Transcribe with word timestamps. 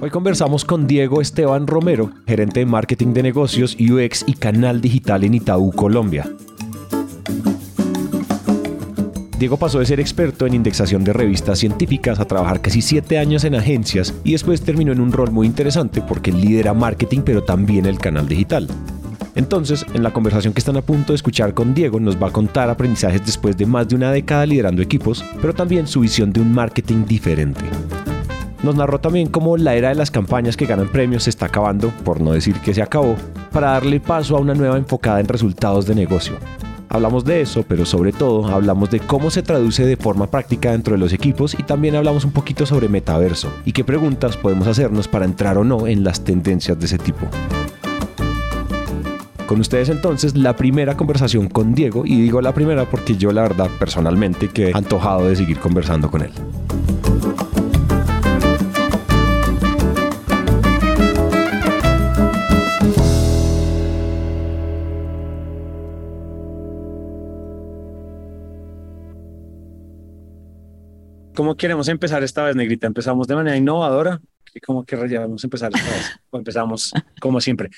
Hoy 0.00 0.10
conversamos 0.10 0.64
con 0.64 0.86
Diego 0.86 1.20
Esteban 1.20 1.66
Romero, 1.66 2.10
gerente 2.26 2.60
de 2.60 2.66
marketing 2.66 3.12
de 3.12 3.22
negocios, 3.22 3.76
UX 3.78 4.24
y 4.26 4.34
canal 4.34 4.80
digital 4.80 5.24
en 5.24 5.34
Itaú, 5.34 5.72
Colombia. 5.72 6.30
Diego 9.38 9.58
pasó 9.58 9.80
de 9.80 9.86
ser 9.86 10.00
experto 10.00 10.46
en 10.46 10.54
indexación 10.54 11.04
de 11.04 11.12
revistas 11.12 11.58
científicas 11.58 12.18
a 12.20 12.24
trabajar 12.24 12.60
casi 12.60 12.80
siete 12.80 13.18
años 13.18 13.44
en 13.44 13.54
agencias 13.54 14.14
y 14.24 14.32
después 14.32 14.62
terminó 14.62 14.92
en 14.92 15.00
un 15.00 15.12
rol 15.12 15.30
muy 15.30 15.46
interesante 15.46 16.00
porque 16.00 16.32
lidera 16.32 16.72
marketing 16.72 17.20
pero 17.24 17.44
también 17.44 17.84
el 17.86 17.98
canal 17.98 18.28
digital. 18.28 18.68
Entonces, 19.36 19.84
en 19.92 20.02
la 20.02 20.12
conversación 20.12 20.54
que 20.54 20.60
están 20.60 20.78
a 20.78 20.82
punto 20.82 21.12
de 21.12 21.16
escuchar 21.16 21.52
con 21.52 21.74
Diego, 21.74 22.00
nos 22.00 22.20
va 22.20 22.28
a 22.28 22.32
contar 22.32 22.70
aprendizajes 22.70 23.24
después 23.24 23.54
de 23.56 23.66
más 23.66 23.86
de 23.86 23.94
una 23.94 24.10
década 24.10 24.46
liderando 24.46 24.80
equipos, 24.80 25.22
pero 25.42 25.52
también 25.52 25.86
su 25.86 26.00
visión 26.00 26.32
de 26.32 26.40
un 26.40 26.52
marketing 26.52 27.04
diferente. 27.04 27.60
Nos 28.62 28.74
narró 28.74 28.98
también 28.98 29.28
cómo 29.28 29.58
la 29.58 29.74
era 29.74 29.90
de 29.90 29.94
las 29.94 30.10
campañas 30.10 30.56
que 30.56 30.64
ganan 30.64 30.88
premios 30.88 31.24
se 31.24 31.30
está 31.30 31.46
acabando, 31.46 31.90
por 32.02 32.22
no 32.22 32.32
decir 32.32 32.58
que 32.60 32.72
se 32.72 32.80
acabó, 32.80 33.14
para 33.52 33.72
darle 33.72 34.00
paso 34.00 34.38
a 34.38 34.40
una 34.40 34.54
nueva 34.54 34.78
enfocada 34.78 35.20
en 35.20 35.28
resultados 35.28 35.86
de 35.86 35.94
negocio. 35.94 36.36
Hablamos 36.88 37.26
de 37.26 37.42
eso, 37.42 37.62
pero 37.68 37.84
sobre 37.84 38.12
todo 38.12 38.46
hablamos 38.48 38.90
de 38.90 39.00
cómo 39.00 39.30
se 39.30 39.42
traduce 39.42 39.84
de 39.84 39.98
forma 39.98 40.30
práctica 40.30 40.70
dentro 40.70 40.94
de 40.94 40.98
los 40.98 41.12
equipos 41.12 41.54
y 41.58 41.62
también 41.62 41.94
hablamos 41.94 42.24
un 42.24 42.32
poquito 42.32 42.64
sobre 42.64 42.88
metaverso 42.88 43.52
y 43.66 43.72
qué 43.72 43.84
preguntas 43.84 44.38
podemos 44.38 44.66
hacernos 44.66 45.08
para 45.08 45.26
entrar 45.26 45.58
o 45.58 45.64
no 45.64 45.86
en 45.86 46.04
las 46.04 46.24
tendencias 46.24 46.78
de 46.78 46.86
ese 46.86 46.96
tipo. 46.96 47.26
Con 49.46 49.60
ustedes 49.60 49.88
entonces 49.90 50.36
la 50.36 50.56
primera 50.56 50.96
conversación 50.96 51.48
con 51.48 51.72
Diego 51.72 52.04
y 52.04 52.20
digo 52.20 52.40
la 52.40 52.52
primera 52.52 52.84
porque 52.90 53.16
yo 53.16 53.30
la 53.30 53.42
verdad 53.42 53.70
personalmente 53.78 54.48
que 54.48 54.70
he 54.70 54.72
antojado 54.74 55.28
de 55.28 55.36
seguir 55.36 55.60
conversando 55.60 56.10
con 56.10 56.22
él. 56.22 56.32
¿Cómo 71.36 71.56
queremos 71.56 71.86
empezar 71.88 72.24
esta 72.24 72.42
vez, 72.42 72.56
Negrita? 72.56 72.88
¿Empezamos 72.88 73.28
de 73.28 73.36
manera 73.36 73.56
innovadora? 73.56 74.20
¿Y 74.56 74.60
cómo 74.60 74.86
que 74.86 74.96
vamos 74.96 75.44
a 75.44 75.46
empezar? 75.46 75.70
¿O 76.30 76.38
empezamos 76.38 76.90
como 77.20 77.42
siempre? 77.42 77.68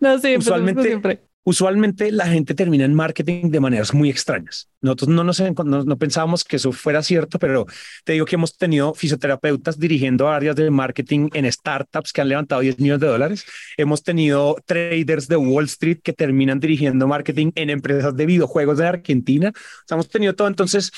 No, 0.00 0.18
sí, 0.18 0.36
usualmente, 0.36 0.82
siempre. 0.82 1.22
Usualmente 1.44 2.12
la 2.12 2.26
gente 2.26 2.52
termina 2.54 2.84
en 2.84 2.92
marketing 2.92 3.50
de 3.50 3.58
maneras 3.58 3.94
muy 3.94 4.10
extrañas. 4.10 4.68
Nosotros 4.82 5.08
no, 5.08 5.24
nos, 5.24 5.40
no, 5.40 5.84
no 5.84 5.96
pensábamos 5.96 6.44
que 6.44 6.56
eso 6.56 6.72
fuera 6.72 7.02
cierto, 7.02 7.38
pero 7.38 7.64
te 8.04 8.12
digo 8.12 8.26
que 8.26 8.34
hemos 8.34 8.58
tenido 8.58 8.92
fisioterapeutas 8.92 9.78
dirigiendo 9.78 10.28
áreas 10.28 10.54
de 10.56 10.70
marketing 10.70 11.30
en 11.32 11.50
startups 11.50 12.12
que 12.12 12.20
han 12.20 12.28
levantado 12.28 12.60
10 12.60 12.78
millones 12.80 13.00
de 13.00 13.06
dólares. 13.06 13.46
Hemos 13.78 14.02
tenido 14.02 14.56
traders 14.66 15.26
de 15.26 15.36
Wall 15.36 15.64
Street 15.64 16.00
que 16.04 16.12
terminan 16.12 16.60
dirigiendo 16.60 17.08
marketing 17.08 17.52
en 17.54 17.70
empresas 17.70 18.14
de 18.14 18.26
videojuegos 18.26 18.76
de 18.76 18.86
Argentina. 18.86 19.52
O 19.54 19.84
sea, 19.86 19.94
hemos 19.94 20.10
tenido 20.10 20.34
todo. 20.34 20.48
Entonces, 20.48 20.92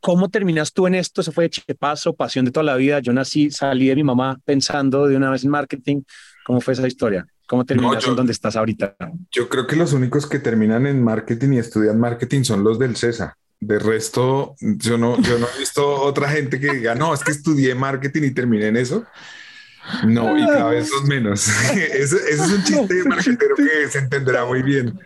¿Cómo 0.00 0.30
terminas 0.30 0.72
tú 0.72 0.86
en 0.86 0.94
esto? 0.94 1.20
¿Eso 1.20 1.30
fue 1.30 1.50
de 1.66 1.74
paso, 1.74 2.14
pasión 2.14 2.44
de 2.44 2.50
toda 2.50 2.64
la 2.64 2.76
vida? 2.76 3.00
Yo 3.00 3.12
nací, 3.12 3.50
salí 3.50 3.88
de 3.88 3.96
mi 3.96 4.02
mamá 4.02 4.38
pensando 4.44 5.06
de 5.06 5.16
una 5.16 5.30
vez 5.30 5.44
en 5.44 5.50
marketing. 5.50 6.02
¿Cómo 6.44 6.60
fue 6.60 6.72
esa 6.72 6.86
historia? 6.86 7.26
¿Cómo 7.46 7.64
terminas 7.64 8.06
en 8.06 8.16
donde 8.16 8.32
estás 8.32 8.56
ahorita? 8.56 8.96
Yo 9.30 9.48
creo 9.48 9.66
que 9.66 9.76
los 9.76 9.92
únicos 9.92 10.26
que 10.26 10.38
terminan 10.38 10.86
en 10.86 11.02
marketing 11.02 11.54
y 11.54 11.58
estudian 11.58 11.98
marketing 11.98 12.44
son 12.44 12.64
los 12.64 12.78
del 12.78 12.96
CESA. 12.96 13.36
De 13.58 13.78
resto, 13.78 14.54
yo 14.60 14.96
no, 14.96 15.20
yo 15.20 15.38
no 15.38 15.46
he 15.54 15.58
visto 15.58 15.84
otra 16.02 16.30
gente 16.30 16.58
que 16.58 16.72
diga, 16.72 16.94
no, 16.94 17.12
es 17.12 17.22
que 17.22 17.32
estudié 17.32 17.74
marketing 17.74 18.22
y 18.22 18.30
terminé 18.30 18.68
en 18.68 18.76
eso. 18.76 19.04
No, 20.06 20.38
y 20.38 20.46
cada 20.46 20.70
vez 20.70 20.88
son 20.88 21.06
menos. 21.08 21.48
ese, 21.74 22.16
es 22.30 22.40
un 22.40 22.62
chiste 22.64 22.94
de 22.94 23.04
marketero 23.04 23.54
que 23.56 23.88
se 23.90 23.98
entenderá 23.98 24.46
muy 24.46 24.62
bien. 24.62 24.98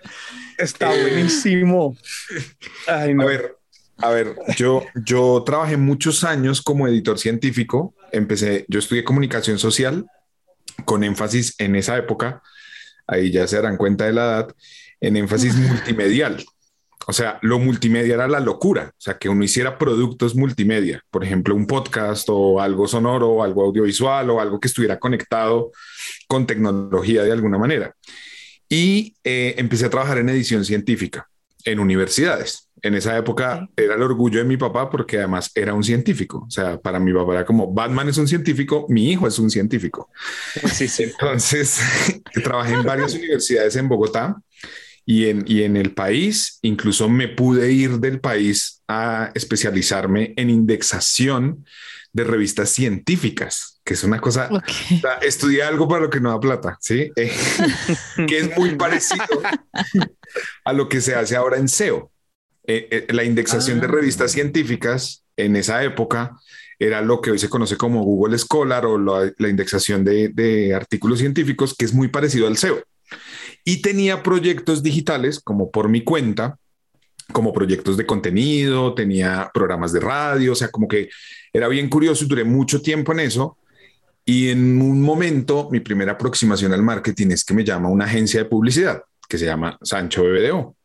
Está 0.59 0.89
buenísimo. 0.89 1.97
Ay, 2.87 3.15
no. 3.15 3.23
A 3.23 3.27
ver, 3.27 3.57
a 4.05 4.11
ver, 4.11 4.37
yo, 4.59 4.85
yo 5.07 5.43
trabajé 5.47 5.79
muchos 5.79 6.25
años 6.25 6.61
como 6.61 6.87
editor 6.87 7.19
científico. 7.19 7.95
Empecé, 8.13 8.67
yo 8.69 8.79
estudié 8.79 9.03
comunicación 9.03 9.59
social 9.59 10.05
con 10.85 11.05
énfasis 11.05 11.55
en 11.57 11.75
esa 11.75 11.97
época, 11.97 12.43
ahí 13.07 13.31
ya 13.31 13.47
se 13.47 13.57
darán 13.57 13.79
cuenta 13.79 14.05
de 14.05 14.13
la 14.13 14.25
edad, 14.25 14.55
en 15.01 15.17
énfasis 15.17 15.55
multimedial. 15.57 16.45
O 17.07 17.15
sea, 17.15 17.39
lo 17.41 17.59
multimedia 17.59 18.13
era 18.13 18.29
la 18.29 18.41
locura, 18.41 18.91
o 18.93 19.01
sea, 19.01 19.17
que 19.17 19.31
uno 19.31 19.43
hiciera 19.43 19.79
productos 19.79 20.35
multimedia, 20.35 21.01
por 21.11 21.25
ejemplo, 21.25 21.55
un 21.55 21.67
podcast 21.67 22.29
o 22.31 22.61
algo 22.61 22.87
sonoro 22.87 23.43
algo 23.43 23.65
audiovisual 23.65 24.29
o 24.29 24.39
algo 24.39 24.61
que 24.61 24.69
estuviera 24.69 24.99
conectado 24.99 25.73
con 26.29 26.47
tecnología 26.47 27.23
de 27.23 27.33
alguna 27.33 27.57
manera. 27.57 27.95
Y 28.69 29.17
eh, 29.25 29.55
empecé 29.57 29.87
a 29.87 29.91
trabajar 29.91 30.19
en 30.19 30.29
edición 30.29 30.63
científica 30.63 31.27
en 31.65 31.79
universidades 31.81 32.65
en 32.85 32.95
esa 32.95 33.17
época 33.17 33.67
era 33.77 33.95
el 33.95 34.03
orgullo 34.03 34.41
de 34.41 34.45
mi 34.45 34.59
papá 34.59 34.91
porque 34.91 35.17
además 35.17 35.51
era 35.55 35.73
un 35.73 35.83
científico. 35.83 36.45
O 36.47 36.51
sea, 36.51 36.79
para 36.79 37.01
mi 37.01 37.15
papá 37.15 37.33
era 37.33 37.45
como 37.47 37.73
Batman 37.73 38.11
es 38.11 38.19
un 38.19 38.29
científico, 38.29 38.85
mi 38.91 39.11
hijo 39.11 39.27
es 39.27 39.39
un 39.39 39.51
científico. 39.51 40.11
Sí, 40.71 40.87
sí. 40.89 41.05
Entonces, 41.05 41.81
trabajé 42.45 42.75
en 42.75 42.83
varias 42.83 43.15
universidades 43.15 43.77
en 43.77 43.89
Bogotá 43.89 44.37
y 45.07 45.29
en, 45.29 45.45
y 45.47 45.63
en 45.63 45.79
el 45.79 45.93
país. 45.93 46.59
Incluso 46.61 47.09
me 47.09 47.29
pude 47.29 47.73
ir 47.73 48.01
del 48.01 48.21
país 48.21 48.83
a 48.87 49.31
especializarme 49.35 50.35
en 50.37 50.51
indexación 50.51 51.65
de 52.15 52.25
revistas 52.25 52.71
científicas, 52.71 53.81
que 53.85 53.95
es 53.95 54.05
una 54.05 54.21
cosa, 54.21 54.49
estudié 55.21 55.65
algo 55.65 55.89
para 55.89 56.03
lo 56.03 56.11
que 56.11 56.21
no 56.21 56.31
da 56.31 56.41
plata, 56.41 56.79
¿sí? 56.81 57.11
que 58.29 58.39
es 58.39 58.57
muy 58.57 58.77
parecido 58.77 59.25
a 60.65 60.73
lo 60.73 60.89
que 60.89 61.01
se 61.01 61.17
hace 61.17 61.37
ahora 61.37 61.59
en 61.59 61.69
SEO. 61.69 62.11
Eh, 62.67 62.89
eh, 62.91 63.13
la 63.13 63.25
indexación 63.25 63.81
de 63.81 63.89
revistas 63.89 64.31
ah. 64.31 64.35
científicas 64.35 65.25
en 65.37 65.57
esa 65.57 65.83
época 65.83 66.39
era 66.79 67.03
lo 67.03 67.21
que 67.21 67.33
hoy 67.33 67.39
se 67.39 67.49
conoce 67.49 67.77
como 67.77 68.05
Google 68.05 68.39
Scholar 68.39 68.87
o 68.87 68.97
la, 68.97 69.49
indexación 69.49 70.05
de, 70.05 70.73
artículos 70.75 71.19
científicos, 71.19 71.75
que 71.77 71.85
es 71.85 71.93
muy 71.93 72.09
parecido 72.09 72.47
al 72.47 72.57
SEO. 72.57 72.81
Y 73.65 73.83
tenía 73.83 74.23
proyectos 74.23 74.85
digitales 74.85 75.41
como 75.41 75.73
por 75.73 75.89
mi 75.89 76.05
cuenta, 76.05 76.59
como 77.33 77.53
proyectos 77.53 77.97
de 77.97 78.07
contenido, 78.07 78.95
tenía 78.95 79.51
programas 79.53 79.93
de 79.93 80.01
radio, 80.01 80.53
o 80.53 80.55
sea, 80.55 80.69
como 80.69 80.89
que 80.89 81.09
era 81.53 81.69
bien 81.69 81.89
curioso 81.89 82.25
y 82.25 82.29
duré 82.29 82.45
mucho 82.45 82.83
tiempo 82.83 83.13
en 83.13 83.21
eso. 83.21 83.59
Y 84.25 84.49
en 84.49 84.81
un 84.81 85.03
momento, 85.03 85.69
mi 85.71 85.81
primera 85.81 86.13
aproximación 86.13 86.73
al 86.73 86.83
marketing 86.83 87.29
es 87.29 87.45
que 87.45 87.55
me 87.55 87.65
llama 87.65 87.89
una 87.89 88.07
agencia 88.07 88.43
de 88.43 88.49
publicidad 88.49 89.03
que 89.29 89.39
se 89.39 89.47
llama 89.47 89.79
Sancho 89.83 90.25
BBDO. 90.25 90.77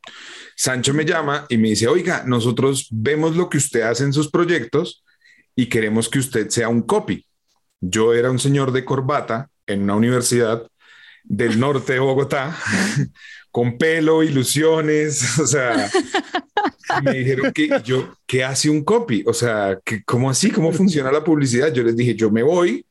Sancho 0.55 0.93
me 0.93 1.05
llama 1.05 1.45
y 1.49 1.57
me 1.57 1.69
dice, 1.69 1.87
oiga, 1.87 2.23
nosotros 2.25 2.87
vemos 2.91 3.35
lo 3.35 3.49
que 3.49 3.57
usted 3.57 3.81
hace 3.81 4.03
en 4.03 4.13
sus 4.13 4.29
proyectos 4.29 5.03
y 5.55 5.67
queremos 5.67 6.09
que 6.09 6.19
usted 6.19 6.49
sea 6.49 6.69
un 6.69 6.81
copy. 6.81 7.25
Yo 7.79 8.13
era 8.13 8.29
un 8.29 8.39
señor 8.39 8.71
de 8.71 8.83
corbata 8.83 9.49
en 9.67 9.83
una 9.83 9.95
universidad 9.95 10.67
del 11.23 11.59
norte 11.59 11.93
de 11.93 11.99
Bogotá, 11.99 12.57
con 13.51 13.77
pelo, 13.77 14.23
ilusiones, 14.23 15.39
o 15.39 15.47
sea, 15.47 15.89
me 17.03 17.13
dijeron 17.13 17.51
que 17.51 17.69
yo, 17.83 18.13
¿qué 18.25 18.43
hace 18.43 18.69
un 18.69 18.83
copy? 18.83 19.23
O 19.25 19.33
sea, 19.33 19.79
¿cómo 20.05 20.29
así? 20.29 20.51
¿Cómo 20.51 20.71
funciona 20.71 21.11
la 21.11 21.23
publicidad? 21.23 21.73
Yo 21.73 21.83
les 21.83 21.95
dije, 21.95 22.15
yo 22.15 22.31
me 22.31 22.43
voy. 22.43 22.85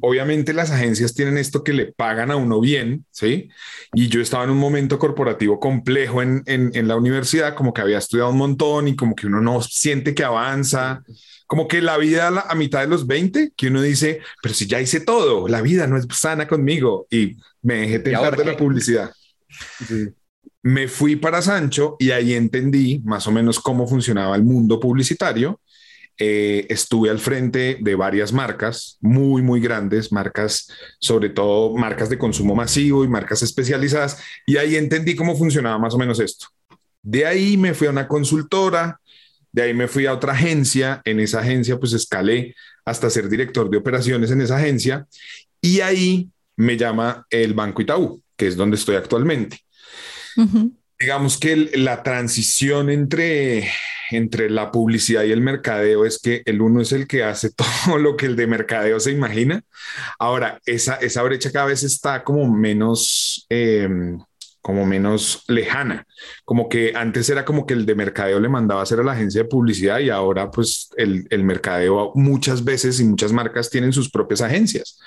Obviamente 0.00 0.52
las 0.52 0.70
agencias 0.70 1.14
tienen 1.14 1.38
esto 1.38 1.62
que 1.62 1.72
le 1.72 1.92
pagan 1.92 2.30
a 2.30 2.36
uno 2.36 2.60
bien, 2.60 3.06
¿sí? 3.10 3.48
Y 3.94 4.08
yo 4.08 4.20
estaba 4.20 4.44
en 4.44 4.50
un 4.50 4.58
momento 4.58 4.98
corporativo 4.98 5.60
complejo 5.60 6.20
en, 6.20 6.42
en, 6.46 6.88
la 6.88 6.96
universidad, 6.96 7.54
como 7.54 7.72
que 7.72 7.80
había 7.80 7.98
estudiado 7.98 8.30
un 8.30 8.38
montón 8.38 8.88
y 8.88 8.96
como 8.96 9.14
que 9.14 9.28
uno 9.28 9.40
no 9.40 9.62
siente 9.62 10.14
que 10.14 10.24
avanza, 10.24 11.02
como 11.46 11.68
que 11.68 11.80
la 11.80 11.96
vida 11.96 12.28
a, 12.28 12.54
mitad 12.54 12.80
de 12.80 12.88
los 12.88 13.06
20, 13.06 13.52
que 13.56 13.68
uno 13.68 13.82
dice, 13.82 14.20
pero 14.42 14.54
si 14.54 14.66
ya 14.66 14.80
hice 14.80 15.00
todo, 15.00 15.46
la 15.48 15.62
vida 15.62 15.86
no 15.86 15.96
es 15.96 16.06
sana 16.10 16.48
conmigo 16.48 17.06
y 17.10 17.36
me 17.62 17.74
dejé 17.74 18.00
tentar 18.00 18.36
de 18.36 18.44
la 18.44 18.56
publicidad. 18.56 19.12
Me 20.62 20.88
fui 20.88 21.16
para 21.16 21.42
Sancho 21.42 21.96
y 21.98 22.10
ahí 22.10 22.34
entendí 22.34 23.00
más 23.04 23.26
o 23.26 23.32
menos 23.32 23.58
cómo 23.58 23.86
funcionaba 23.86 24.36
el 24.36 24.44
mundo 24.44 24.78
publicitario. 24.78 25.60
Eh, 26.18 26.66
estuve 26.68 27.10
al 27.10 27.18
frente 27.18 27.78
de 27.80 27.94
varias 27.94 28.32
marcas 28.32 28.98
muy, 29.00 29.42
muy 29.42 29.60
grandes, 29.60 30.12
marcas, 30.12 30.68
sobre 31.00 31.30
todo 31.30 31.74
marcas 31.74 32.10
de 32.10 32.18
consumo 32.18 32.54
masivo 32.54 33.02
y 33.02 33.08
marcas 33.08 33.42
especializadas, 33.42 34.18
y 34.46 34.58
ahí 34.58 34.76
entendí 34.76 35.16
cómo 35.16 35.36
funcionaba 35.36 35.78
más 35.78 35.94
o 35.94 35.98
menos 35.98 36.20
esto. 36.20 36.46
De 37.02 37.26
ahí 37.26 37.56
me 37.56 37.74
fui 37.74 37.88
a 37.88 37.90
una 37.90 38.06
consultora, 38.06 39.00
de 39.50 39.62
ahí 39.62 39.74
me 39.74 39.88
fui 39.88 40.06
a 40.06 40.12
otra 40.12 40.34
agencia, 40.34 41.00
en 41.04 41.18
esa 41.18 41.40
agencia 41.40 41.78
pues 41.78 41.92
escalé 41.92 42.54
hasta 42.84 43.10
ser 43.10 43.28
director 43.28 43.68
de 43.70 43.78
operaciones 43.78 44.30
en 44.30 44.42
esa 44.42 44.58
agencia, 44.58 45.06
y 45.60 45.80
ahí 45.80 46.28
me 46.56 46.76
llama 46.76 47.26
el 47.30 47.54
Banco 47.54 47.82
Itaú, 47.82 48.21
que 48.36 48.46
es 48.46 48.56
donde 48.56 48.76
estoy 48.76 48.96
actualmente. 48.96 49.60
Digamos 50.98 51.38
que 51.38 51.56
la 51.74 52.02
transición 52.02 52.90
entre 52.90 53.68
entre 54.16 54.50
la 54.50 54.70
publicidad 54.70 55.24
y 55.24 55.32
el 55.32 55.40
mercadeo 55.40 56.04
es 56.04 56.18
que 56.18 56.42
el 56.44 56.60
uno 56.60 56.80
es 56.80 56.92
el 56.92 57.06
que 57.06 57.24
hace 57.24 57.50
todo 57.86 57.98
lo 57.98 58.16
que 58.16 58.26
el 58.26 58.36
de 58.36 58.46
mercadeo 58.46 59.00
se 59.00 59.10
imagina. 59.10 59.62
Ahora, 60.18 60.60
esa, 60.66 60.96
esa 60.96 61.22
brecha 61.22 61.50
cada 61.50 61.66
vez 61.66 61.82
está 61.82 62.22
como 62.22 62.50
menos... 62.52 63.46
Em, 63.48 64.18
como 64.62 64.86
menos 64.86 65.44
lejana, 65.48 66.06
como 66.44 66.68
que 66.68 66.92
antes 66.94 67.28
era 67.28 67.44
como 67.44 67.66
que 67.66 67.74
el 67.74 67.84
de 67.84 67.94
mercadeo 67.94 68.40
le 68.40 68.48
mandaba 68.48 68.80
a 68.80 68.84
hacer 68.84 69.00
a 69.00 69.04
la 69.04 69.12
agencia 69.12 69.42
de 69.42 69.48
publicidad 69.48 69.98
y 69.98 70.08
ahora 70.08 70.50
pues 70.50 70.88
el, 70.96 71.26
el 71.30 71.44
mercadeo 71.44 72.12
muchas 72.14 72.64
veces 72.64 73.00
y 73.00 73.04
muchas 73.04 73.32
marcas 73.32 73.68
tienen 73.68 73.92
sus 73.92 74.10
propias 74.10 74.40
agencias 74.40 74.98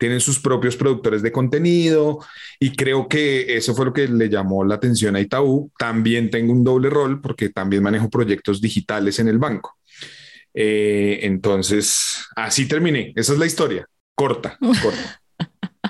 tienen 0.00 0.20
sus 0.20 0.40
propios 0.40 0.76
productores 0.76 1.20
de 1.22 1.30
contenido 1.30 2.18
y 2.58 2.74
creo 2.74 3.06
que 3.06 3.54
eso 3.54 3.74
fue 3.74 3.84
lo 3.84 3.92
que 3.92 4.08
le 4.08 4.30
llamó 4.30 4.64
la 4.64 4.76
atención 4.76 5.14
a 5.14 5.20
Itaú. 5.20 5.70
También 5.78 6.30
tengo 6.30 6.54
un 6.54 6.64
doble 6.64 6.88
rol 6.88 7.20
porque 7.20 7.50
también 7.50 7.82
manejo 7.82 8.08
proyectos 8.08 8.62
digitales 8.62 9.18
en 9.18 9.28
el 9.28 9.38
banco. 9.38 9.76
Eh, 10.54 11.20
entonces, 11.22 12.24
así 12.34 12.66
terminé. 12.66 13.12
Esa 13.14 13.34
es 13.34 13.38
la 13.38 13.44
historia. 13.44 13.86
Corta, 14.14 14.58
corta. 14.58 15.20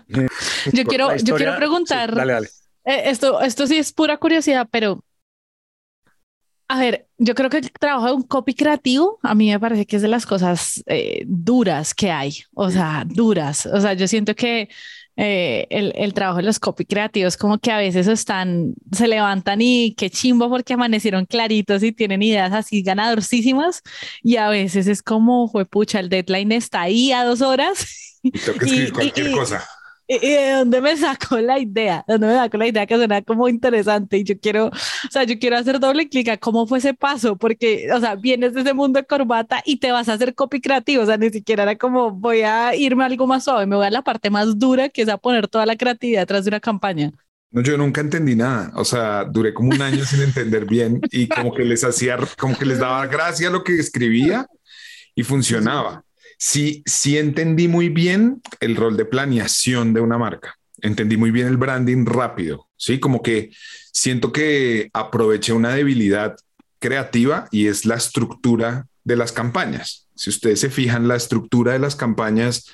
yo, 0.72 0.84
quiero, 0.84 1.16
yo 1.16 1.36
quiero 1.36 1.56
preguntar. 1.56 2.12
dale, 2.14 2.32
dale. 2.32 2.48
Eh, 2.90 3.10
esto, 3.10 3.40
esto 3.40 3.66
sí 3.68 3.78
es 3.78 3.92
pura 3.92 4.16
curiosidad, 4.16 4.66
pero 4.70 5.04
a 6.66 6.80
ver, 6.80 7.06
yo 7.18 7.34
creo 7.36 7.48
que 7.50 7.58
el 7.58 7.70
trabajo 7.70 8.06
de 8.06 8.12
un 8.12 8.22
copy 8.22 8.54
creativo 8.54 9.18
a 9.22 9.34
mí 9.34 9.48
me 9.50 9.60
parece 9.60 9.86
que 9.86 9.96
es 9.96 10.02
de 10.02 10.08
las 10.08 10.26
cosas 10.26 10.82
eh, 10.86 11.22
duras 11.26 11.94
que 11.94 12.10
hay, 12.10 12.42
o 12.52 12.70
sea, 12.70 13.04
duras. 13.06 13.66
O 13.66 13.80
sea, 13.80 13.94
yo 13.94 14.08
siento 14.08 14.34
que 14.34 14.68
eh, 15.16 15.68
el, 15.70 15.92
el, 15.96 16.14
trabajo 16.14 16.38
de 16.38 16.44
los 16.44 16.58
copy 16.58 16.84
creativos 16.84 17.36
como 17.36 17.58
que 17.58 17.70
a 17.70 17.78
veces 17.78 18.08
están, 18.08 18.74
se 18.90 19.06
levantan 19.06 19.60
y 19.60 19.94
qué 19.96 20.10
chimbo 20.10 20.48
porque 20.48 20.74
amanecieron 20.74 21.26
claritos 21.26 21.82
y 21.84 21.92
tienen 21.92 22.22
ideas 22.22 22.52
así 22.52 22.82
ganadorcísimas 22.82 23.82
y 24.22 24.36
a 24.36 24.48
veces 24.48 24.88
es 24.88 25.02
como, 25.02 25.52
pucha, 25.70 26.00
el 26.00 26.08
deadline 26.08 26.52
está 26.52 26.82
ahí 26.82 27.12
a 27.12 27.24
dos 27.24 27.40
horas. 27.40 28.18
Y 28.22 28.32
tengo 28.32 28.58
que 28.58 28.64
escribir 28.64 28.92
cualquier 28.92 29.30
cosa. 29.32 29.64
¿Y 30.12 30.28
de 30.28 30.50
dónde 30.54 30.80
me 30.80 30.96
sacó 30.96 31.38
la 31.38 31.60
idea? 31.60 32.04
¿De 32.08 32.14
dónde 32.14 32.26
me 32.26 32.34
sacó 32.34 32.58
la 32.58 32.66
idea 32.66 32.84
que 32.84 32.96
suena 32.96 33.22
como 33.22 33.48
interesante? 33.48 34.18
Y 34.18 34.24
yo 34.24 34.36
quiero, 34.40 34.66
o 34.66 35.10
sea, 35.10 35.22
yo 35.22 35.38
quiero 35.38 35.56
hacer 35.56 35.78
doble 35.78 36.08
clic 36.08 36.28
a 36.30 36.36
cómo 36.36 36.66
fue 36.66 36.78
ese 36.78 36.94
paso, 36.94 37.36
porque, 37.36 37.86
o 37.94 38.00
sea, 38.00 38.16
vienes 38.16 38.52
de 38.52 38.62
ese 38.62 38.74
mundo 38.74 38.98
de 38.98 39.06
corbata 39.06 39.62
y 39.64 39.76
te 39.76 39.92
vas 39.92 40.08
a 40.08 40.14
hacer 40.14 40.34
copy 40.34 40.60
creativo, 40.60 41.04
o 41.04 41.06
sea, 41.06 41.16
ni 41.16 41.30
siquiera 41.30 41.62
era 41.62 41.78
como 41.78 42.10
voy 42.10 42.40
a 42.40 42.74
irme 42.74 43.04
a 43.04 43.06
algo 43.06 43.28
más 43.28 43.44
suave, 43.44 43.66
me 43.66 43.76
voy 43.76 43.86
a 43.86 43.90
la 43.90 44.02
parte 44.02 44.30
más 44.30 44.58
dura, 44.58 44.88
que 44.88 45.02
es 45.02 45.08
a 45.08 45.16
poner 45.16 45.46
toda 45.46 45.64
la 45.64 45.76
creatividad 45.76 46.22
detrás 46.22 46.44
de 46.44 46.48
una 46.48 46.60
campaña. 46.60 47.12
No, 47.52 47.62
yo 47.62 47.76
nunca 47.78 48.00
entendí 48.00 48.34
nada. 48.34 48.72
O 48.74 48.84
sea, 48.84 49.24
duré 49.24 49.54
como 49.54 49.70
un 49.70 49.80
año 49.80 50.04
sin 50.04 50.22
entender 50.22 50.66
bien 50.66 51.00
y 51.12 51.28
como 51.28 51.54
que 51.54 51.62
les 51.62 51.84
hacía, 51.84 52.16
como 52.36 52.58
que 52.58 52.64
les 52.64 52.80
daba 52.80 53.06
gracia 53.06 53.48
lo 53.48 53.62
que 53.62 53.78
escribía 53.78 54.46
y 55.14 55.22
funcionaba 55.22 56.04
sí, 56.40 56.82
sí 56.86 57.18
entendí 57.18 57.68
muy 57.68 57.90
bien 57.90 58.40
el 58.60 58.74
rol 58.74 58.96
de 58.96 59.04
planeación 59.04 59.92
de 59.92 60.00
una 60.00 60.18
marca. 60.18 60.56
Entendí 60.80 61.18
muy 61.18 61.30
bien 61.30 61.46
el 61.46 61.58
branding 61.58 62.06
rápido, 62.06 62.68
¿sí? 62.76 62.98
Como 62.98 63.22
que 63.22 63.50
siento 63.92 64.32
que 64.32 64.88
aproveché 64.94 65.52
una 65.52 65.74
debilidad 65.74 66.36
creativa 66.78 67.46
y 67.50 67.66
es 67.66 67.84
la 67.84 67.96
estructura 67.96 68.86
de 69.04 69.16
las 69.16 69.32
campañas. 69.32 70.08
Si 70.14 70.30
ustedes 70.30 70.60
se 70.60 70.70
fijan, 70.70 71.06
la 71.06 71.16
estructura 71.16 71.74
de 71.74 71.78
las 71.78 71.94
campañas 71.94 72.66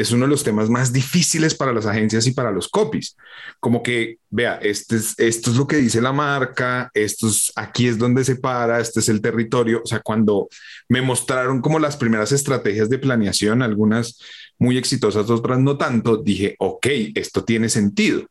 es 0.00 0.12
uno 0.12 0.26
de 0.26 0.30
los 0.30 0.44
temas 0.44 0.70
más 0.70 0.92
difíciles 0.92 1.56
para 1.56 1.72
las 1.72 1.84
agencias 1.84 2.24
y 2.28 2.30
para 2.30 2.52
los 2.52 2.68
copies. 2.68 3.16
Como 3.58 3.82
que, 3.82 4.18
vea, 4.30 4.54
este 4.62 4.94
es, 4.94 5.14
esto 5.18 5.50
es 5.50 5.56
lo 5.56 5.66
que 5.66 5.76
dice 5.76 6.00
la 6.00 6.12
marca, 6.12 6.88
esto 6.94 7.26
es, 7.26 7.50
aquí 7.56 7.88
es 7.88 7.98
donde 7.98 8.22
se 8.22 8.36
para, 8.36 8.78
este 8.78 9.00
es 9.00 9.08
el 9.08 9.20
territorio. 9.20 9.82
O 9.82 9.86
sea, 9.86 9.98
cuando 9.98 10.48
me 10.88 11.02
mostraron 11.02 11.60
como 11.60 11.80
las 11.80 11.96
primeras 11.96 12.30
estrategias 12.30 12.88
de 12.88 12.98
planeación, 12.98 13.60
algunas 13.60 14.20
muy 14.56 14.78
exitosas, 14.78 15.28
otras 15.30 15.58
no 15.58 15.76
tanto, 15.76 16.16
dije, 16.16 16.54
ok, 16.60 16.86
esto 17.16 17.42
tiene 17.42 17.68
sentido. 17.68 18.24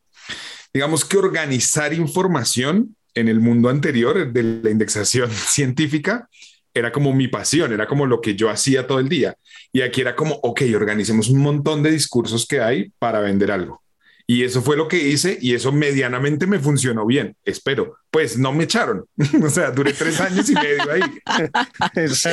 Digamos 0.72 1.04
que 1.04 1.18
organizar 1.18 1.92
información 1.92 2.96
en 3.14 3.28
el 3.28 3.40
mundo 3.40 3.68
anterior 3.68 4.32
de 4.32 4.42
la 4.42 4.70
indexación 4.70 5.30
científica 5.48 6.30
era 6.74 6.92
como 6.92 7.12
mi 7.12 7.28
pasión, 7.28 7.72
era 7.72 7.86
como 7.86 8.06
lo 8.06 8.20
que 8.20 8.34
yo 8.34 8.50
hacía 8.50 8.86
todo 8.86 9.00
el 9.00 9.08
día. 9.08 9.36
Y 9.72 9.82
aquí 9.82 10.00
era 10.00 10.14
como, 10.14 10.34
ok, 10.42 10.62
organicemos 10.74 11.28
un 11.28 11.40
montón 11.40 11.82
de 11.82 11.90
discursos 11.90 12.46
que 12.46 12.60
hay 12.60 12.90
para 12.98 13.20
vender 13.20 13.50
algo. 13.50 13.82
Y 14.30 14.44
eso 14.44 14.60
fue 14.60 14.76
lo 14.76 14.88
que 14.88 14.98
hice 14.98 15.38
y 15.40 15.54
eso 15.54 15.72
medianamente 15.72 16.46
me 16.46 16.58
funcionó 16.58 17.06
bien, 17.06 17.34
espero. 17.46 17.96
Pues 18.10 18.36
no 18.36 18.52
me 18.52 18.64
echaron, 18.64 19.06
o 19.42 19.48
sea, 19.48 19.70
duré 19.70 19.94
tres 19.94 20.20
años 20.20 20.50
y 20.50 20.54
medio 20.54 20.92
ahí. 20.92 21.00
pues, 21.94 22.26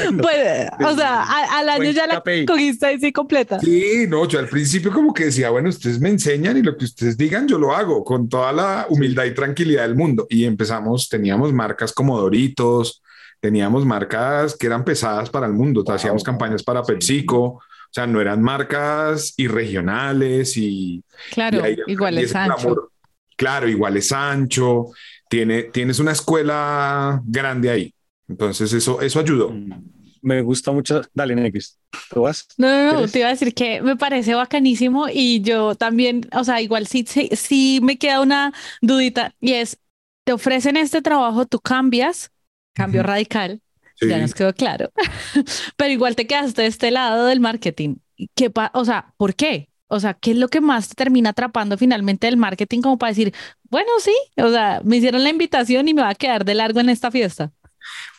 o 0.86 0.96
sea, 0.96 1.24
al 1.58 1.70
año 1.70 1.92
ya 1.92 2.06
la 2.06 2.22
cogiste 2.46 2.86
ahí 2.86 3.00
sí 3.00 3.14
completa. 3.14 3.62
Sí, 3.62 4.08
no, 4.10 4.28
yo 4.28 4.40
al 4.40 4.50
principio 4.50 4.92
como 4.92 5.14
que 5.14 5.26
decía, 5.26 5.52
bueno, 5.52 5.70
ustedes 5.70 6.02
me 6.02 6.10
enseñan 6.10 6.58
y 6.58 6.64
lo 6.64 6.76
que 6.76 6.84
ustedes 6.84 7.16
digan 7.18 7.48
yo 7.48 7.58
lo 7.58 7.74
hago 7.74 8.04
con 8.04 8.28
toda 8.28 8.52
la 8.52 8.88
humildad 8.90 9.24
y 9.24 9.34
tranquilidad 9.34 9.84
del 9.84 9.96
mundo. 9.96 10.28
Y 10.30 10.44
empezamos, 10.44 11.08
teníamos 11.08 11.54
marcas 11.54 11.94
como 11.94 12.20
Doritos, 12.20 13.02
teníamos 13.40 13.86
marcas 13.86 14.56
que 14.58 14.68
eran 14.68 14.84
pesadas 14.84 15.30
para 15.30 15.48
el 15.48 15.54
mundo, 15.54 15.84
hacíamos 15.88 16.24
campañas 16.24 16.64
para 16.64 16.84
PepsiCo, 16.84 17.42
o 17.42 17.62
sea, 17.92 18.08
no 18.08 18.20
eran 18.20 18.42
marcas 18.42 19.34
irregionales 19.38 20.58
y... 20.58 21.04
Claro, 21.32 21.64
igual 21.88 22.18
es 22.18 22.36
ancho. 22.36 22.92
Claro, 23.38 23.68
igual 23.68 23.98
es 23.98 24.12
ancho, 24.12 24.88
tiene, 25.30 25.64
tienes 25.64 26.00
una 26.00 26.14
escuela 26.14 27.22
grande 27.26 27.70
ahí, 27.70 27.94
entonces 28.28 28.72
eso, 28.74 29.02
eso 29.02 29.20
ayudó. 29.20 29.50
Mm, 29.52 29.84
me 30.26 30.42
gusta 30.42 30.72
mucho. 30.72 31.02
Dale, 31.14 31.36
Nex. 31.36 31.78
¿Tú 32.10 32.22
vas? 32.22 32.48
No, 32.58 32.68
no, 32.68 33.02
no, 33.02 33.08
te 33.08 33.20
iba 33.20 33.28
a 33.28 33.32
decir 33.32 33.54
que 33.54 33.82
me 33.82 33.96
parece 33.96 34.34
bacanísimo 34.34 35.08
y 35.08 35.42
yo 35.42 35.76
también, 35.76 36.28
o 36.34 36.44
sea, 36.44 36.62
igual 36.62 36.88
sí, 36.88 37.06
sí, 37.08 37.30
sí 37.34 37.80
me 37.84 37.98
queda 37.98 38.22
una 38.22 38.52
dudita 38.82 39.36
y 39.40 39.54
es, 39.54 39.78
te 40.24 40.34
ofrecen 40.34 40.78
este 40.78 41.02
trabajo, 41.02 41.46
tú 41.46 41.60
cambias 41.60 42.32
cambio 42.76 43.02
radical, 43.02 43.62
ya 44.02 44.20
nos 44.20 44.34
quedó 44.34 44.54
claro, 44.54 44.92
pero 45.78 45.92
igual 45.92 46.16
te 46.16 46.28
quedaste 46.28 46.64
de 46.64 46.68
este 46.68 46.92
lado 46.92 47.26
del 47.26 47.40
marketing. 47.40 47.96
¿Qué 48.36 48.52
o 48.74 48.86
sea, 48.86 49.14
¿por 49.18 49.36
qué? 49.36 49.70
O 49.88 50.00
sea, 50.00 50.14
¿qué 50.14 50.32
es 50.32 50.38
lo 50.38 50.48
que 50.48 50.62
más 50.62 50.90
te 50.90 50.96
termina 50.96 51.30
atrapando 51.30 51.78
finalmente 51.78 52.28
del 52.28 52.38
marketing 52.38 52.82
como 52.82 52.98
para 52.98 53.12
decir, 53.12 53.34
bueno, 53.70 53.90
sí, 54.00 54.16
o 54.38 54.50
sea, 54.50 54.82
me 54.84 54.98
hicieron 54.98 55.24
la 55.24 55.30
invitación 55.30 55.88
y 55.88 55.94
me 55.94 56.02
va 56.02 56.10
a 56.10 56.16
quedar 56.16 56.44
de 56.44 56.56
largo 56.56 56.80
en 56.80 56.90
esta 56.90 57.12
fiesta? 57.12 57.52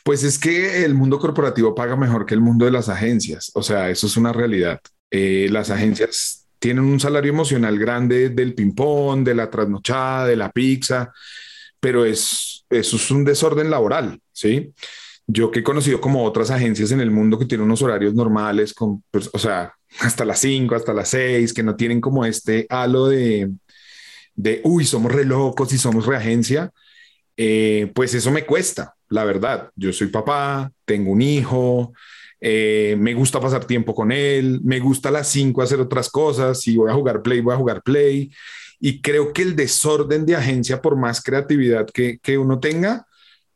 Pues 0.04 0.22
es 0.22 0.38
que 0.38 0.84
el 0.84 0.94
mundo 0.94 1.18
corporativo 1.18 1.74
paga 1.74 1.96
mejor 1.96 2.24
que 2.24 2.34
el 2.34 2.40
mundo 2.40 2.64
de 2.64 2.70
las 2.70 2.88
agencias, 2.88 3.50
o 3.54 3.62
sea, 3.62 3.90
eso 3.90 4.06
es 4.06 4.16
una 4.16 4.32
realidad. 4.32 4.80
Eh, 5.10 5.48
las 5.50 5.70
agencias 5.70 6.46
tienen 6.58 6.84
un 6.84 7.00
salario 7.00 7.32
emocional 7.32 7.78
grande 7.78 8.30
del 8.30 8.54
ping-pong, 8.54 9.24
de 9.24 9.34
la 9.34 9.50
trasnochada, 9.50 10.26
de 10.26 10.36
la 10.36 10.50
pizza, 10.50 11.12
pero 11.80 12.04
es, 12.04 12.64
eso 12.70 12.96
es 12.96 13.10
un 13.10 13.24
desorden 13.24 13.70
laboral, 13.70 14.20
¿sí? 14.32 14.72
Yo 15.26 15.50
que 15.50 15.60
he 15.60 15.64
conocido 15.64 16.00
como 16.00 16.24
otras 16.24 16.50
agencias 16.50 16.92
en 16.92 17.00
el 17.00 17.10
mundo 17.10 17.38
que 17.38 17.46
tienen 17.46 17.66
unos 17.66 17.82
horarios 17.82 18.14
normales, 18.14 18.72
con, 18.72 19.02
pues, 19.10 19.28
o 19.32 19.38
sea, 19.38 19.72
hasta 20.00 20.24
las 20.24 20.40
5, 20.40 20.74
hasta 20.74 20.94
las 20.94 21.08
6, 21.10 21.52
que 21.52 21.62
no 21.62 21.76
tienen 21.76 22.00
como 22.00 22.24
este 22.24 22.66
halo 22.68 23.06
de, 23.08 23.50
de 24.34 24.60
uy, 24.64 24.84
somos 24.84 25.12
re 25.12 25.24
locos 25.24 25.72
y 25.72 25.78
somos 25.78 26.06
reagencia, 26.06 26.70
eh, 27.36 27.90
pues 27.94 28.14
eso 28.14 28.30
me 28.30 28.46
cuesta, 28.46 28.94
la 29.08 29.24
verdad. 29.24 29.70
Yo 29.74 29.92
soy 29.92 30.08
papá, 30.08 30.72
tengo 30.84 31.10
un 31.12 31.22
hijo, 31.22 31.92
eh, 32.40 32.96
me 32.98 33.14
gusta 33.14 33.40
pasar 33.40 33.64
tiempo 33.64 33.94
con 33.94 34.12
él, 34.12 34.60
me 34.62 34.78
gusta 34.78 35.08
a 35.08 35.12
las 35.12 35.28
5 35.28 35.62
hacer 35.62 35.80
otras 35.80 36.10
cosas, 36.10 36.60
si 36.60 36.76
voy 36.76 36.90
a 36.90 36.94
jugar 36.94 37.22
play, 37.22 37.40
voy 37.40 37.54
a 37.54 37.58
jugar 37.58 37.82
play. 37.82 38.30
Y 38.78 39.00
creo 39.00 39.32
que 39.32 39.42
el 39.42 39.56
desorden 39.56 40.26
de 40.26 40.36
agencia, 40.36 40.82
por 40.82 40.96
más 40.96 41.22
creatividad 41.22 41.86
que, 41.86 42.18
que 42.18 42.38
uno 42.38 42.60
tenga, 42.60 43.06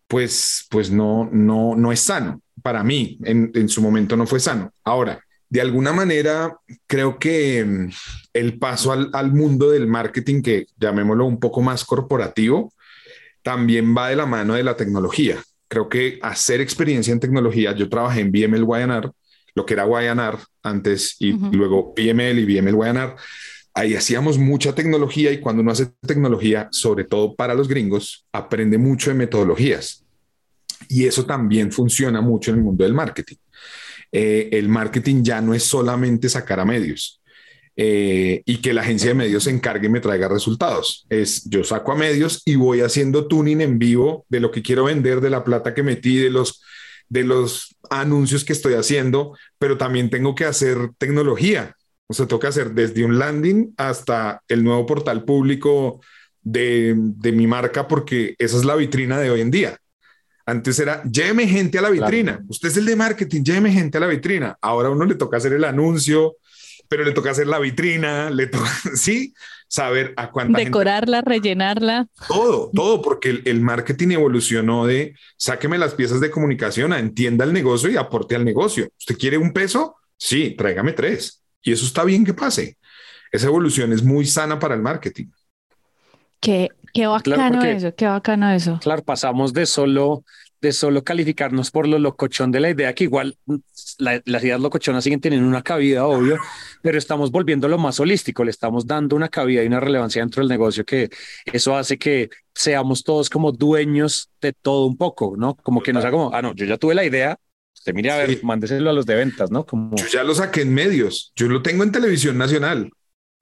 pues, 0.06 0.66
pues 0.70 0.90
no, 0.90 1.28
no, 1.32 1.76
no 1.76 1.92
es 1.92 2.00
sano. 2.00 2.42
Para 2.62 2.82
mí, 2.82 3.18
en, 3.24 3.50
en 3.54 3.68
su 3.68 3.80
momento 3.80 4.16
no 4.16 4.26
fue 4.26 4.40
sano. 4.40 4.72
Ahora, 4.84 5.22
de 5.48 5.60
alguna 5.60 5.92
manera, 5.92 6.56
creo 6.86 7.18
que 7.18 7.64
mm, 7.64 7.90
el 8.32 8.58
paso 8.58 8.92
al, 8.92 9.10
al, 9.12 9.32
mundo 9.32 9.70
del 9.70 9.86
marketing, 9.86 10.42
que 10.42 10.66
llamémoslo 10.78 11.26
un 11.26 11.40
poco 11.40 11.60
más 11.60 11.84
corporativo, 11.84 12.72
también 13.42 13.94
va 13.96 14.08
de 14.08 14.16
la 14.16 14.26
mano 14.26 14.54
de 14.54 14.62
la 14.62 14.76
tecnología. 14.76 15.42
Creo 15.68 15.88
que 15.88 16.18
hacer 16.22 16.60
experiencia 16.60 17.12
en 17.12 17.20
tecnología, 17.20 17.72
yo 17.72 17.88
trabajé 17.88 18.20
en 18.20 18.32
BML 18.32 18.64
Guayanar, 18.64 19.12
lo 19.54 19.66
que 19.66 19.74
era 19.74 19.84
Guayanar 19.84 20.38
antes 20.62 21.16
y 21.18 21.32
luego 21.32 21.92
BML 21.96 22.38
y 22.38 22.44
BML 22.60 22.74
Guayanar. 22.74 23.16
Ahí 23.74 23.94
hacíamos 23.94 24.38
mucha 24.38 24.74
tecnología 24.74 25.30
y 25.32 25.40
cuando 25.40 25.62
uno 25.62 25.70
hace 25.70 25.86
tecnología, 26.06 26.68
sobre 26.72 27.04
todo 27.04 27.34
para 27.34 27.54
los 27.54 27.68
gringos, 27.68 28.26
aprende 28.32 28.78
mucho 28.78 29.10
de 29.10 29.14
metodologías. 29.16 30.04
Y 30.88 31.06
eso 31.06 31.24
también 31.24 31.70
funciona 31.70 32.20
mucho 32.20 32.50
en 32.50 32.58
el 32.58 32.62
mundo 32.64 32.84
del 32.84 32.94
marketing. 32.94 33.36
Eh, 34.12 34.48
el 34.52 34.68
marketing 34.68 35.22
ya 35.22 35.40
no 35.40 35.54
es 35.54 35.62
solamente 35.62 36.28
sacar 36.28 36.58
a 36.58 36.64
medios 36.64 37.20
eh, 37.76 38.42
y 38.44 38.56
que 38.56 38.74
la 38.74 38.80
agencia 38.80 39.10
de 39.10 39.14
medios 39.14 39.44
se 39.44 39.50
encargue 39.50 39.86
y 39.86 39.90
me 39.90 40.00
traiga 40.00 40.28
resultados. 40.28 41.06
Es 41.08 41.48
yo 41.48 41.62
saco 41.62 41.92
a 41.92 41.96
medios 41.96 42.42
y 42.44 42.56
voy 42.56 42.80
haciendo 42.80 43.26
tuning 43.28 43.60
en 43.60 43.78
vivo 43.78 44.26
de 44.28 44.40
lo 44.40 44.50
que 44.50 44.62
quiero 44.62 44.84
vender, 44.84 45.20
de 45.20 45.30
la 45.30 45.44
plata 45.44 45.74
que 45.74 45.82
metí, 45.82 46.16
de 46.16 46.30
los, 46.30 46.62
de 47.08 47.24
los 47.24 47.76
anuncios 47.88 48.44
que 48.44 48.52
estoy 48.52 48.74
haciendo, 48.74 49.36
pero 49.58 49.78
también 49.78 50.10
tengo 50.10 50.34
que 50.34 50.44
hacer 50.44 50.90
tecnología. 50.98 51.76
O 52.10 52.12
sea, 52.12 52.26
que 52.26 52.46
hacer 52.48 52.72
desde 52.72 53.04
un 53.04 53.20
landing 53.20 53.72
hasta 53.76 54.42
el 54.48 54.64
nuevo 54.64 54.84
portal 54.84 55.22
público 55.22 56.00
de, 56.42 56.94
de 56.96 57.30
mi 57.30 57.46
marca, 57.46 57.86
porque 57.86 58.34
esa 58.36 58.56
es 58.56 58.64
la 58.64 58.74
vitrina 58.74 59.20
de 59.20 59.30
hoy 59.30 59.40
en 59.40 59.52
día. 59.52 59.78
Antes 60.44 60.80
era, 60.80 61.04
lléveme 61.04 61.46
gente 61.46 61.78
a 61.78 61.82
la 61.82 61.90
vitrina. 61.90 62.44
Usted 62.48 62.70
es 62.70 62.76
el 62.78 62.86
de 62.86 62.96
marketing, 62.96 63.44
lléveme 63.44 63.70
gente 63.70 63.98
a 63.98 64.00
la 64.00 64.08
vitrina. 64.08 64.58
Ahora 64.60 64.88
a 64.88 64.90
uno 64.90 65.04
le 65.04 65.14
toca 65.14 65.36
hacer 65.36 65.52
el 65.52 65.62
anuncio, 65.62 66.38
pero 66.88 67.04
le 67.04 67.12
toca 67.12 67.30
hacer 67.30 67.46
la 67.46 67.60
vitrina, 67.60 68.28
le 68.28 68.48
toca, 68.48 68.68
sí, 68.96 69.32
saber 69.68 70.12
a 70.16 70.32
cuánta 70.32 70.58
Decorarla, 70.58 71.20
rellenarla. 71.20 72.08
Todo, 72.26 72.72
todo, 72.74 73.02
porque 73.02 73.40
el, 73.44 73.60
marketing 73.60 74.08
evolucionó 74.08 74.84
de 74.84 75.14
sáqueme 75.36 75.78
las 75.78 75.94
piezas 75.94 76.20
de 76.20 76.32
comunicación, 76.32 76.92
entienda 76.92 77.44
el 77.44 77.52
negocio 77.52 77.88
y 77.88 77.96
aporte 77.96 78.34
al 78.34 78.44
negocio. 78.44 78.88
¿Usted 78.98 79.16
quiere 79.16 79.38
un 79.38 79.52
peso? 79.52 79.94
Sí, 80.16 80.56
tráigame 80.58 80.92
tres. 80.92 81.39
Y 81.62 81.72
eso 81.72 81.84
está 81.84 82.04
bien 82.04 82.24
que 82.24 82.34
pase. 82.34 82.78
Esa 83.32 83.46
evolución 83.46 83.92
es 83.92 84.02
muy 84.02 84.26
sana 84.26 84.58
para 84.58 84.74
el 84.74 84.82
marketing. 84.82 85.26
Qué, 86.40 86.68
qué 86.92 87.06
bacano 87.06 87.62
eso, 87.62 87.94
qué 87.94 88.06
bacano 88.06 88.50
eso. 88.50 88.78
Claro, 88.82 89.04
pasamos 89.04 89.52
de 89.52 89.66
solo 89.66 90.24
de 90.60 90.72
solo 90.72 91.02
calificarnos 91.02 91.70
por 91.70 91.86
lo 91.86 91.98
locochón 91.98 92.50
de 92.50 92.60
la 92.60 92.70
idea, 92.70 92.94
que 92.94 93.04
igual 93.04 93.36
mm, 93.46 93.56
las 93.98 94.44
ideas 94.44 94.60
locochonas 94.60 95.02
siguen 95.02 95.20
teniendo 95.20 95.48
una 95.48 95.62
cabida, 95.62 96.06
obvio, 96.06 96.36
pero 96.82 96.98
estamos 96.98 97.30
volviendo 97.30 97.66
lo 97.68 97.78
más 97.78 97.98
holístico, 97.98 98.44
le 98.44 98.50
estamos 98.50 98.86
dando 98.86 99.16
una 99.16 99.28
cabida 99.28 99.62
y 99.62 99.66
una 99.66 99.80
relevancia 99.80 100.20
dentro 100.20 100.42
del 100.42 100.50
negocio 100.50 100.84
que 100.84 101.08
eso 101.46 101.76
hace 101.76 101.98
que 101.98 102.28
seamos 102.54 103.04
todos 103.04 103.30
como 103.30 103.52
dueños 103.52 104.30
de 104.40 104.52
todo 104.52 104.86
un 104.86 104.96
poco, 104.96 105.34
¿no? 105.36 105.54
Como 105.54 105.80
que 105.82 105.92
nos 105.92 106.04
haga 106.04 106.12
como, 106.12 106.34
ah, 106.34 106.42
no, 106.42 106.54
yo 106.54 106.66
ya 106.66 106.76
tuve 106.76 106.94
la 106.94 107.04
idea, 107.04 107.38
usted 107.74 107.94
mire 107.94 108.10
a 108.10 108.18
ver, 108.18 108.42
mándeselo 108.42 108.90
a 108.90 108.92
los 108.92 109.06
de 109.06 109.14
ventas, 109.14 109.50
¿no? 109.50 109.64
Como... 109.64 109.96
Yo 109.96 110.06
ya 110.06 110.24
lo 110.24 110.34
saqué 110.34 110.62
en 110.62 110.74
medios, 110.74 111.32
yo 111.34 111.48
lo 111.48 111.62
tengo 111.62 111.82
en 111.82 111.92
televisión 111.92 112.36
nacional 112.36 112.90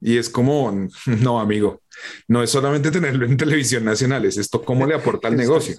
y 0.01 0.17
es 0.17 0.29
como, 0.29 0.87
no, 1.05 1.39
amigo, 1.39 1.81
no 2.27 2.41
es 2.43 2.49
solamente 2.49 2.91
tenerlo 2.91 3.25
en 3.25 3.37
televisión 3.37 3.83
nacional, 3.83 4.25
es 4.25 4.37
esto 4.37 4.63
cómo 4.63 4.85
le 4.85 4.95
aporta 4.95 5.27
al 5.27 5.35
negocio. 5.35 5.75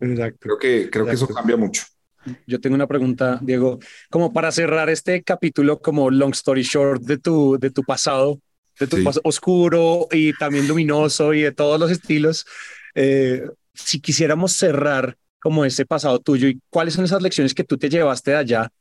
Exacto. 0.00 0.38
Creo 0.40 0.58
que, 0.58 0.90
creo 0.90 1.06
que 1.06 1.12
eso 1.12 1.28
cambia 1.28 1.56
mucho. 1.56 1.84
Yo 2.46 2.60
tengo 2.60 2.74
una 2.74 2.86
pregunta, 2.86 3.40
Diego, 3.42 3.78
como 4.08 4.32
para 4.32 4.52
cerrar 4.52 4.88
este 4.90 5.22
capítulo 5.22 5.80
como 5.80 6.10
long 6.10 6.32
story 6.32 6.62
short 6.62 7.02
de 7.02 7.18
tu, 7.18 7.58
de 7.58 7.70
tu 7.70 7.82
pasado, 7.82 8.40
de 8.78 8.86
tu 8.86 9.02
pasado 9.02 9.22
oscuro 9.24 10.06
y 10.10 10.32
también 10.34 10.68
luminoso 10.68 11.34
y 11.34 11.42
de 11.42 11.52
todos 11.52 11.80
los 11.80 11.90
estilos. 11.90 12.46
Eh, 12.94 13.42
si 13.74 14.00
quisiéramos 14.00 14.52
cerrar 14.52 15.16
como 15.42 15.64
ese 15.64 15.84
pasado 15.84 16.20
tuyo 16.20 16.48
y 16.48 16.60
cuáles 16.70 16.94
son 16.94 17.04
esas 17.04 17.20
lecciones 17.20 17.52
que 17.52 17.64
tú 17.64 17.76
te 17.76 17.88
llevaste 17.90 18.30
de 18.30 18.36
allá 18.36 18.72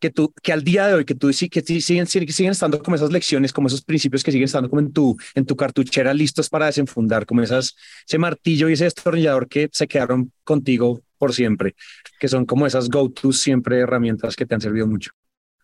que 0.00 0.10
tú, 0.10 0.32
que 0.42 0.52
al 0.52 0.64
día 0.64 0.86
de 0.86 0.94
hoy, 0.94 1.04
que 1.04 1.14
tú 1.14 1.28
que 1.28 1.62
siguen, 1.80 2.06
siguen 2.06 2.52
estando 2.52 2.82
como 2.82 2.96
esas 2.96 3.12
lecciones, 3.12 3.52
como 3.52 3.68
esos 3.68 3.82
principios 3.82 4.24
que 4.24 4.32
siguen 4.32 4.46
estando 4.46 4.68
como 4.68 4.80
en 4.80 4.92
tu, 4.92 5.16
en 5.34 5.44
tu 5.44 5.54
cartuchera 5.56 6.14
listos 6.14 6.48
para 6.48 6.66
desenfundar, 6.66 7.26
como 7.26 7.42
esas, 7.42 7.76
ese 8.08 8.18
martillo 8.18 8.68
y 8.68 8.72
ese 8.72 8.84
destornillador 8.84 9.46
que 9.46 9.68
se 9.70 9.86
quedaron 9.86 10.32
contigo 10.42 11.02
por 11.18 11.34
siempre, 11.34 11.76
que 12.18 12.28
son 12.28 12.46
como 12.46 12.66
esas 12.66 12.88
go-to 12.88 13.30
siempre 13.32 13.78
herramientas 13.78 14.34
que 14.34 14.46
te 14.46 14.54
han 14.54 14.60
servido 14.62 14.86
mucho. 14.86 15.12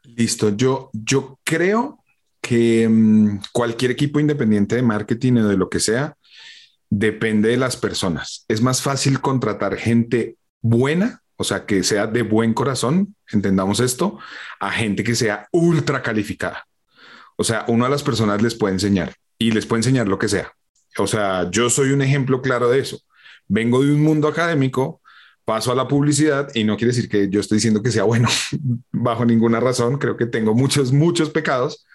Listo, 0.04 0.54
yo, 0.54 0.90
yo 0.92 1.40
creo 1.42 2.04
que 2.40 2.86
mm, 2.88 3.40
cualquier 3.52 3.90
equipo 3.90 4.20
independiente 4.20 4.76
de 4.76 4.82
marketing 4.82 5.38
o 5.38 5.48
de 5.48 5.56
lo 5.56 5.70
que 5.70 5.80
sea, 5.80 6.14
depende 6.98 7.48
de 7.48 7.56
las 7.56 7.76
personas. 7.76 8.44
Es 8.48 8.60
más 8.62 8.82
fácil 8.82 9.20
contratar 9.20 9.76
gente 9.76 10.36
buena 10.60 11.22
o 11.36 11.44
sea, 11.44 11.66
que 11.66 11.82
sea 11.82 12.06
de 12.06 12.22
buen 12.22 12.54
corazón, 12.54 13.14
entendamos 13.30 13.80
esto, 13.80 14.18
a 14.58 14.70
gente 14.70 15.04
que 15.04 15.14
sea 15.14 15.48
ultra 15.52 16.02
calificada. 16.02 16.66
O 17.36 17.44
sea, 17.44 17.64
uno 17.68 17.84
a 17.84 17.90
las 17.90 18.02
personas 18.02 18.40
les 18.40 18.54
puede 18.54 18.74
enseñar 18.74 19.14
y 19.38 19.50
les 19.50 19.66
puede 19.66 19.80
enseñar 19.80 20.08
lo 20.08 20.18
que 20.18 20.28
sea. 20.28 20.52
O 20.98 21.06
sea, 21.06 21.50
yo 21.50 21.68
soy 21.68 21.90
un 21.90 22.00
ejemplo 22.00 22.40
claro 22.40 22.70
de 22.70 22.78
eso. 22.78 23.00
Vengo 23.48 23.82
de 23.82 23.92
un 23.92 24.02
mundo 24.02 24.28
académico, 24.28 25.02
paso 25.44 25.70
a 25.70 25.74
la 25.74 25.86
publicidad 25.86 26.48
y 26.54 26.64
no 26.64 26.76
quiere 26.76 26.94
decir 26.94 27.10
que 27.10 27.28
yo 27.28 27.40
estoy 27.40 27.56
diciendo 27.56 27.82
que 27.82 27.92
sea 27.92 28.04
bueno 28.04 28.28
bajo 28.90 29.26
ninguna 29.26 29.60
razón. 29.60 29.98
Creo 29.98 30.16
que 30.16 30.24
tengo 30.24 30.54
muchos, 30.54 30.90
muchos 30.90 31.28
pecados, 31.28 31.85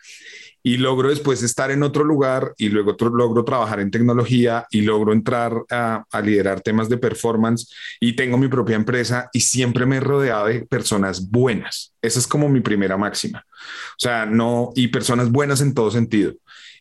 y 0.63 0.77
logro 0.77 1.10
después 1.10 1.41
estar 1.44 1.72
en 1.72 1.84
otro 1.84 2.03
lugar 2.03 2.53
y 2.58 2.70
luego 2.70 2.96
logro 3.00 3.44
trabajar 3.44 3.80
en 3.80 3.91
tecnología 3.91 4.65
y 4.70 4.82
logro 4.82 5.13
entrar 5.13 5.63
a, 5.70 6.03
liderar 6.24 6.62
temas 6.62 6.88
de 6.88 6.98
performance 6.98 7.74
y 8.00 8.15
tengo 8.15 8.38
mi 8.38 8.48
propia 8.48 8.75
empresa 8.75 9.30
y 9.34 9.39
siempre 9.39 9.86
me 9.86 9.98
he 9.98 10.00
rodeado 10.00 10.48
de 10.48 10.65
personas 10.65 11.30
buenas. 11.30 11.94
Esa 12.01 12.20
es 12.20 12.27
como 12.27 12.48
mi 12.50 12.62
primera 12.62 12.98
máxima. 12.98 13.46
O 13.50 14.00
sea, 14.00 14.25
no, 14.25 14.72
y 14.75 14.89
personas 14.89 15.32
buenas 15.32 15.62
en 15.62 15.74
todo 15.74 15.89
sentido. 15.89 16.34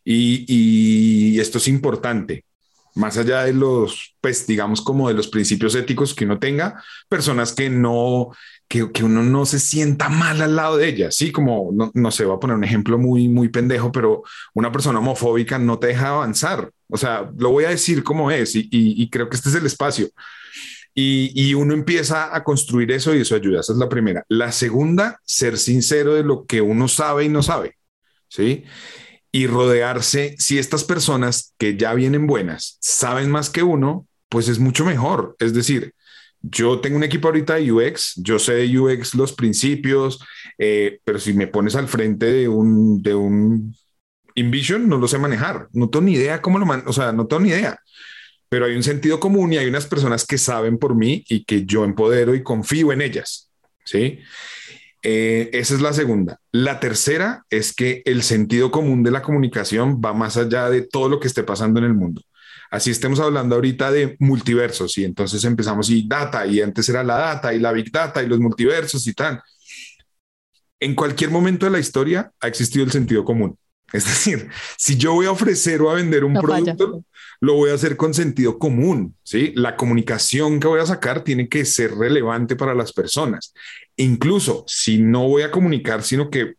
Y 0.04 1.38
esto 1.38 1.58
es 1.58 1.68
importante 1.68 2.44
más 2.94 3.16
allá 3.16 3.44
de 3.44 3.52
los, 3.52 4.16
pues 4.20 4.46
digamos 4.46 4.80
como 4.80 5.08
de 5.08 5.14
los 5.14 5.28
principios 5.28 5.74
éticos 5.74 6.14
que 6.14 6.24
uno 6.24 6.38
tenga, 6.38 6.82
personas 7.08 7.52
que 7.52 7.70
no, 7.70 8.30
que, 8.68 8.90
que 8.92 9.04
uno 9.04 9.22
no 9.22 9.46
se 9.46 9.58
sienta 9.58 10.08
mal 10.08 10.40
al 10.40 10.56
lado 10.56 10.76
de 10.76 10.88
ellas, 10.88 11.14
sí, 11.14 11.32
como 11.32 11.70
no, 11.72 11.90
no 11.94 12.10
sé, 12.10 12.24
voy 12.24 12.36
a 12.36 12.40
poner 12.40 12.56
un 12.56 12.64
ejemplo 12.64 12.98
muy, 12.98 13.28
muy 13.28 13.48
pendejo, 13.48 13.92
pero 13.92 14.22
una 14.54 14.72
persona 14.72 14.98
homofóbica 14.98 15.58
no 15.58 15.78
te 15.78 15.88
deja 15.88 16.08
avanzar, 16.08 16.70
o 16.88 16.96
sea, 16.96 17.30
lo 17.36 17.50
voy 17.50 17.64
a 17.64 17.70
decir 17.70 18.02
como 18.02 18.30
es 18.30 18.54
y, 18.56 18.68
y, 18.70 19.08
creo 19.10 19.28
que 19.28 19.36
este 19.36 19.48
es 19.48 19.54
el 19.54 19.66
espacio. 19.66 20.08
Y, 20.92 21.30
y, 21.34 21.54
uno 21.54 21.72
empieza 21.72 22.34
a 22.34 22.42
construir 22.42 22.90
eso 22.90 23.14
y 23.14 23.20
eso 23.20 23.36
ayuda. 23.36 23.60
Esa 23.60 23.72
es 23.72 23.78
la 23.78 23.88
primera. 23.88 24.24
La 24.28 24.50
segunda, 24.50 25.20
ser 25.24 25.56
sincero 25.56 26.14
de 26.14 26.24
lo 26.24 26.46
que 26.46 26.60
uno 26.60 26.88
sabe 26.88 27.24
y 27.24 27.28
no 27.28 27.44
sabe. 27.44 27.76
Sí 28.26 28.64
y 29.32 29.46
rodearse, 29.46 30.34
si 30.38 30.58
estas 30.58 30.84
personas 30.84 31.54
que 31.58 31.76
ya 31.76 31.94
vienen 31.94 32.26
buenas 32.26 32.78
saben 32.80 33.30
más 33.30 33.50
que 33.50 33.62
uno, 33.62 34.06
pues 34.28 34.48
es 34.48 34.58
mucho 34.58 34.84
mejor. 34.84 35.36
Es 35.38 35.54
decir, 35.54 35.94
yo 36.42 36.80
tengo 36.80 36.96
un 36.96 37.04
equipo 37.04 37.28
ahorita 37.28 37.56
de 37.56 37.70
UX, 37.70 38.14
yo 38.16 38.38
sé 38.38 38.54
de 38.54 38.78
UX 38.78 39.14
los 39.14 39.32
principios, 39.32 40.20
eh, 40.58 41.00
pero 41.04 41.18
si 41.18 41.32
me 41.32 41.46
pones 41.46 41.76
al 41.76 41.88
frente 41.88 42.26
de 42.26 42.48
un, 42.48 43.02
de 43.02 43.14
un 43.14 43.76
InVision, 44.34 44.88
no 44.88 44.96
lo 44.96 45.06
sé 45.06 45.18
manejar, 45.18 45.68
no 45.72 45.90
tengo 45.90 46.06
ni 46.06 46.12
idea 46.14 46.40
cómo 46.40 46.58
lo 46.58 46.66
man 46.66 46.82
o 46.86 46.92
sea, 46.92 47.12
no 47.12 47.26
tengo 47.26 47.42
ni 47.42 47.50
idea. 47.50 47.78
Pero 48.48 48.64
hay 48.64 48.74
un 48.74 48.82
sentido 48.82 49.20
común 49.20 49.52
y 49.52 49.58
hay 49.58 49.66
unas 49.68 49.86
personas 49.86 50.26
que 50.26 50.38
saben 50.38 50.78
por 50.78 50.96
mí 50.96 51.24
y 51.28 51.44
que 51.44 51.64
yo 51.66 51.84
empodero 51.84 52.34
y 52.34 52.42
confío 52.42 52.90
en 52.90 53.02
ellas. 53.02 53.50
Sí. 53.84 54.18
Eh, 55.02 55.50
esa 55.52 55.74
es 55.74 55.80
la 55.80 55.92
segunda. 55.92 56.38
La 56.52 56.78
tercera 56.80 57.44
es 57.48 57.74
que 57.74 58.02
el 58.04 58.22
sentido 58.22 58.70
común 58.70 59.02
de 59.02 59.10
la 59.10 59.22
comunicación 59.22 60.00
va 60.04 60.12
más 60.12 60.36
allá 60.36 60.68
de 60.68 60.82
todo 60.82 61.08
lo 61.08 61.20
que 61.20 61.28
esté 61.28 61.42
pasando 61.42 61.80
en 61.80 61.86
el 61.86 61.94
mundo. 61.94 62.22
Así 62.70 62.90
estemos 62.90 63.18
hablando 63.18 63.56
ahorita 63.56 63.90
de 63.90 64.16
multiversos 64.20 64.96
y 64.98 65.04
entonces 65.04 65.42
empezamos 65.44 65.90
y 65.90 66.06
data 66.06 66.46
y 66.46 66.60
antes 66.60 66.88
era 66.88 67.02
la 67.02 67.16
data 67.16 67.52
y 67.52 67.58
la 67.58 67.72
big 67.72 67.90
data 67.90 68.22
y 68.22 68.28
los 68.28 68.38
multiversos 68.38 69.06
y 69.06 69.14
tal. 69.14 69.42
En 70.78 70.94
cualquier 70.94 71.30
momento 71.30 71.66
de 71.66 71.72
la 71.72 71.78
historia 71.78 72.32
ha 72.40 72.48
existido 72.48 72.84
el 72.84 72.92
sentido 72.92 73.24
común. 73.24 73.58
Es 73.92 74.04
decir, 74.04 74.48
si 74.76 74.96
yo 74.96 75.14
voy 75.14 75.26
a 75.26 75.32
ofrecer 75.32 75.82
o 75.82 75.90
a 75.90 75.94
vender 75.94 76.24
un 76.24 76.34
producto, 76.34 77.04
lo 77.40 77.54
voy 77.54 77.70
a 77.70 77.74
hacer 77.74 77.96
con 77.96 78.12
sentido 78.14 78.58
común, 78.58 79.16
¿sí? 79.22 79.52
La 79.56 79.76
comunicación 79.76 80.60
que 80.60 80.68
voy 80.68 80.80
a 80.80 80.86
sacar 80.86 81.24
tiene 81.24 81.48
que 81.48 81.64
ser 81.64 81.94
relevante 81.94 82.54
para 82.54 82.74
las 82.74 82.92
personas. 82.92 83.54
Incluso 83.96 84.64
si 84.66 84.98
no 84.98 85.26
voy 85.26 85.42
a 85.42 85.50
comunicar, 85.50 86.02
sino 86.02 86.30
que 86.30 86.54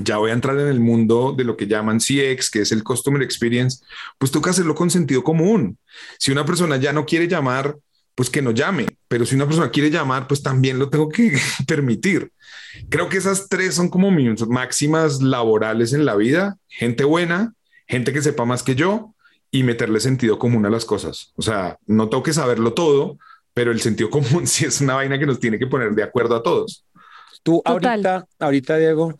ya 0.00 0.16
voy 0.16 0.30
a 0.30 0.34
entrar 0.34 0.58
en 0.58 0.68
el 0.68 0.80
mundo 0.80 1.34
de 1.36 1.44
lo 1.44 1.56
que 1.56 1.66
llaman 1.66 1.98
CX, 1.98 2.50
que 2.50 2.62
es 2.62 2.72
el 2.72 2.82
Customer 2.82 3.22
Experience, 3.22 3.84
pues 4.18 4.32
toca 4.32 4.50
hacerlo 4.50 4.74
con 4.74 4.90
sentido 4.90 5.22
común. 5.22 5.78
Si 6.18 6.32
una 6.32 6.44
persona 6.44 6.76
ya 6.76 6.92
no 6.92 7.06
quiere 7.06 7.28
llamar, 7.28 7.76
pues 8.14 8.28
que 8.28 8.42
no 8.42 8.50
llame, 8.50 8.86
pero 9.08 9.24
si 9.24 9.34
una 9.34 9.46
persona 9.46 9.70
quiere 9.70 9.90
llamar, 9.90 10.26
pues 10.26 10.42
también 10.42 10.78
lo 10.78 10.90
tengo 10.90 11.08
que 11.08 11.32
permitir. 11.66 12.30
Creo 12.88 13.08
que 13.08 13.18
esas 13.18 13.48
tres 13.48 13.74
son 13.74 13.88
como 13.88 14.10
mis 14.10 14.46
máximas 14.46 15.22
laborales 15.22 15.92
en 15.92 16.04
la 16.04 16.14
vida. 16.16 16.58
Gente 16.68 17.04
buena, 17.04 17.54
gente 17.86 18.12
que 18.12 18.22
sepa 18.22 18.44
más 18.44 18.62
que 18.62 18.74
yo 18.74 19.14
y 19.50 19.62
meterle 19.62 20.00
sentido 20.00 20.38
común 20.38 20.66
a 20.66 20.70
las 20.70 20.84
cosas. 20.84 21.32
O 21.36 21.42
sea, 21.42 21.78
no 21.86 22.08
tengo 22.08 22.22
que 22.22 22.32
saberlo 22.32 22.72
todo, 22.72 23.18
pero 23.54 23.70
el 23.70 23.80
sentido 23.80 24.10
común 24.10 24.46
sí 24.46 24.64
es 24.64 24.80
una 24.80 24.94
vaina 24.94 25.18
que 25.18 25.26
nos 25.26 25.40
tiene 25.40 25.58
que 25.58 25.66
poner 25.66 25.92
de 25.92 26.02
acuerdo 26.02 26.36
a 26.36 26.42
todos. 26.42 26.84
Tú 27.42 27.60
ahorita, 27.64 28.26
ahorita, 28.38 28.76
Diego, 28.76 29.16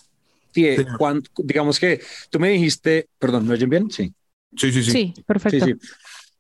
digamos 0.55 1.81
que 1.81 2.01
tú 2.31 2.39
me 2.39 2.51
dijiste, 2.51 3.09
perdón, 3.19 3.47
¿me 3.47 3.55
oyen 3.55 3.71
bien? 3.71 3.91
Sí. 3.91 4.13
Sí, 4.57 4.71
sí, 4.71 4.83
sí. 4.85 4.91
Sí, 4.91 5.15
perfecto. 5.27 5.67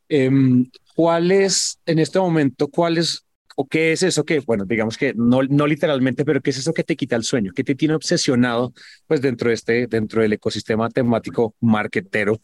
Em, 0.08 0.70
¿Cuál 0.94 1.32
es, 1.32 1.78
en 1.86 1.98
este 1.98 2.18
momento, 2.18 2.68
cuál 2.68 2.98
es 2.98 3.24
o 3.56 3.66
qué 3.66 3.92
es 3.92 4.02
eso 4.02 4.24
que, 4.24 4.40
bueno, 4.40 4.64
digamos 4.64 4.96
que 4.96 5.12
no, 5.14 5.42
no 5.42 5.66
literalmente, 5.66 6.24
pero 6.24 6.40
qué 6.40 6.50
es 6.50 6.58
eso 6.58 6.72
que 6.72 6.84
te 6.84 6.96
quita 6.96 7.16
el 7.16 7.24
sueño, 7.24 7.52
que 7.54 7.64
te 7.64 7.74
tiene 7.74 7.94
obsesionado, 7.94 8.72
pues 9.06 9.20
dentro 9.20 9.48
de 9.48 9.54
este, 9.54 9.86
dentro 9.86 10.22
del 10.22 10.32
ecosistema 10.32 10.88
temático 10.88 11.54
marketero 11.60 12.40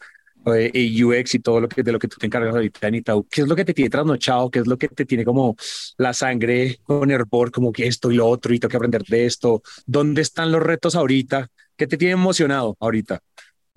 eh, 0.55 1.03
UX 1.03 1.35
y 1.35 1.39
todo 1.39 1.61
lo 1.61 1.67
que 1.67 1.83
de 1.83 1.91
lo 1.91 1.99
que 1.99 2.07
tú 2.07 2.17
te 2.17 2.25
encargas 2.25 2.55
ahorita 2.55 2.87
en 2.87 2.95
Itaú, 2.95 3.27
¿qué 3.29 3.41
es 3.41 3.47
lo 3.47 3.55
que 3.55 3.65
te 3.65 3.73
tiene 3.73 3.89
trasnochado? 3.89 4.49
¿Qué 4.49 4.59
es 4.59 4.67
lo 4.67 4.77
que 4.77 4.87
te 4.87 5.05
tiene 5.05 5.25
como 5.25 5.55
la 5.97 6.13
sangre 6.13 6.79
con 6.83 7.11
hervor, 7.11 7.51
como 7.51 7.71
que 7.71 7.87
esto 7.87 8.11
y 8.11 8.15
lo 8.15 8.27
otro 8.27 8.53
y 8.53 8.59
tengo 8.59 8.69
que 8.71 8.77
aprender 8.77 9.03
de 9.03 9.25
esto? 9.25 9.61
¿Dónde 9.85 10.21
están 10.21 10.51
los 10.51 10.63
retos 10.63 10.95
ahorita? 10.95 11.49
¿Qué 11.75 11.87
te 11.87 11.97
tiene 11.97 12.13
emocionado 12.13 12.77
ahorita? 12.79 13.21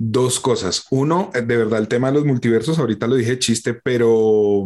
Dos 0.04 0.40
cosas. 0.40 0.86
Uno, 0.90 1.30
eh, 1.34 1.42
de 1.42 1.56
verdad, 1.56 1.78
el 1.78 1.88
tema 1.88 2.08
de 2.08 2.14
los 2.14 2.24
multiversos, 2.24 2.78
ahorita 2.78 3.06
lo 3.06 3.16
dije 3.16 3.38
chiste, 3.38 3.74
pero 3.74 4.64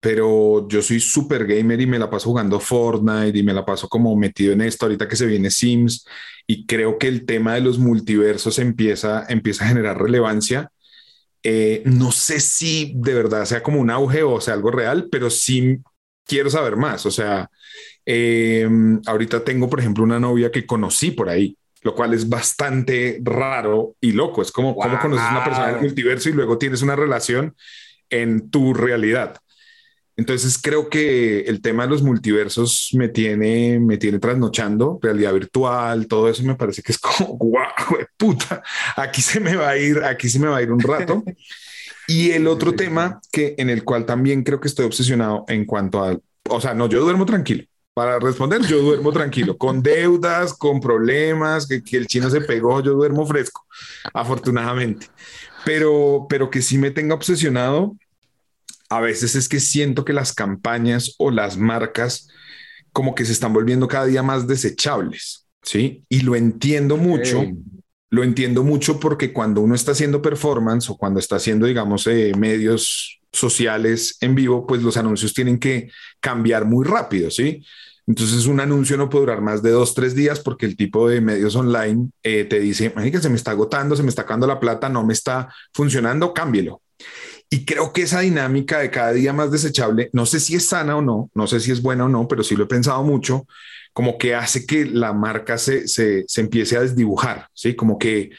pero 0.00 0.68
yo 0.68 0.80
soy 0.80 1.00
súper 1.00 1.44
gamer 1.46 1.80
y 1.80 1.86
me 1.86 1.98
la 1.98 2.08
paso 2.08 2.28
jugando 2.28 2.60
Fortnite 2.60 3.36
y 3.36 3.42
me 3.42 3.52
la 3.52 3.64
paso 3.64 3.88
como 3.88 4.14
metido 4.16 4.52
en 4.52 4.60
esto 4.60 4.86
ahorita 4.86 5.08
que 5.08 5.16
se 5.16 5.26
viene 5.26 5.50
Sims 5.50 6.06
y 6.46 6.66
creo 6.66 6.98
que 6.98 7.08
el 7.08 7.26
tema 7.26 7.54
de 7.54 7.62
los 7.62 7.78
multiversos 7.78 8.60
empieza, 8.60 9.26
empieza 9.28 9.64
a 9.64 9.68
generar 9.68 10.00
relevancia 10.00 10.70
eh, 11.42 11.82
no 11.86 12.12
sé 12.12 12.40
si 12.40 12.92
de 12.96 13.14
verdad 13.14 13.44
sea 13.44 13.62
como 13.62 13.80
un 13.80 13.90
auge 13.90 14.22
o 14.22 14.40
sea 14.40 14.54
algo 14.54 14.70
real, 14.70 15.08
pero 15.10 15.30
sí 15.30 15.78
quiero 16.24 16.50
saber 16.50 16.76
más. 16.76 17.06
O 17.06 17.10
sea, 17.10 17.50
em, 18.04 19.00
ahorita 19.06 19.44
tengo, 19.44 19.68
por 19.70 19.80
ejemplo, 19.80 20.04
una 20.04 20.20
novia 20.20 20.50
que 20.50 20.66
conocí 20.66 21.10
por 21.12 21.28
ahí, 21.28 21.56
lo 21.82 21.94
cual 21.94 22.14
es 22.14 22.28
bastante 22.28 23.20
raro 23.22 23.96
y 24.00 24.12
loco. 24.12 24.42
Es 24.42 24.52
como, 24.52 24.74
como 24.74 24.98
conoces 24.98 25.24
a 25.24 25.30
una 25.30 25.44
persona 25.44 25.68
del 25.68 25.80
multiverso 25.80 26.28
y 26.28 26.32
luego 26.32 26.58
tienes 26.58 26.82
una 26.82 26.96
relación 26.96 27.54
en 28.10 28.50
tu 28.50 28.74
realidad. 28.74 29.36
Entonces 30.16 30.58
creo 30.60 30.88
que 30.88 31.42
el 31.42 31.62
tema 31.62 31.84
de 31.84 31.90
los 31.90 32.02
multiversos 32.02 32.90
me 32.94 33.08
tiene, 33.08 33.78
me 33.78 33.98
tiene 33.98 34.18
trasnochando, 34.18 34.98
realidad 35.00 35.32
virtual, 35.32 36.08
todo 36.08 36.28
eso 36.28 36.42
me 36.42 36.56
parece 36.56 36.82
que 36.82 36.90
es 36.90 36.98
como, 36.98 37.36
guau, 37.38 37.68
puta, 38.16 38.60
aquí 38.96 39.22
se 39.22 39.38
me 39.38 39.54
va 39.54 39.70
a 39.70 39.78
ir, 39.78 40.02
aquí 40.02 40.28
se 40.28 40.40
me 40.40 40.48
va 40.48 40.56
a 40.56 40.62
ir 40.62 40.72
un 40.72 40.80
rato. 40.80 41.22
Y 42.10 42.30
el 42.30 42.46
otro 42.46 42.72
tema 42.72 43.20
que 43.30 43.54
en 43.58 43.68
el 43.68 43.84
cual 43.84 44.06
también 44.06 44.42
creo 44.42 44.60
que 44.60 44.68
estoy 44.68 44.86
obsesionado 44.86 45.44
en 45.46 45.66
cuanto 45.66 46.02
a, 46.02 46.18
o 46.48 46.58
sea, 46.58 46.72
no, 46.72 46.88
yo 46.88 47.02
duermo 47.02 47.26
tranquilo. 47.26 47.64
Para 47.98 48.20
responder, 48.20 48.62
yo 48.62 48.80
duermo 48.80 49.12
tranquilo, 49.12 49.58
con 49.58 49.82
deudas, 49.82 50.54
con 50.54 50.78
problemas, 50.78 51.66
que, 51.66 51.82
que 51.82 51.96
el 51.96 52.06
chino 52.06 52.30
se 52.30 52.40
pegó, 52.40 52.80
yo 52.80 52.92
duermo 52.92 53.26
fresco, 53.26 53.66
afortunadamente. 54.14 55.08
Pero, 55.64 56.26
pero 56.28 56.48
que 56.48 56.62
sí 56.62 56.78
me 56.78 56.92
tenga 56.92 57.16
obsesionado 57.16 57.96
a 58.88 59.00
veces 59.00 59.34
es 59.34 59.48
que 59.48 59.58
siento 59.58 60.04
que 60.04 60.12
las 60.12 60.32
campañas 60.32 61.16
o 61.18 61.32
las 61.32 61.56
marcas 61.56 62.28
como 62.92 63.16
que 63.16 63.24
se 63.24 63.32
están 63.32 63.52
volviendo 63.52 63.88
cada 63.88 64.06
día 64.06 64.22
más 64.22 64.46
desechables, 64.46 65.46
¿sí? 65.62 66.04
Y 66.08 66.20
lo 66.20 66.36
entiendo 66.36 66.96
mucho, 66.96 67.44
lo 68.10 68.22
entiendo 68.22 68.62
mucho 68.62 69.00
porque 69.00 69.32
cuando 69.32 69.60
uno 69.60 69.74
está 69.74 69.90
haciendo 69.90 70.22
performance 70.22 70.88
o 70.88 70.96
cuando 70.96 71.18
está 71.18 71.34
haciendo, 71.34 71.66
digamos, 71.66 72.06
eh, 72.06 72.32
medios 72.38 73.20
sociales 73.32 74.16
en 74.20 74.36
vivo, 74.36 74.66
pues 74.66 74.82
los 74.82 74.96
anuncios 74.96 75.34
tienen 75.34 75.58
que 75.58 75.90
cambiar 76.20 76.64
muy 76.64 76.86
rápido, 76.86 77.30
¿sí? 77.30 77.64
Entonces 78.08 78.46
un 78.46 78.58
anuncio 78.58 78.96
no 78.96 79.10
puede 79.10 79.26
durar 79.26 79.42
más 79.42 79.62
de 79.62 79.70
dos, 79.70 79.94
tres 79.94 80.14
días 80.14 80.40
porque 80.40 80.64
el 80.64 80.76
tipo 80.76 81.10
de 81.10 81.20
medios 81.20 81.54
online 81.54 82.08
eh, 82.22 82.44
te 82.44 82.58
dice, 82.58 82.90
que 82.90 83.20
se 83.20 83.28
me 83.28 83.36
está 83.36 83.50
agotando, 83.50 83.94
se 83.96 84.02
me 84.02 84.08
está 84.08 84.22
acabando 84.22 84.46
la 84.46 84.58
plata, 84.58 84.88
no 84.88 85.04
me 85.04 85.12
está 85.12 85.52
funcionando, 85.74 86.32
cámbielo. 86.32 86.80
Y 87.50 87.66
creo 87.66 87.92
que 87.92 88.02
esa 88.02 88.20
dinámica 88.20 88.78
de 88.78 88.90
cada 88.90 89.12
día 89.12 89.34
más 89.34 89.50
desechable, 89.50 90.08
no 90.14 90.24
sé 90.24 90.40
si 90.40 90.54
es 90.54 90.66
sana 90.66 90.96
o 90.96 91.02
no, 91.02 91.30
no 91.34 91.46
sé 91.46 91.60
si 91.60 91.70
es 91.70 91.82
buena 91.82 92.06
o 92.06 92.08
no, 92.08 92.26
pero 92.26 92.42
sí 92.42 92.56
lo 92.56 92.64
he 92.64 92.66
pensado 92.66 93.02
mucho, 93.04 93.46
como 93.92 94.16
que 94.16 94.34
hace 94.34 94.64
que 94.64 94.86
la 94.86 95.12
marca 95.12 95.58
se, 95.58 95.86
se, 95.86 96.24
se 96.26 96.40
empiece 96.40 96.78
a 96.78 96.80
desdibujar, 96.80 97.48
¿sí? 97.52 97.76
Como 97.76 97.98
que, 97.98 98.30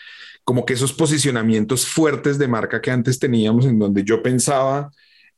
como 0.44 0.66
que 0.66 0.74
esos 0.74 0.94
posicionamientos 0.94 1.86
fuertes 1.86 2.40
de 2.40 2.48
marca 2.48 2.82
que 2.82 2.90
antes 2.90 3.20
teníamos, 3.20 3.68
en 3.68 3.78
donde 3.78 4.04
yo 4.04 4.24
pensaba 4.24 4.90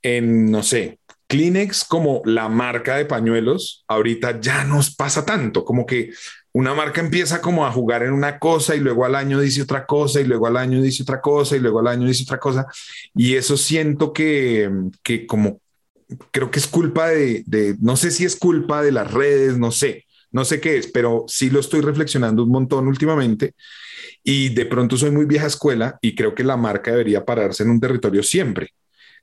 en, 0.01 0.49
no 0.49 0.63
sé, 0.63 0.99
Kleenex 1.31 1.85
como 1.85 2.21
la 2.25 2.49
marca 2.49 2.97
de 2.97 3.05
pañuelos, 3.05 3.85
ahorita 3.87 4.41
ya 4.41 4.65
nos 4.65 4.93
pasa 4.93 5.25
tanto, 5.25 5.63
como 5.63 5.85
que 5.85 6.11
una 6.51 6.73
marca 6.73 6.99
empieza 6.99 7.39
como 7.39 7.65
a 7.65 7.71
jugar 7.71 8.03
en 8.03 8.11
una 8.11 8.37
cosa 8.37 8.75
y 8.75 8.81
luego 8.81 9.05
al 9.05 9.15
año 9.15 9.39
dice 9.39 9.61
otra 9.61 9.85
cosa 9.85 10.19
y 10.19 10.25
luego 10.25 10.47
al 10.47 10.57
año 10.57 10.81
dice 10.81 11.03
otra 11.03 11.21
cosa 11.21 11.55
y 11.55 11.61
luego 11.61 11.79
al 11.79 11.87
año 11.87 12.05
dice 12.05 12.23
otra 12.23 12.37
cosa. 12.37 12.67
Y 13.15 13.35
eso 13.35 13.55
siento 13.55 14.11
que, 14.11 14.69
que 15.03 15.25
como 15.25 15.61
creo 16.31 16.51
que 16.51 16.59
es 16.59 16.67
culpa 16.67 17.07
de, 17.07 17.43
de, 17.45 17.77
no 17.79 17.95
sé 17.95 18.11
si 18.11 18.25
es 18.25 18.35
culpa 18.35 18.81
de 18.81 18.91
las 18.91 19.09
redes, 19.09 19.57
no 19.57 19.71
sé, 19.71 20.07
no 20.31 20.43
sé 20.43 20.59
qué 20.59 20.75
es, 20.79 20.87
pero 20.87 21.23
sí 21.29 21.49
lo 21.49 21.61
estoy 21.61 21.79
reflexionando 21.79 22.43
un 22.43 22.51
montón 22.51 22.89
últimamente 22.89 23.53
y 24.21 24.49
de 24.49 24.65
pronto 24.65 24.97
soy 24.97 25.11
muy 25.11 25.23
vieja 25.23 25.47
escuela 25.47 25.97
y 26.01 26.13
creo 26.13 26.35
que 26.35 26.43
la 26.43 26.57
marca 26.57 26.91
debería 26.91 27.23
pararse 27.23 27.63
en 27.63 27.69
un 27.69 27.79
territorio 27.79 28.21
siempre. 28.21 28.73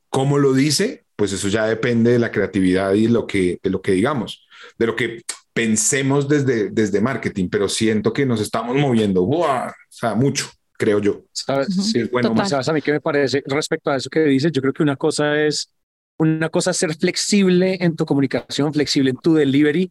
¿Cómo 0.08 0.38
lo 0.38 0.54
dice? 0.54 1.04
Pues 1.18 1.32
eso 1.32 1.48
ya 1.48 1.66
depende 1.66 2.12
de 2.12 2.20
la 2.20 2.30
creatividad 2.30 2.92
y 2.92 3.08
lo 3.08 3.26
que, 3.26 3.58
de 3.60 3.70
lo 3.70 3.82
que 3.82 3.90
digamos, 3.90 4.46
de 4.78 4.86
lo 4.86 4.94
que 4.94 5.22
pensemos 5.52 6.28
desde, 6.28 6.70
desde 6.70 7.00
marketing, 7.00 7.48
pero 7.48 7.68
siento 7.68 8.12
que 8.12 8.24
nos 8.24 8.40
estamos 8.40 8.76
moviendo, 8.76 9.24
o 9.24 9.44
sea, 9.88 10.14
mucho, 10.14 10.48
creo 10.74 11.00
yo. 11.00 11.24
Sí, 11.32 12.04
bueno, 12.12 12.32
¿sabes 12.46 12.68
a 12.68 12.72
mí 12.72 12.80
qué 12.80 12.92
me 12.92 13.00
parece 13.00 13.42
respecto 13.46 13.90
a 13.90 13.96
eso 13.96 14.08
que 14.08 14.20
dices? 14.20 14.52
Yo 14.52 14.62
creo 14.62 14.72
que 14.72 14.84
una 14.84 14.94
cosa 14.94 15.42
es, 15.44 15.72
una 16.18 16.50
cosa 16.50 16.72
ser 16.72 16.94
flexible 16.94 17.78
en 17.80 17.96
tu 17.96 18.06
comunicación, 18.06 18.72
flexible 18.72 19.10
en 19.10 19.16
tu 19.16 19.34
delivery, 19.34 19.90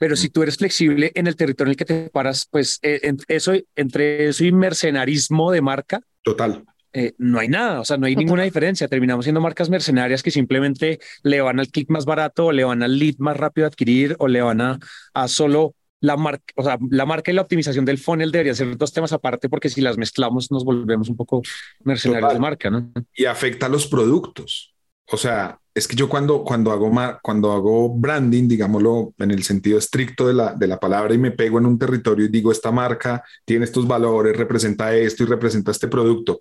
pero 0.00 0.16
si 0.16 0.28
tú 0.28 0.42
eres 0.42 0.56
flexible 0.56 1.12
en 1.14 1.28
el 1.28 1.36
territorio 1.36 1.68
en 1.68 1.74
el 1.74 1.76
que 1.76 1.84
te 1.84 2.10
paras, 2.10 2.48
pues 2.50 2.80
eh, 2.82 3.14
eso, 3.28 3.52
entre 3.76 4.26
eso 4.26 4.44
y 4.44 4.50
mercenarismo 4.50 5.52
de 5.52 5.60
marca. 5.60 6.00
Total. 6.24 6.64
Eh, 6.98 7.14
no 7.18 7.38
hay 7.38 7.46
nada, 7.46 7.80
o 7.80 7.84
sea, 7.84 7.96
no 7.96 8.06
hay 8.06 8.16
ninguna 8.16 8.42
diferencia. 8.42 8.88
Terminamos 8.88 9.24
siendo 9.24 9.40
marcas 9.40 9.70
mercenarias 9.70 10.22
que 10.22 10.32
simplemente 10.32 10.98
le 11.22 11.40
van 11.40 11.60
al 11.60 11.68
click 11.68 11.88
más 11.90 12.04
barato, 12.04 12.46
o 12.46 12.52
le 12.52 12.64
van 12.64 12.82
al 12.82 12.98
lead 12.98 13.14
más 13.18 13.36
rápido 13.36 13.66
a 13.66 13.68
adquirir, 13.68 14.16
o 14.18 14.26
le 14.26 14.42
van 14.42 14.60
a, 14.60 14.78
a 15.14 15.28
solo 15.28 15.76
la 16.00 16.16
marca, 16.16 16.44
o 16.56 16.64
sea, 16.64 16.78
la 16.90 17.06
marca 17.06 17.30
y 17.30 17.34
la 17.34 17.42
optimización 17.42 17.84
del 17.84 17.98
funnel 17.98 18.32
deberían 18.32 18.56
ser 18.56 18.76
dos 18.76 18.92
temas 18.92 19.12
aparte, 19.12 19.48
porque 19.48 19.68
si 19.68 19.80
las 19.80 19.96
mezclamos 19.96 20.50
nos 20.50 20.64
volvemos 20.64 21.08
un 21.08 21.16
poco 21.16 21.42
mercenarios 21.84 22.32
de 22.32 22.38
marca, 22.38 22.70
¿no? 22.70 22.92
Y 23.14 23.26
afecta 23.26 23.66
a 23.66 23.68
los 23.68 23.86
productos. 23.86 24.74
O 25.10 25.16
sea, 25.16 25.58
es 25.74 25.86
que 25.88 25.96
yo 25.96 26.08
cuando, 26.08 26.44
cuando, 26.44 26.70
hago, 26.70 26.90
cuando 27.22 27.52
hago 27.52 27.94
branding, 27.94 28.48
digámoslo 28.48 29.14
en 29.18 29.30
el 29.30 29.42
sentido 29.42 29.78
estricto 29.78 30.26
de 30.26 30.34
la, 30.34 30.54
de 30.54 30.66
la 30.66 30.78
palabra, 30.78 31.14
y 31.14 31.18
me 31.18 31.30
pego 31.30 31.58
en 31.58 31.66
un 31.66 31.78
territorio 31.78 32.26
y 32.26 32.28
digo, 32.28 32.52
esta 32.52 32.70
marca 32.70 33.22
tiene 33.44 33.64
estos 33.64 33.86
valores, 33.86 34.36
representa 34.36 34.94
esto 34.94 35.22
y 35.22 35.26
representa 35.26 35.70
este 35.70 35.88
producto, 35.88 36.40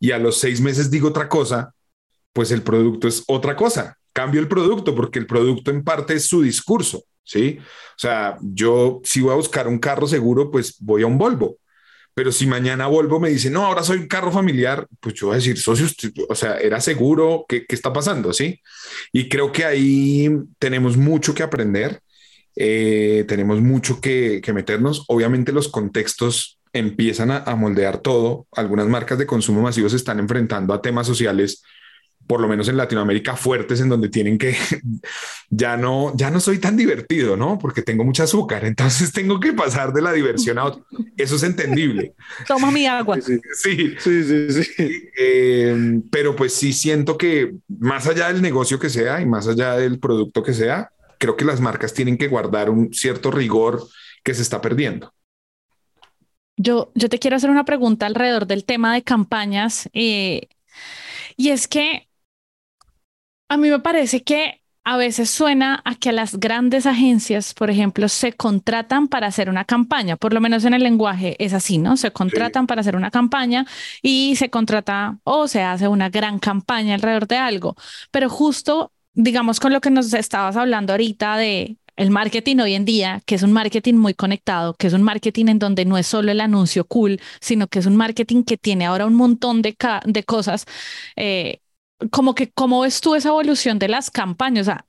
y 0.00 0.10
a 0.10 0.18
los 0.18 0.38
seis 0.38 0.60
meses 0.60 0.90
digo 0.90 1.08
otra 1.08 1.28
cosa, 1.28 1.72
pues 2.32 2.50
el 2.50 2.62
producto 2.62 3.08
es 3.08 3.22
otra 3.26 3.54
cosa. 3.56 3.96
Cambio 4.12 4.40
el 4.40 4.48
producto 4.48 4.94
porque 4.94 5.18
el 5.18 5.26
producto 5.26 5.70
en 5.70 5.84
parte 5.84 6.14
es 6.14 6.26
su 6.26 6.42
discurso, 6.42 7.04
¿sí? 7.22 7.58
O 7.60 7.98
sea, 7.98 8.36
yo 8.40 9.00
si 9.04 9.20
voy 9.20 9.32
a 9.32 9.36
buscar 9.36 9.68
un 9.68 9.78
carro 9.78 10.08
seguro, 10.08 10.50
pues 10.50 10.76
voy 10.80 11.02
a 11.02 11.06
un 11.06 11.18
Volvo 11.18 11.58
pero 12.18 12.32
si 12.32 12.48
mañana 12.48 12.88
Volvo 12.88 13.20
me 13.20 13.28
dice, 13.28 13.48
no, 13.48 13.64
ahora 13.64 13.84
soy 13.84 13.98
un 13.98 14.08
carro 14.08 14.32
familiar, 14.32 14.88
pues 14.98 15.14
yo 15.14 15.28
voy 15.28 15.34
a 15.34 15.36
decir, 15.36 15.56
socio, 15.56 15.86
o 16.28 16.34
sea, 16.34 16.56
era 16.56 16.80
seguro, 16.80 17.46
¿qué, 17.48 17.64
qué 17.64 17.76
está 17.76 17.92
pasando? 17.92 18.32
Sí. 18.32 18.60
Y 19.12 19.28
creo 19.28 19.52
que 19.52 19.64
ahí 19.64 20.28
tenemos 20.58 20.96
mucho 20.96 21.32
que 21.32 21.44
aprender, 21.44 22.00
eh, 22.56 23.24
tenemos 23.28 23.60
mucho 23.60 24.00
que, 24.00 24.40
que, 24.42 24.52
meternos. 24.52 25.04
Obviamente 25.06 25.52
los 25.52 25.68
contextos 25.68 26.58
empiezan 26.72 27.30
a, 27.30 27.36
a 27.36 27.54
moldear 27.54 27.98
todo. 27.98 28.48
Algunas 28.50 28.88
marcas 28.88 29.16
de 29.16 29.26
consumo 29.26 29.62
masivo 29.62 29.88
se 29.88 29.94
están 29.94 30.18
enfrentando 30.18 30.74
a 30.74 30.82
temas 30.82 31.06
sociales 31.06 31.62
por 32.28 32.40
lo 32.40 32.46
menos 32.46 32.68
en 32.68 32.76
Latinoamérica, 32.76 33.34
fuertes 33.36 33.80
en 33.80 33.88
donde 33.88 34.10
tienen 34.10 34.36
que, 34.36 34.54
ya 35.50 35.76
no, 35.76 36.12
ya 36.14 36.30
no 36.30 36.38
soy 36.38 36.58
tan 36.58 36.76
divertido, 36.76 37.36
¿no? 37.36 37.58
Porque 37.58 37.82
tengo 37.82 38.04
mucha 38.04 38.24
azúcar, 38.24 38.64
entonces 38.66 39.12
tengo 39.14 39.40
que 39.40 39.54
pasar 39.54 39.92
de 39.92 40.02
la 40.02 40.12
diversión 40.12 40.58
a 40.58 40.66
otro. 40.66 40.86
Eso 41.16 41.36
es 41.36 41.42
entendible. 41.42 42.14
Toma 42.46 42.70
mi 42.70 42.86
agua. 42.86 43.18
Sí, 43.20 43.40
sí, 43.98 44.24
sí. 44.24 44.62
sí, 44.62 45.10
em, 45.16 46.02
pero 46.10 46.36
pues 46.36 46.54
sí 46.54 46.72
siento 46.72 47.16
que 47.16 47.54
más 47.68 48.06
allá 48.06 48.28
del 48.28 48.42
negocio 48.42 48.78
que 48.78 48.90
sea 48.90 49.20
y 49.20 49.26
más 49.26 49.48
allá 49.48 49.72
del 49.72 49.98
producto 49.98 50.42
que 50.42 50.52
sea, 50.52 50.92
creo 51.18 51.34
que 51.34 51.46
las 51.46 51.60
marcas 51.60 51.94
tienen 51.94 52.18
que 52.18 52.28
guardar 52.28 52.68
un 52.68 52.92
cierto 52.92 53.30
rigor 53.30 53.88
que 54.22 54.34
se 54.34 54.42
está 54.42 54.60
perdiendo. 54.60 55.14
Yo, 56.58 56.92
yo 56.94 57.08
te 57.08 57.18
quiero 57.18 57.36
hacer 57.36 57.48
una 57.48 57.64
pregunta 57.64 58.04
alrededor 58.04 58.46
del 58.46 58.64
tema 58.64 58.92
de 58.92 59.02
campañas. 59.02 59.88
Eh, 59.94 60.48
y 61.36 61.50
es 61.50 61.68
que 61.68 62.07
a 63.48 63.56
mí 63.56 63.70
me 63.70 63.80
parece 63.80 64.22
que 64.22 64.62
a 64.84 64.96
veces 64.96 65.28
suena 65.28 65.82
a 65.84 65.96
que 65.96 66.12
las 66.12 66.36
grandes 66.40 66.86
agencias, 66.86 67.52
por 67.52 67.68
ejemplo, 67.70 68.08
se 68.08 68.32
contratan 68.32 69.08
para 69.08 69.26
hacer 69.26 69.50
una 69.50 69.66
campaña, 69.66 70.16
por 70.16 70.32
lo 70.32 70.40
menos 70.40 70.64
en 70.64 70.72
el 70.72 70.82
lenguaje 70.82 71.36
es 71.44 71.52
así, 71.52 71.76
¿no? 71.76 71.98
Se 71.98 72.10
contratan 72.10 72.66
para 72.66 72.80
hacer 72.80 72.96
una 72.96 73.10
campaña 73.10 73.66
y 74.02 74.36
se 74.36 74.48
contrata 74.48 75.18
o 75.24 75.46
se 75.46 75.62
hace 75.62 75.88
una 75.88 76.08
gran 76.08 76.38
campaña 76.38 76.94
alrededor 76.94 77.26
de 77.26 77.36
algo, 77.36 77.76
pero 78.10 78.30
justo, 78.30 78.92
digamos, 79.12 79.60
con 79.60 79.72
lo 79.74 79.80
que 79.82 79.90
nos 79.90 80.14
estabas 80.14 80.56
hablando 80.56 80.94
ahorita 80.94 81.36
de 81.36 81.76
el 81.96 82.10
marketing 82.10 82.58
hoy 82.60 82.74
en 82.74 82.84
día, 82.84 83.20
que 83.26 83.34
es 83.34 83.42
un 83.42 83.52
marketing 83.52 83.94
muy 83.94 84.14
conectado, 84.14 84.72
que 84.74 84.86
es 84.86 84.92
un 84.94 85.02
marketing 85.02 85.48
en 85.48 85.58
donde 85.58 85.84
no 85.84 85.98
es 85.98 86.06
solo 86.06 86.30
el 86.32 86.40
anuncio 86.40 86.84
cool, 86.86 87.20
sino 87.40 87.66
que 87.66 87.80
es 87.80 87.86
un 87.86 87.96
marketing 87.96 88.44
que 88.44 88.56
tiene 88.56 88.86
ahora 88.86 89.04
un 89.04 89.14
montón 89.14 89.62
de, 89.62 89.76
de 90.06 90.22
cosas. 90.24 90.64
Eh, 91.16 91.60
como 92.10 92.34
que, 92.34 92.50
¿cómo 92.50 92.80
ves 92.80 93.00
tú 93.00 93.14
esa 93.14 93.30
evolución 93.30 93.78
de 93.78 93.88
las 93.88 94.10
campañas? 94.10 94.68
O 94.68 94.70
sea, 94.70 94.86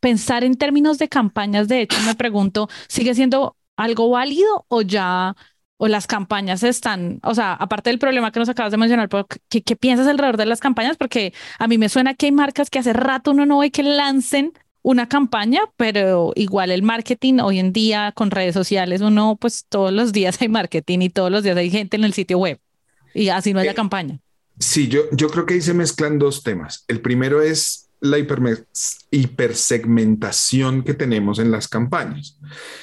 pensar 0.00 0.44
en 0.44 0.56
términos 0.56 0.98
de 0.98 1.08
campañas, 1.08 1.68
de 1.68 1.82
hecho, 1.82 1.98
me 2.06 2.14
pregunto, 2.14 2.68
¿sigue 2.88 3.14
siendo 3.14 3.56
algo 3.76 4.10
válido 4.10 4.66
o 4.68 4.82
ya, 4.82 5.34
o 5.78 5.88
las 5.88 6.06
campañas 6.06 6.62
están, 6.62 7.20
o 7.22 7.34
sea, 7.34 7.54
aparte 7.54 7.90
del 7.90 7.98
problema 7.98 8.30
que 8.30 8.38
nos 8.38 8.48
acabas 8.48 8.70
de 8.70 8.78
mencionar, 8.78 9.08
¿qué, 9.48 9.62
qué 9.62 9.76
piensas 9.76 10.06
alrededor 10.06 10.36
de 10.36 10.46
las 10.46 10.60
campañas? 10.60 10.96
Porque 10.96 11.32
a 11.58 11.66
mí 11.66 11.78
me 11.78 11.88
suena 11.88 12.14
que 12.14 12.26
hay 12.26 12.32
marcas 12.32 12.70
que 12.70 12.78
hace 12.78 12.92
rato 12.92 13.30
uno 13.30 13.46
no 13.46 13.58
ve 13.58 13.70
que 13.70 13.82
lancen 13.82 14.52
una 14.82 15.08
campaña, 15.08 15.60
pero 15.76 16.32
igual 16.34 16.70
el 16.70 16.82
marketing 16.82 17.38
hoy 17.38 17.58
en 17.58 17.72
día 17.72 18.12
con 18.14 18.30
redes 18.30 18.54
sociales, 18.54 19.00
uno 19.00 19.36
pues 19.40 19.66
todos 19.68 19.92
los 19.92 20.12
días 20.12 20.40
hay 20.42 20.48
marketing 20.48 21.00
y 21.00 21.08
todos 21.08 21.30
los 21.30 21.42
días 21.42 21.56
hay 21.56 21.70
gente 21.70 21.96
en 21.96 22.04
el 22.04 22.12
sitio 22.12 22.38
web 22.38 22.60
y 23.14 23.28
así 23.28 23.52
no 23.52 23.60
hay 23.60 23.66
la 23.66 23.74
campaña. 23.74 24.20
Sí, 24.58 24.88
yo, 24.88 25.02
yo 25.12 25.28
creo 25.28 25.46
que 25.46 25.54
ahí 25.54 25.60
se 25.60 25.74
mezclan 25.74 26.18
dos 26.18 26.42
temas. 26.42 26.84
El 26.88 27.00
primero 27.00 27.42
es 27.42 27.90
la 28.02 28.18
hipersegmentación 29.10 30.82
que 30.82 30.94
tenemos 30.94 31.38
en 31.38 31.52
las 31.52 31.68
campañas. 31.68 32.36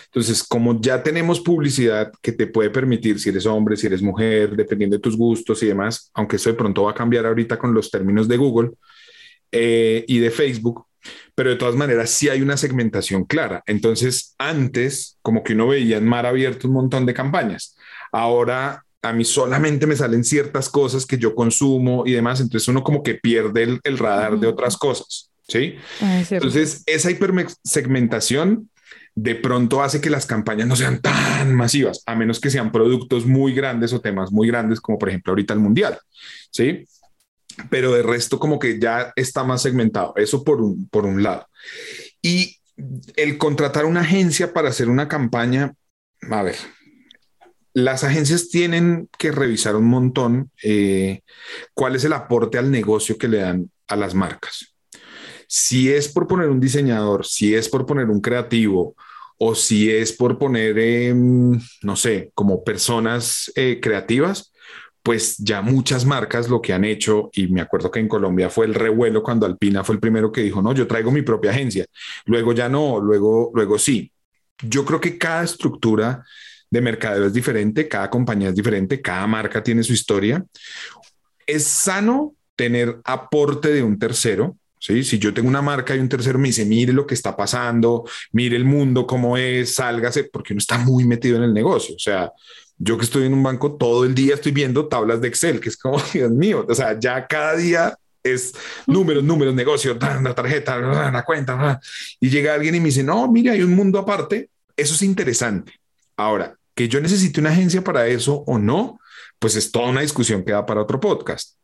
Entonces, 0.06 0.42
como 0.44 0.80
ya 0.80 1.04
tenemos 1.04 1.42
publicidad 1.42 2.10
que 2.22 2.32
te 2.32 2.48
puede 2.48 2.70
permitir, 2.70 3.20
si 3.20 3.28
eres 3.28 3.46
hombre, 3.46 3.76
si 3.76 3.88
eres 3.88 4.02
mujer, 4.02 4.56
dependiendo 4.56 4.96
de 4.96 5.02
tus 5.02 5.18
gustos 5.18 5.62
y 5.62 5.68
demás, 5.68 6.10
aunque 6.14 6.38
eso 6.38 6.50
de 6.50 6.56
pronto 6.56 6.84
va 6.84 6.92
a 6.92 6.96
cambiar 6.96 7.26
ahorita 7.26 7.60
con 7.60 7.74
los 7.74 7.92
términos 7.92 8.30
de 8.30 8.38
Google 8.38 8.72
eh, 9.52 10.06
y 10.08 10.20
de 10.20 10.32
Facebook, 10.32 10.86
pero 11.36 11.50
de 11.50 11.58
todas 11.58 11.76
maneras 11.76 12.10
sí 12.12 12.30
hay 12.30 12.42
una 12.42 12.56
segmentación 12.56 13.26
clara. 13.26 13.62
Entonces, 13.66 14.36
antes, 14.38 15.18
como 15.22 15.44
que 15.44 15.52
uno 15.52 15.68
veía 15.68 15.98
en 15.98 16.06
mar 16.06 16.26
abierto 16.26 16.70
un 16.70 16.76
montón 16.76 17.06
de 17.06 17.14
campañas. 17.14 17.76
Ahora 18.14 18.86
a 19.02 19.14
mí 19.14 19.24
solamente 19.24 19.88
me 19.88 19.96
salen 19.96 20.24
ciertas 20.24 20.70
cosas 20.70 21.06
que 21.06 21.18
yo 21.18 21.34
consumo 21.34 22.04
y 22.06 22.12
demás, 22.12 22.42
entonces 22.42 22.68
uno 22.68 22.84
como 22.84 23.02
que 23.02 23.16
pierde 23.16 23.80
el, 23.84 23.98
radar 23.98 24.40
de 24.40 24.48
otras 24.48 24.78
cosas, 24.78 25.32
¿sí? 25.48 25.76
Ah, 26.02 26.22
entonces, 26.30 26.84
esa 26.86 27.10
hipersegmentación 27.10 28.70
de 29.16 29.36
pronto 29.36 29.82
hace 29.82 30.02
que 30.02 30.10
las 30.10 30.26
campañas 30.26 30.68
no 30.68 30.76
sean 30.76 31.02
tan 31.02 31.56
masivas, 31.56 32.04
a 32.06 32.16
menos 32.16 32.40
que 32.40 32.50
sean 32.50 32.72
productos 32.72 33.26
muy 33.26 33.54
grandes 33.54 33.94
o 33.94 34.02
temas 34.02 34.32
muy 34.32 34.48
grandes, 34.48 34.82
como 34.82 34.98
por 34.98 35.10
ejemplo 35.10 35.32
ahorita 35.32 35.54
el 35.54 35.60
mundial, 35.60 35.98
¿sí? 36.52 36.86
Pero 37.70 37.94
de 37.94 38.04
resto 38.04 38.40
como 38.40 38.60
que 38.60 38.80
ya 38.80 39.14
está 39.16 39.44
más 39.44 39.62
segmentado, 39.62 40.14
eso 40.16 40.44
por 40.44 40.62
un, 40.62 40.88
por 40.90 41.06
un 41.06 41.24
lado. 41.24 41.48
Y 42.22 42.58
el 43.16 43.38
contratar 43.38 43.86
una 43.86 44.02
agencia 44.02 44.54
para 44.54 44.70
hacer 44.70 44.90
una 44.90 45.08
campaña, 45.08 45.74
a 46.30 46.44
ver, 46.44 46.56
las 47.74 48.04
agencias 48.04 48.50
tienen 48.50 49.10
que 49.18 49.32
revisar 49.32 49.76
un 49.76 49.86
montón 49.86 50.52
eh, 50.64 51.22
cuál 51.74 51.96
es 51.96 52.04
el 52.04 52.14
aporte 52.14 52.58
al 52.58 52.72
negocio 52.72 53.18
que 53.18 53.28
le 53.28 53.38
dan 53.40 53.72
a 53.88 53.96
las 53.96 54.16
marcas. 54.16 54.76
Si 55.48 55.92
es 55.92 56.08
por 56.08 56.28
poner 56.28 56.50
un 56.50 56.60
diseñador, 56.60 57.26
si 57.26 57.56
es 57.56 57.70
por 57.70 57.86
poner 57.86 58.10
un 58.10 58.22
creativo 58.22 58.96
o 59.38 59.56
si 59.56 59.90
es 59.90 60.14
por 60.14 60.38
poner, 60.38 60.78
em, 60.78 61.60
no 61.82 61.96
sé, 61.96 62.32
como 62.36 62.64
personas 62.64 63.52
eh, 63.56 63.80
creativas, 63.82 64.52
pues 65.02 65.38
ya 65.38 65.62
muchas 65.62 66.06
marcas 66.06 66.50
lo 66.50 66.62
que 66.62 66.74
han 66.74 66.84
hecho, 66.84 67.30
y 67.34 67.48
me 67.48 67.62
acuerdo 67.62 67.90
que 67.90 68.00
en 68.00 68.08
Colombia 68.08 68.50
fue 68.50 68.66
el 68.66 68.76
revuelo 68.76 69.24
cuando 69.24 69.46
Alpina 69.46 69.84
fue 69.84 69.96
el 69.96 70.02
primero 70.02 70.32
que 70.32 70.42
dijo, 70.42 70.62
no, 70.62 70.74
yo 70.74 70.88
traigo 70.88 71.10
mi 71.10 71.22
propia 71.22 71.52
agencia, 71.52 71.86
luego 72.26 72.54
ya 72.54 72.70
no, 72.70 73.00
luego, 73.00 73.52
luego 73.56 73.80
sí. 73.80 74.12
Yo 74.62 74.84
creo 74.86 75.00
que 75.00 75.18
cada 75.18 75.44
estructura 75.44 76.26
de 76.70 76.82
mercadeo 76.82 77.26
es 77.26 77.34
diferente, 77.34 77.88
cada 77.88 78.10
compañía 78.10 78.50
es 78.50 78.56
diferente, 78.56 79.02
cada 79.02 79.26
marca 79.28 79.64
tiene 79.64 79.84
su 79.84 79.94
historia. 79.94 80.44
Es 81.46 81.64
sano 81.66 82.36
tener 82.56 83.00
aporte 83.04 83.70
de 83.70 83.82
un 83.82 83.98
tercero, 83.98 84.58
¿sí? 84.80 85.04
Si 85.04 85.18
yo 85.18 85.34
tengo 85.34 85.50
una 85.50 85.62
marca 85.62 85.96
y 85.96 86.00
un 86.00 86.10
tercero 86.10 86.38
me 86.38 86.50
dice, 86.50 86.66
mire 86.66 86.94
lo 86.94 87.08
que 87.08 87.16
está 87.16 87.36
pasando, 87.36 88.06
mire 88.32 88.56
el 88.56 88.66
mundo 88.66 89.08
cómo 89.08 89.38
es, 89.38 89.76
sálgase, 89.76 90.26
porque 90.26 90.54
uno 90.54 90.60
está 90.60 90.78
muy 90.78 91.06
metido 91.06 91.38
en 91.38 91.44
el 91.44 91.54
negocio. 91.54 91.96
O 91.96 92.00
sea, 92.00 92.32
yo 92.78 92.98
que 92.98 93.06
estoy 93.06 93.26
en 93.26 93.34
un 93.34 93.44
banco 93.44 93.76
todo 93.76 94.06
el 94.06 94.14
día 94.14 94.36
estoy 94.36 94.52
viendo 94.52 94.88
tablas 94.88 95.22
de 95.22 95.28
Excel, 95.28 95.60
que 95.60 95.70
es 95.70 95.78
como, 95.78 96.00
Dios 96.14 96.32
mío, 96.32 96.66
o 96.68 96.76
sea, 96.76 97.00
ya 97.00 97.26
cada 97.28 97.56
día 97.56 97.98
es 98.22 98.54
números, 98.86 99.24
números, 99.24 99.56
negocio, 99.56 99.98
la 100.00 100.36
tarjeta, 100.36 100.78
la 100.78 101.24
cuenta, 101.24 101.80
y 102.20 102.30
llega 102.30 102.54
alguien 102.54 102.76
y 102.76 102.80
me 102.80 102.88
dice, 102.88 103.04
no, 103.04 103.32
mire, 103.32 103.52
hay 103.52 103.64
un 103.64 103.74
mundo 103.74 103.98
aparte. 104.00 104.50
Eso 104.76 104.94
es 104.94 105.02
interesante. 105.02 105.74
Ahora, 106.18 106.59
que 106.80 106.88
yo 106.88 107.02
necesite 107.02 107.42
una 107.42 107.50
agencia 107.50 107.84
para 107.84 108.08
eso 108.08 108.46
o 108.48 108.58
no, 108.58 109.02
pues 109.38 109.58
es 109.58 109.70
toda 109.70 109.90
una 109.90 110.00
discusión 110.00 110.46
que 110.46 110.54
da 110.54 110.66
para 110.66 110.82
otro 110.82 111.02
podcast. 111.02 111.58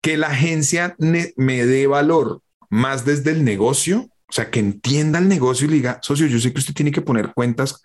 Que 0.00 0.16
la 0.16 0.28
agencia 0.28 0.96
me 0.98 1.66
dé 1.66 1.86
valor 1.86 2.40
más 2.70 3.04
desde 3.04 3.32
el 3.32 3.44
negocio, 3.44 4.08
o 4.26 4.32
sea, 4.32 4.50
que 4.50 4.58
entienda 4.58 5.18
el 5.18 5.28
negocio 5.28 5.66
y 5.66 5.72
diga, 5.72 5.98
socio, 6.02 6.26
yo 6.26 6.40
sé 6.40 6.54
que 6.54 6.60
usted 6.60 6.72
tiene 6.72 6.90
que 6.90 7.02
poner 7.02 7.34
cuentas 7.34 7.82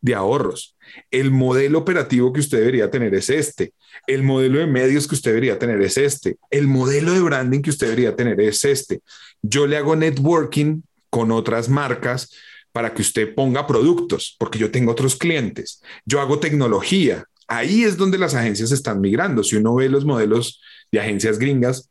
de 0.00 0.14
ahorros. 0.14 0.76
El 1.10 1.32
modelo 1.32 1.80
operativo 1.80 2.32
que 2.32 2.38
usted 2.38 2.58
debería 2.58 2.88
tener 2.88 3.12
es 3.12 3.28
este. 3.28 3.72
El 4.06 4.22
modelo 4.22 4.60
de 4.60 4.68
medios 4.68 5.08
que 5.08 5.16
usted 5.16 5.32
debería 5.32 5.58
tener 5.58 5.82
es 5.82 5.96
este. 5.96 6.36
El 6.50 6.68
modelo 6.68 7.14
de 7.14 7.20
branding 7.20 7.62
que 7.62 7.70
usted 7.70 7.88
debería 7.88 8.14
tener 8.14 8.40
es 8.40 8.64
este. 8.64 9.00
Yo 9.42 9.66
le 9.66 9.76
hago 9.76 9.96
networking 9.96 10.82
con 11.10 11.32
otras 11.32 11.68
marcas 11.68 12.30
para 12.76 12.92
que 12.92 13.00
usted 13.00 13.34
ponga 13.34 13.66
productos, 13.66 14.36
porque 14.38 14.58
yo 14.58 14.70
tengo 14.70 14.92
otros 14.92 15.16
clientes, 15.16 15.80
yo 16.04 16.20
hago 16.20 16.40
tecnología. 16.40 17.24
Ahí 17.48 17.84
es 17.84 17.96
donde 17.96 18.18
las 18.18 18.34
agencias 18.34 18.70
están 18.70 19.00
migrando. 19.00 19.42
Si 19.42 19.56
uno 19.56 19.76
ve 19.76 19.88
los 19.88 20.04
modelos 20.04 20.60
de 20.92 21.00
agencias 21.00 21.38
gringas 21.38 21.88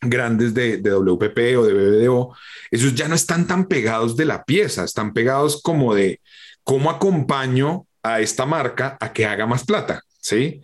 grandes 0.00 0.54
de, 0.54 0.78
WPP 0.78 1.38
o 1.56 1.64
de 1.64 1.72
BBDO, 1.72 2.34
esos 2.72 2.96
ya 2.96 3.06
no 3.06 3.14
están 3.14 3.46
tan 3.46 3.66
pegados 3.66 4.16
de 4.16 4.24
la 4.24 4.42
pieza, 4.42 4.82
están 4.82 5.12
pegados 5.12 5.62
como 5.62 5.94
de 5.94 6.20
cómo 6.64 6.90
acompaño 6.90 7.86
a 8.02 8.20
esta 8.20 8.44
marca 8.44 8.98
a 9.00 9.12
que 9.12 9.24
haga 9.24 9.46
más 9.46 9.64
plata, 9.64 10.02
¿sí? 10.20 10.62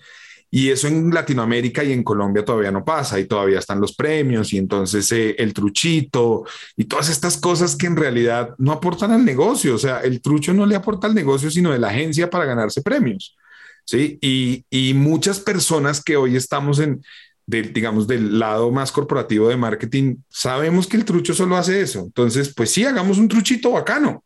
Y 0.56 0.70
eso 0.70 0.86
en 0.86 1.12
Latinoamérica 1.12 1.82
y 1.82 1.90
en 1.90 2.04
Colombia 2.04 2.44
todavía 2.44 2.70
no 2.70 2.84
pasa 2.84 3.18
y 3.18 3.24
todavía 3.24 3.58
están 3.58 3.80
los 3.80 3.96
premios 3.96 4.52
y 4.52 4.58
entonces 4.58 5.10
eh, 5.10 5.34
el 5.36 5.52
truchito 5.52 6.44
y 6.76 6.84
todas 6.84 7.08
estas 7.08 7.38
cosas 7.38 7.74
que 7.74 7.88
en 7.88 7.96
realidad 7.96 8.54
no 8.58 8.70
aportan 8.70 9.10
al 9.10 9.24
negocio. 9.24 9.74
O 9.74 9.78
sea, 9.78 9.98
el 10.02 10.20
trucho 10.22 10.54
no 10.54 10.64
le 10.64 10.76
aporta 10.76 11.08
al 11.08 11.14
negocio, 11.16 11.50
sino 11.50 11.72
de 11.72 11.80
la 11.80 11.88
agencia 11.88 12.30
para 12.30 12.44
ganarse 12.44 12.82
premios. 12.82 13.36
Sí, 13.84 14.16
y, 14.22 14.64
y 14.70 14.94
muchas 14.94 15.40
personas 15.40 16.00
que 16.00 16.16
hoy 16.16 16.36
estamos 16.36 16.78
en, 16.78 17.02
digamos, 17.46 18.06
del 18.06 18.38
lado 18.38 18.70
más 18.70 18.92
corporativo 18.92 19.48
de 19.48 19.56
marketing, 19.56 20.18
sabemos 20.28 20.86
que 20.86 20.96
el 20.96 21.04
trucho 21.04 21.34
solo 21.34 21.56
hace 21.56 21.80
eso. 21.80 21.98
Entonces, 22.02 22.54
pues 22.54 22.70
sí, 22.70 22.84
hagamos 22.84 23.18
un 23.18 23.26
truchito 23.26 23.72
bacano 23.72 24.22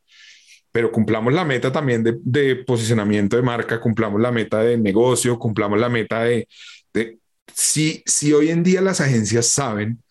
pero 0.73 0.93
cumplamos 0.93 1.33
la 1.33 1.45
meta 1.45 1.73
también 1.73 2.05
de, 2.05 2.57
posicionamiento 2.57 3.37
de 3.37 3.43
marca, 3.43 3.81
cumplamos 3.81 4.21
la 4.21 4.31
meta 4.31 4.61
de 4.61 4.77
negocio, 4.77 5.39
cumplamos 5.39 5.79
la 5.79 5.89
meta 5.89 6.23
de... 6.25 6.49
si, 7.53 8.03
si 8.07 8.33
hoy 8.33 8.51
en 8.51 8.63
día 8.63 8.81
las 8.81 9.01
agencias 9.01 9.49
saben 9.49 10.03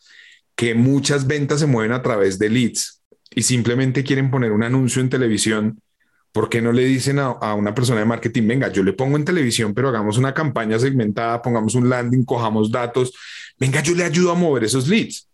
que 0.55 0.73
muchas 0.73 1.27
ventas 1.27 1.59
se 1.59 1.67
mueven 1.67 1.91
a 1.91 2.01
través 2.01 2.39
de 2.39 2.49
leads 2.49 3.03
y 3.35 3.43
simplemente 3.43 4.03
quieren 4.03 4.31
poner 4.31 4.51
un 4.51 4.63
anuncio 4.63 5.01
en 5.01 5.09
televisión, 5.09 5.79
¿por 6.31 6.49
qué 6.49 6.61
no 6.61 6.71
le 6.71 6.85
dicen 6.85 7.19
a, 7.19 7.27
a, 7.27 7.53
una 7.53 7.75
persona 7.75 7.99
de 7.99 8.05
marketing, 8.05 8.47
venga, 8.47 8.71
yo 8.71 8.83
le 8.83 8.93
pongo 8.93 9.17
en 9.17 9.25
televisión, 9.25 9.73
pero 9.73 9.89
hagamos 9.89 10.17
una 10.17 10.33
campaña 10.33 10.79
segmentada, 10.79 11.41
pongamos 11.41 11.75
un 11.75 11.89
landing, 11.89 12.25
cojamos 12.25 12.71
datos, 12.71 13.13
venga, 13.59 13.81
yo 13.81 13.93
le 13.93 14.03
ayudo 14.03 14.31
a 14.31 14.35
mover 14.35 14.63
esos 14.63 14.87
leads? 14.87 15.26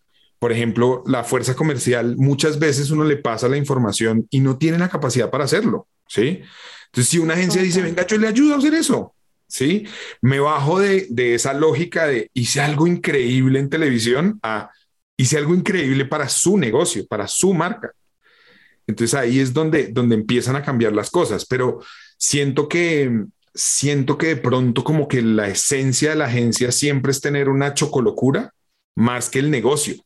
Por 0.44 0.52
ejemplo, 0.52 1.06
la 1.08 1.24
fuerza 1.24 1.56
comercial, 1.56 2.18
muchas 2.18 2.60
veces 2.60 2.92
uno 2.92 3.06
le 3.06 3.16
pasa 3.16 3.48
la 3.48 3.56
información 3.56 4.28
y 4.30 4.42
no 4.42 4.58
tiene 4.58 4.78
la 4.78 4.90
capacidad 4.90 5.30
para 5.30 5.46
hacerlo, 5.46 5.88
¿sí? 6.06 6.42
Entonces, 6.88 7.10
si 7.10 7.18
una 7.18 7.36
agencia 7.36 7.62
dice, 7.62 7.82
venga, 7.82 8.06
yo 8.06 8.18
le 8.18 8.28
ayudo 8.28 8.54
a 8.54 8.58
hacer 8.58 8.74
eso, 8.74 9.16
¿sí? 9.48 9.88
Me 10.20 10.42
bajo 10.42 10.82
de, 10.82 11.08
esa 11.34 11.54
lógica 11.54 12.08
de 12.08 12.30
hice 12.34 12.60
algo 12.60 12.88
increíble 12.88 13.58
en 13.58 13.70
televisión 13.70 14.38
a 14.44 14.70
hice 15.16 15.38
algo 15.38 15.56
increíble 15.56 16.04
para 16.04 16.28
su 16.28 16.58
negocio, 16.58 17.08
para 17.08 17.26
su 17.30 17.54
marca. 17.54 17.94
Entonces 18.86 19.18
ahí 19.18 19.40
es 19.40 19.54
donde, 19.54 19.94
donde 19.94 20.16
empiezan 20.16 20.58
a 20.58 20.62
cambiar 20.62 20.92
las 20.92 21.10
cosas, 21.10 21.46
pero 21.46 21.80
siento 22.18 22.68
que, 22.68 23.28
siento 23.54 24.18
que 24.18 24.28
de 24.28 24.36
pronto 24.36 24.84
como 24.84 25.08
que 25.08 25.22
la 25.22 25.48
esencia 25.48 26.10
de 26.10 26.18
la 26.18 26.26
agencia 26.26 26.74
siempre 26.74 27.14
es 27.14 27.22
tener 27.22 27.48
una 27.48 27.74
chocolocura 27.74 28.52
más 28.94 29.30
que 29.30 29.40
el 29.40 29.50
negocio 29.50 30.04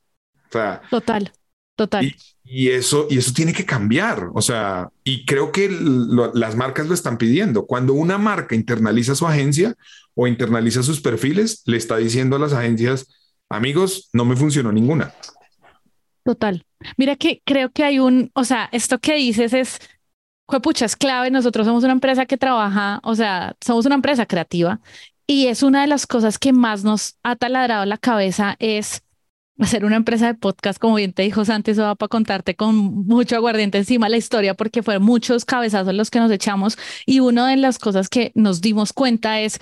total, 0.90 1.32
total. 1.76 2.16
Y 2.44 2.70
eso, 2.70 3.08
y 3.10 3.18
eso 3.18 3.34
tiene 3.34 3.54
que 3.54 3.66
cambiar. 3.66 4.30
O 4.34 4.42
sea, 4.42 4.90
y 5.04 5.26
creo 5.26 5.52
que 5.52 5.70
las 5.70 6.56
marcas 6.56 6.88
lo 6.88 6.94
están 6.94 7.18
pidiendo. 7.18 7.66
Cuando 7.66 7.94
una 7.94 8.18
marca 8.18 8.56
internaliza 8.56 9.16
su 9.16 9.28
agencia 9.28 9.76
o 10.16 10.28
internaliza 10.28 10.84
sus 10.84 11.02
perfiles, 11.02 11.64
le 11.66 11.78
está 11.78 11.98
diciendo 11.98 12.36
a 12.36 12.40
las 12.40 12.54
agencias, 12.54 13.08
amigos, 13.50 14.10
no 14.14 14.26
me 14.26 14.36
funcionó 14.36 14.72
ninguna. 14.72 15.14
Total. 16.24 16.66
Mira 16.98 17.16
que 17.16 17.42
creo 17.46 17.72
que 17.72 17.84
hay 17.84 18.00
un, 18.00 18.32
o 18.34 18.44
sea, 18.44 18.70
esto 18.72 19.00
que 19.00 19.16
dices 19.16 19.54
es, 19.54 19.80
pucha, 20.62 20.86
es 20.86 20.96
clave. 20.96 21.32
Nosotros 21.32 21.68
somos 21.68 21.84
una 21.84 21.94
empresa 21.94 22.26
que 22.26 22.38
trabaja, 22.38 23.00
o 23.04 23.16
sea, 23.16 23.56
somos 23.62 23.86
una 23.86 23.96
empresa 23.96 24.26
creativa 24.26 24.80
y 25.28 25.48
es 25.48 25.62
una 25.62 25.82
de 25.82 25.88
las 25.88 26.08
cosas 26.08 26.40
que 26.40 26.54
más 26.54 26.84
nos 26.84 27.18
ha 27.22 27.36
taladrado 27.36 27.86
la 27.86 27.98
cabeza 27.98 28.56
es 28.60 29.04
hacer 29.60 29.86
una 29.86 29.96
empresa 29.96 30.28
de 30.28 30.34
podcast, 30.36 30.80
como 30.80 30.96
bien 30.96 31.14
te 31.14 31.24
dijo 31.24 31.46
Santi, 31.46 31.72
eso 31.72 31.84
va 31.84 31.96
para 31.96 32.10
contarte 32.10 32.56
con 32.56 32.76
mucho 32.76 33.36
aguardiente 33.36 33.78
encima 33.78 34.10
la 34.10 34.18
historia, 34.18 34.54
porque 34.54 34.84
fueron 34.84 35.04
muchos 35.04 35.46
cabezazos 35.46 35.94
los 35.94 36.12
que 36.12 36.20
nos 36.20 36.32
echamos. 36.32 36.78
Y 37.06 37.20
una 37.20 37.48
de 37.50 37.58
las 37.58 37.80
cosas 37.80 38.10
que 38.10 38.32
nos 38.36 38.62
dimos 38.62 38.94
cuenta 38.94 39.40
es, 39.42 39.60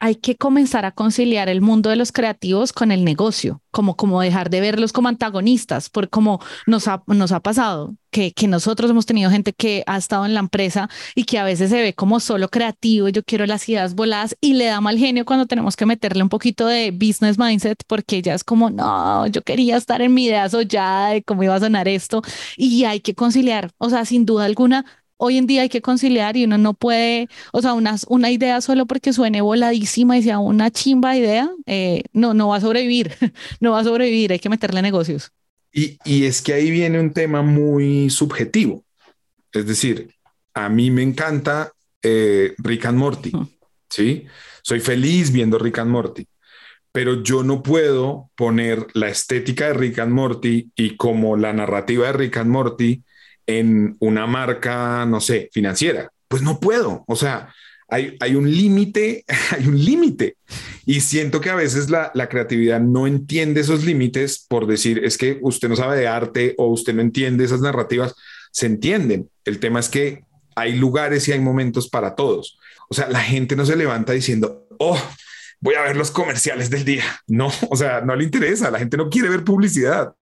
hay 0.00 0.16
que 0.16 0.36
comenzar 0.36 0.84
a 0.84 0.92
conciliar 0.92 1.48
el 1.48 1.60
mundo 1.62 1.88
de 1.90 1.96
los 1.96 2.12
creativos 2.12 2.72
con 2.72 2.92
el 2.92 3.04
negocio, 3.04 3.62
como, 3.70 3.96
como 3.96 4.20
dejar 4.20 4.50
de 4.50 4.60
verlos 4.60 4.92
como 4.92 5.08
antagonistas, 5.08 5.88
porque 5.88 6.10
como 6.10 6.40
nos 6.66 6.88
ha, 6.88 7.02
nos 7.06 7.32
ha 7.32 7.40
pasado, 7.40 7.96
que, 8.10 8.32
que 8.32 8.46
nosotros 8.46 8.90
hemos 8.90 9.06
tenido 9.06 9.30
gente 9.30 9.52
que 9.52 9.82
ha 9.86 9.96
estado 9.96 10.26
en 10.26 10.34
la 10.34 10.40
empresa 10.40 10.88
y 11.14 11.24
que 11.24 11.38
a 11.38 11.44
veces 11.44 11.70
se 11.70 11.80
ve 11.80 11.94
como 11.94 12.20
solo 12.20 12.48
creativo, 12.48 13.08
yo 13.08 13.22
quiero 13.24 13.46
las 13.46 13.68
ideas 13.68 13.94
voladas 13.94 14.36
y 14.40 14.54
le 14.54 14.66
da 14.66 14.80
mal 14.80 14.98
genio 14.98 15.24
cuando 15.24 15.46
tenemos 15.46 15.74
que 15.74 15.86
meterle 15.86 16.22
un 16.22 16.28
poquito 16.28 16.66
de 16.66 16.90
business 16.90 17.38
mindset, 17.38 17.82
porque 17.86 18.18
ella 18.18 18.34
es 18.34 18.44
como, 18.44 18.70
no, 18.70 19.26
yo 19.28 19.42
quería 19.42 19.76
estar 19.76 20.02
en 20.02 20.12
mi 20.14 20.26
idea 20.26 20.48
soñada 20.48 21.10
de 21.10 21.22
cómo 21.22 21.42
iba 21.44 21.54
a 21.54 21.60
sonar 21.60 21.88
esto 21.88 22.22
y 22.56 22.84
hay 22.84 23.00
que 23.00 23.14
conciliar, 23.14 23.70
o 23.78 23.88
sea, 23.90 24.04
sin 24.04 24.26
duda 24.26 24.44
alguna, 24.44 24.84
hoy 25.16 25.38
en 25.38 25.46
día 25.46 25.62
hay 25.62 25.68
que 25.68 25.82
conciliar 25.82 26.36
y 26.36 26.44
uno 26.44 26.58
no 26.58 26.74
puede, 26.74 27.28
o 27.52 27.62
sea, 27.62 27.74
una, 27.74 27.96
una 28.08 28.30
idea 28.30 28.60
solo 28.60 28.86
porque 28.86 29.12
suene 29.12 29.40
voladísima 29.40 30.18
y 30.18 30.22
sea 30.22 30.38
una 30.38 30.70
chimba 30.70 31.16
idea, 31.16 31.50
eh, 31.66 32.04
no, 32.12 32.34
no 32.34 32.48
va 32.48 32.56
a 32.56 32.60
sobrevivir, 32.60 33.12
no 33.60 33.72
va 33.72 33.80
a 33.80 33.84
sobrevivir, 33.84 34.32
hay 34.32 34.38
que 34.38 34.48
meterle 34.48 34.82
negocios. 34.82 35.30
Y, 35.72 35.98
y 36.04 36.24
es 36.24 36.40
que 36.40 36.52
ahí 36.52 36.70
viene 36.70 37.00
un 37.00 37.12
tema 37.12 37.42
muy 37.42 38.08
subjetivo. 38.10 38.84
Es 39.52 39.66
decir, 39.66 40.14
a 40.54 40.68
mí 40.68 40.90
me 40.90 41.02
encanta 41.02 41.72
eh, 42.02 42.54
Rick 42.58 42.86
and 42.86 42.98
Morty, 42.98 43.32
¿sí? 43.88 44.26
Soy 44.62 44.80
feliz 44.80 45.32
viendo 45.32 45.58
Rick 45.58 45.78
and 45.78 45.90
Morty, 45.90 46.26
pero 46.92 47.22
yo 47.22 47.42
no 47.42 47.62
puedo 47.62 48.30
poner 48.36 48.86
la 48.94 49.08
estética 49.08 49.68
de 49.68 49.74
Rick 49.74 49.98
and 49.98 50.12
Morty 50.12 50.70
y 50.76 50.96
como 50.96 51.36
la 51.36 51.52
narrativa 51.52 52.06
de 52.06 52.12
Rick 52.12 52.36
and 52.36 52.50
Morty 52.50 53.02
en 53.46 53.96
una 54.00 54.26
marca, 54.26 55.04
no 55.06 55.20
sé, 55.20 55.48
financiera. 55.52 56.10
Pues 56.28 56.42
no 56.42 56.60
puedo. 56.60 57.04
O 57.06 57.16
sea, 57.16 57.52
hay, 57.88 58.16
hay 58.20 58.34
un 58.34 58.50
límite, 58.50 59.24
hay 59.50 59.66
un 59.66 59.82
límite. 59.82 60.36
Y 60.86 61.00
siento 61.00 61.40
que 61.40 61.50
a 61.50 61.54
veces 61.54 61.90
la, 61.90 62.10
la, 62.14 62.28
creatividad 62.28 62.80
no 62.80 63.06
entiende 63.06 63.60
esos 63.60 63.84
límites 63.84 64.44
por 64.48 64.66
decir, 64.66 65.04
es 65.04 65.16
que 65.16 65.38
usted 65.42 65.68
no 65.68 65.76
sabe 65.76 65.98
de 65.98 66.08
arte 66.08 66.54
o 66.58 66.66
usted 66.66 66.94
no 66.94 67.02
entiende 67.02 67.44
esas 67.44 67.60
narrativas. 67.60 68.14
Se 68.52 68.66
entienden. 68.66 69.30
El 69.44 69.58
tema 69.60 69.80
es 69.80 69.88
que 69.88 70.24
hay 70.56 70.74
lugares 70.74 71.26
y 71.28 71.32
hay 71.32 71.40
momentos 71.40 71.88
para 71.88 72.14
todos. 72.14 72.58
O 72.88 72.94
sea, 72.94 73.08
la 73.08 73.20
gente 73.20 73.56
no 73.56 73.66
se 73.66 73.76
levanta 73.76 74.12
diciendo, 74.12 74.66
oh, 74.78 75.00
voy 75.60 75.74
a 75.74 75.82
ver 75.82 75.96
los 75.96 76.10
comerciales 76.10 76.70
del 76.70 76.84
día. 76.84 77.04
No, 77.26 77.50
o 77.70 77.76
sea, 77.76 78.00
no 78.00 78.14
le 78.14 78.24
interesa. 78.24 78.70
La 78.70 78.78
gente 78.78 78.96
no 78.96 79.08
quiere 79.08 79.28
ver 79.28 79.44
publicidad 79.44 80.14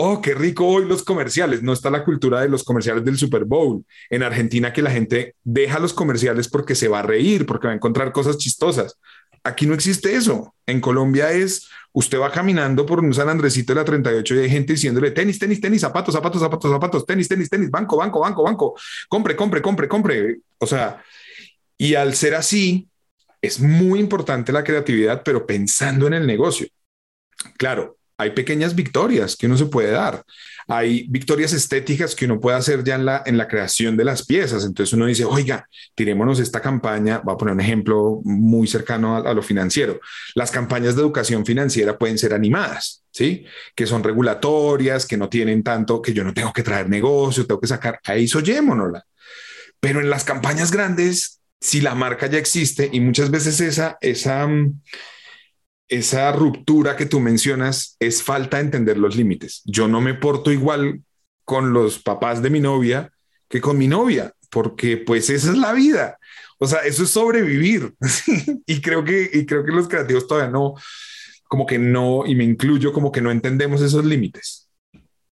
oh, 0.00 0.22
qué 0.22 0.32
rico 0.32 0.64
hoy 0.64 0.86
los 0.86 1.02
comerciales. 1.02 1.62
No 1.62 1.72
está 1.72 1.90
la 1.90 2.04
cultura 2.04 2.40
de 2.40 2.48
los 2.48 2.62
comerciales 2.62 3.04
del 3.04 3.18
Super 3.18 3.44
Bowl. 3.44 3.84
En 4.10 4.22
Argentina 4.22 4.72
que 4.72 4.80
la 4.80 4.92
gente 4.92 5.34
deja 5.42 5.80
los 5.80 5.92
comerciales 5.92 6.48
porque 6.48 6.76
se 6.76 6.86
va 6.86 7.00
a 7.00 7.02
reír, 7.02 7.46
porque 7.46 7.66
va 7.66 7.72
a 7.72 7.76
encontrar 7.76 8.12
cosas 8.12 8.38
chistosas. 8.38 8.96
Aquí 9.42 9.66
no 9.66 9.74
existe 9.74 10.14
eso. 10.14 10.54
En 10.66 10.80
Colombia 10.80 11.32
es, 11.32 11.68
usted 11.92 12.20
va 12.20 12.30
caminando 12.30 12.86
por 12.86 13.00
un 13.00 13.12
San 13.12 13.28
Andresito 13.28 13.72
de 13.72 13.80
la 13.80 13.84
38 13.84 14.36
y 14.36 14.38
hay 14.38 14.50
gente 14.50 14.74
diciéndole 14.74 15.10
tenis, 15.10 15.36
tenis, 15.36 15.60
tenis, 15.60 15.80
zapatos, 15.80 16.14
zapatos, 16.14 16.40
zapatos, 16.40 16.70
zapatos, 16.70 17.04
tenis, 17.04 17.26
tenis, 17.26 17.50
tenis, 17.50 17.68
banco, 17.68 17.96
banco, 17.96 18.20
banco, 18.20 18.44
banco, 18.44 18.74
compre, 19.08 19.34
compre, 19.34 19.60
compre, 19.60 19.88
compre. 19.88 20.36
O 20.58 20.66
sea, 20.66 21.02
y 21.76 21.96
al 21.96 22.14
ser 22.14 22.36
así, 22.36 22.88
es 23.42 23.58
muy 23.58 23.98
importante 23.98 24.52
la 24.52 24.62
creatividad, 24.62 25.22
pero 25.24 25.44
pensando 25.44 26.06
en 26.06 26.14
el 26.14 26.26
negocio. 26.26 26.68
Claro, 27.56 27.97
hay 28.18 28.30
pequeñas 28.30 28.74
victorias 28.74 29.36
que 29.36 29.46
uno 29.46 29.56
se 29.56 29.66
puede 29.66 29.92
dar. 29.92 30.24
Hay 30.66 31.06
victorias 31.08 31.52
estéticas 31.52 32.14
que 32.16 32.26
uno 32.26 32.40
puede 32.40 32.56
hacer 32.58 32.82
ya 32.82 32.96
en 32.96 33.06
la, 33.06 33.22
en 33.24 33.38
la 33.38 33.46
creación 33.46 33.96
de 33.96 34.04
las 34.04 34.26
piezas. 34.26 34.64
Entonces 34.64 34.92
uno 34.92 35.06
dice, 35.06 35.24
oiga, 35.24 35.66
tirémonos 35.94 36.40
esta 36.40 36.60
campaña. 36.60 37.22
Voy 37.24 37.34
a 37.34 37.38
poner 37.38 37.54
un 37.54 37.60
ejemplo 37.60 38.20
muy 38.24 38.66
cercano 38.66 39.16
a, 39.16 39.32
lo 39.32 39.40
financiero. 39.40 40.00
Las 40.34 40.50
campañas 40.50 40.96
de 40.96 41.02
educación 41.02 41.46
financiera 41.46 41.96
pueden 41.96 42.18
ser 42.18 42.34
animadas, 42.34 43.04
¿sí? 43.12 43.46
Que 43.74 43.86
son 43.86 44.02
regulatorias, 44.02 45.06
que 45.06 45.16
no 45.16 45.28
tienen 45.28 45.62
tanto, 45.62 46.02
que 46.02 46.12
yo 46.12 46.24
no 46.24 46.34
tengo 46.34 46.52
que 46.52 46.64
traer 46.64 46.88
negocio, 46.88 47.46
tengo 47.46 47.60
que 47.60 47.68
sacar. 47.68 48.00
Ahí 48.04 48.26
soyémonosla. 48.26 49.04
Pero 49.80 50.00
en 50.00 50.10
las 50.10 50.24
campañas 50.24 50.72
grandes, 50.72 51.40
si 51.60 51.80
la 51.80 51.94
marca 51.94 52.26
ya 52.26 52.38
existe 52.38 52.90
y 52.92 52.98
muchas 53.00 53.30
veces 53.30 53.60
esa, 53.60 53.96
esa, 54.00 54.46
mm, 54.46 54.80
esa 55.88 56.32
ruptura 56.32 56.96
que 56.96 57.06
tú 57.06 57.20
mencionas 57.20 57.96
es 57.98 58.22
falta 58.22 58.58
de 58.58 58.64
entender 58.64 58.98
los 58.98 59.16
límites. 59.16 59.62
Yo 59.64 59.88
no 59.88 60.00
me 60.00 60.14
porto 60.14 60.52
igual 60.52 61.02
con 61.44 61.72
los 61.72 61.98
papás 61.98 62.42
de 62.42 62.50
mi 62.50 62.60
novia 62.60 63.10
que 63.48 63.60
con 63.60 63.78
mi 63.78 63.88
novia, 63.88 64.32
porque 64.50 64.98
pues 64.98 65.30
esa 65.30 65.50
es 65.50 65.56
la 65.56 65.72
vida. 65.72 66.18
O 66.58 66.66
sea, 66.66 66.80
eso 66.80 67.04
es 67.04 67.10
sobrevivir. 67.10 67.94
y 68.66 68.80
creo 68.80 69.04
que 69.04 69.30
y 69.32 69.46
creo 69.46 69.64
que 69.64 69.72
los 69.72 69.88
creativos 69.88 70.26
todavía 70.26 70.50
no 70.50 70.74
como 71.44 71.64
que 71.64 71.78
no 71.78 72.26
y 72.26 72.34
me 72.34 72.44
incluyo 72.44 72.92
como 72.92 73.10
que 73.10 73.22
no 73.22 73.30
entendemos 73.30 73.80
esos 73.80 74.04
límites. 74.04 74.68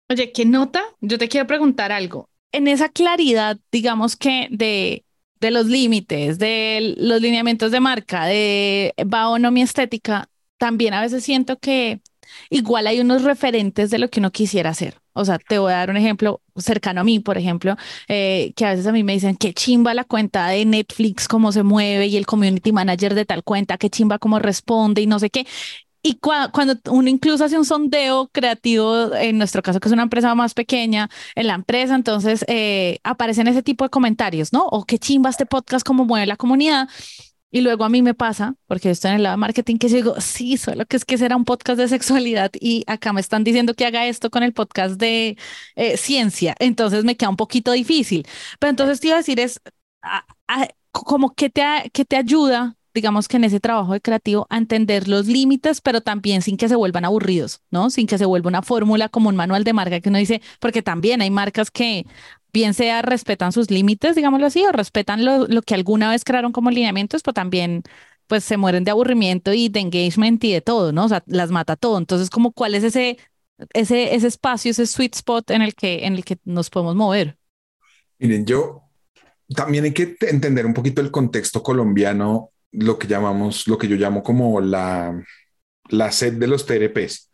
Oye, 0.09 0.33
¿qué 0.33 0.47
nota? 0.47 0.83
Yo 1.01 1.19
te 1.19 1.29
quiero 1.29 1.47
preguntar 1.47 1.92
algo. 1.92 2.31
En 2.53 2.69
esa 2.69 2.88
claridad, 2.88 3.59
digamos 3.71 4.16
que 4.16 4.49
de 4.51 5.05
de 5.40 5.51
los 5.51 5.66
límites, 5.66 6.38
de 6.38 6.95
los 6.97 7.21
lineamientos 7.21 7.71
de 7.71 7.81
marca, 7.81 8.25
de 8.25 8.95
va 9.12 9.29
o 9.29 9.38
no 9.38 9.51
mi 9.51 9.62
estética, 9.62 10.29
también 10.59 10.95
a 10.95 11.01
veces 11.01 11.25
siento 11.25 11.59
que 11.59 12.01
igual 12.51 12.87
hay 12.87 13.01
unos 13.01 13.23
referentes 13.23 13.90
de 13.90 13.99
lo 13.99 14.11
que 14.11 14.21
uno 14.21 14.31
quisiera 14.33 14.71
hacer. 14.71 14.99
O 15.12 15.25
sea, 15.25 15.38
te 15.38 15.59
voy 15.59 15.73
a 15.73 15.77
dar 15.77 15.90
un 15.90 15.97
ejemplo 15.97 16.42
cercano 16.57 17.01
a 17.01 17.05
mí, 17.05 17.21
por 17.21 17.38
ejemplo, 17.38 17.77
eh, 18.09 18.53
que 18.55 18.66
a 18.66 18.71
veces 18.71 18.87
a 18.87 18.92
mí 18.92 19.03
me 19.03 19.14
dicen 19.14 19.37
qué 19.37 19.55
chimba 19.55 19.95
la 19.95 20.05
cuenta 20.05 20.49
de 20.49 20.64
Netflix, 20.66 21.27
cómo 21.27 21.53
se 21.53 21.62
mueve 21.62 22.07
y 22.07 22.16
el 22.16 22.27
community 22.27 22.73
manager 22.73 23.14
de 23.14 23.25
tal 23.25 23.42
cuenta, 23.42 23.79
qué 23.79 23.88
chimba 23.88 24.19
cómo 24.19 24.38
responde 24.38 25.01
y 25.01 25.07
no 25.07 25.19
sé 25.19 25.31
qué. 25.31 25.47
Y 26.03 26.21
cuando 26.21 26.77
uno 26.90 27.09
incluso 27.09 27.45
hace 27.45 27.59
un 27.59 27.64
sondeo 27.64 28.29
creativo, 28.29 29.12
en 29.16 29.38
nuestro 29.38 29.61
caso 29.62 29.81
que 29.81 29.88
es 29.88 29.92
una 29.92 30.05
empresa 30.05 30.35
más 30.37 30.55
pequeña, 30.55 31.11
en 31.35 31.49
la 31.49 31.55
empresa, 31.55 31.97
entonces 31.97 32.45
eh, 32.47 33.01
aparecen 33.03 33.49
ese 33.49 33.62
tipo 33.62 33.85
de 33.85 33.90
comentarios, 33.90 34.53
¿no? 34.53 34.66
O 34.66 34.85
qué 34.85 34.99
chimba 34.99 35.31
este 35.31 35.47
podcast, 35.47 35.85
cómo 35.85 36.05
mueve 36.05 36.27
la 36.27 36.37
comunidad. 36.37 36.88
Y 37.50 37.61
luego 37.61 37.85
a 37.85 37.88
mí 37.88 38.02
me 38.02 38.12
pasa, 38.14 38.54
porque 38.66 38.90
estoy 38.90 39.11
en 39.12 39.16
el 39.18 39.22
lado 39.22 39.35
de 39.35 39.38
marketing, 39.38 39.78
que 39.78 39.88
digo, 39.88 40.20
sí, 40.20 40.56
solo 40.56 40.85
que 40.85 40.96
es 40.96 41.04
que 41.04 41.16
será 41.16 41.37
un 41.37 41.44
podcast 41.44 41.78
de 41.78 41.88
sexualidad 41.88 42.50
y 42.61 42.85
acá 42.87 43.12
me 43.12 43.20
están 43.20 43.44
diciendo 43.44 43.74
que 43.74 43.87
haga 43.87 44.06
esto 44.06 44.30
con 44.30 44.42
el 44.42 44.52
podcast 44.52 44.96
de 45.00 45.38
eh, 45.76 45.96
ciencia. 45.96 46.54
Entonces 46.59 47.04
me 47.04 47.16
queda 47.16 47.30
un 47.30 47.37
poquito 47.37 47.72
difícil. 47.72 48.26
Pero 48.59 48.70
entonces 48.70 49.00
te 49.00 49.09
iba 49.09 49.16
a 49.16 49.18
decir 49.18 49.40
es, 49.40 49.61
como 50.90 51.35
que 51.35 51.50
te, 51.50 51.90
que 51.92 52.04
te 52.04 52.16
ayuda, 52.16 52.76
digamos 52.94 53.28
que 53.28 53.37
en 53.37 53.44
ese 53.44 53.61
trabajo 53.61 53.92
de 53.92 54.00
creativo, 54.00 54.46
a 54.50 54.59
entender 54.59 55.09
los 55.09 55.26
límites, 55.26 55.80
pero 55.80 56.00
también 56.00 56.42
sin 56.42 56.56
que 56.56 56.68
se 56.68 56.76
vuelvan 56.76 57.04
aburridos, 57.04 57.61
¿no? 57.70 57.90
Sin 57.90 58.06
que 58.06 58.18
se 58.18 58.24
vuelva 58.26 58.48
una 58.48 58.62
fórmula 58.62 59.09
como 59.09 59.28
un 59.28 59.37
manual 59.37 59.64
de 59.64 59.72
marca 59.72 60.00
que 60.00 60.09
uno 60.09 60.18
dice, 60.18 60.40
porque 60.61 60.82
también 60.82 61.20
hay 61.22 61.30
marcas 61.30 61.70
que 61.70 62.06
bien 62.57 62.73
sea 62.73 63.03
respetan 63.03 63.53
sus 63.53 63.71
límites, 63.71 64.16
digámoslo 64.16 64.47
así, 64.47 64.64
o 64.64 64.73
respetan 64.73 65.27
lo, 65.27 65.47
lo 65.47 65.61
que 65.61 65.75
alguna 65.75 66.11
vez 66.11 66.25
crearon 66.25 66.53
como 66.53 66.71
lineamientos, 66.71 67.23
pero 67.23 67.35
también 67.35 67.83
pues 68.27 68.45
se 68.45 68.57
mueren 68.57 68.83
de 68.83 68.90
aburrimiento 68.92 69.53
y 69.53 69.69
de 69.69 69.81
engagement 69.81 70.42
y 70.42 70.53
de 70.55 70.62
todo, 70.62 70.90
¿no? 70.90 71.05
O 71.05 71.09
sea, 71.09 71.23
las 71.27 71.51
mata 71.51 71.77
todo. 71.77 71.99
Entonces, 71.99 72.31
como 72.31 72.53
cuál 72.53 72.75
es 72.75 72.83
ese, 72.83 73.19
ese, 73.75 74.14
ese 74.14 74.27
espacio, 74.27 74.71
ese 74.71 74.87
sweet 74.87 75.14
spot 75.16 75.51
en 75.51 75.61
el 75.61 75.75
que, 75.75 76.07
en 76.07 76.14
el 76.14 76.25
que 76.25 76.38
nos 76.47 76.71
podemos 76.71 76.97
mover? 76.97 77.37
Miren, 78.19 78.47
yo 78.47 78.85
también 79.55 79.85
hay 79.85 79.92
que 79.92 80.16
entender 80.23 80.64
un 80.64 80.73
poquito 80.73 81.03
el 81.03 81.11
contexto 81.11 81.62
colombiano, 81.62 82.53
lo 82.73 82.99
que 82.99 83.07
llamamos, 83.07 83.69
lo 83.69 83.77
que 83.77 83.87
yo 83.87 83.97
llamo 83.97 84.23
como 84.23 84.62
la, 84.62 85.23
la 85.90 86.11
sed 86.11 86.35
de 86.35 86.47
los 86.47 86.64
TRPs 86.64 87.31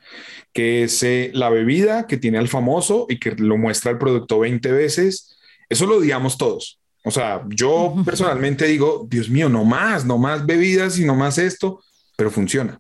que 0.53 0.85
es 0.85 1.03
eh, 1.03 1.31
la 1.35 1.51
bebida 1.51 2.07
que 2.07 2.19
tiene 2.19 2.39
al 2.39 2.49
famoso 2.49 3.07
y 3.09 3.19
que 3.19 3.33
lo 3.33 3.57
muestra 3.57 3.91
el 3.91 3.99
producto 3.99 4.41
20 4.41 4.71
veces. 4.73 5.37
Eso 5.69 5.87
lo 5.87 5.97
odiamos 5.97 6.37
todos. 6.37 6.79
O 7.05 7.11
sea, 7.11 7.45
yo 7.49 7.95
personalmente 8.05 8.67
digo, 8.67 9.07
Dios 9.09 9.29
mío, 9.29 9.49
no 9.49 9.65
más, 9.65 10.05
no 10.05 10.19
más 10.19 10.47
bebidas 10.47 10.99
y 10.99 11.05
no 11.05 11.15
más 11.15 11.39
esto, 11.39 11.83
pero 12.17 12.31
funciona. 12.31 12.79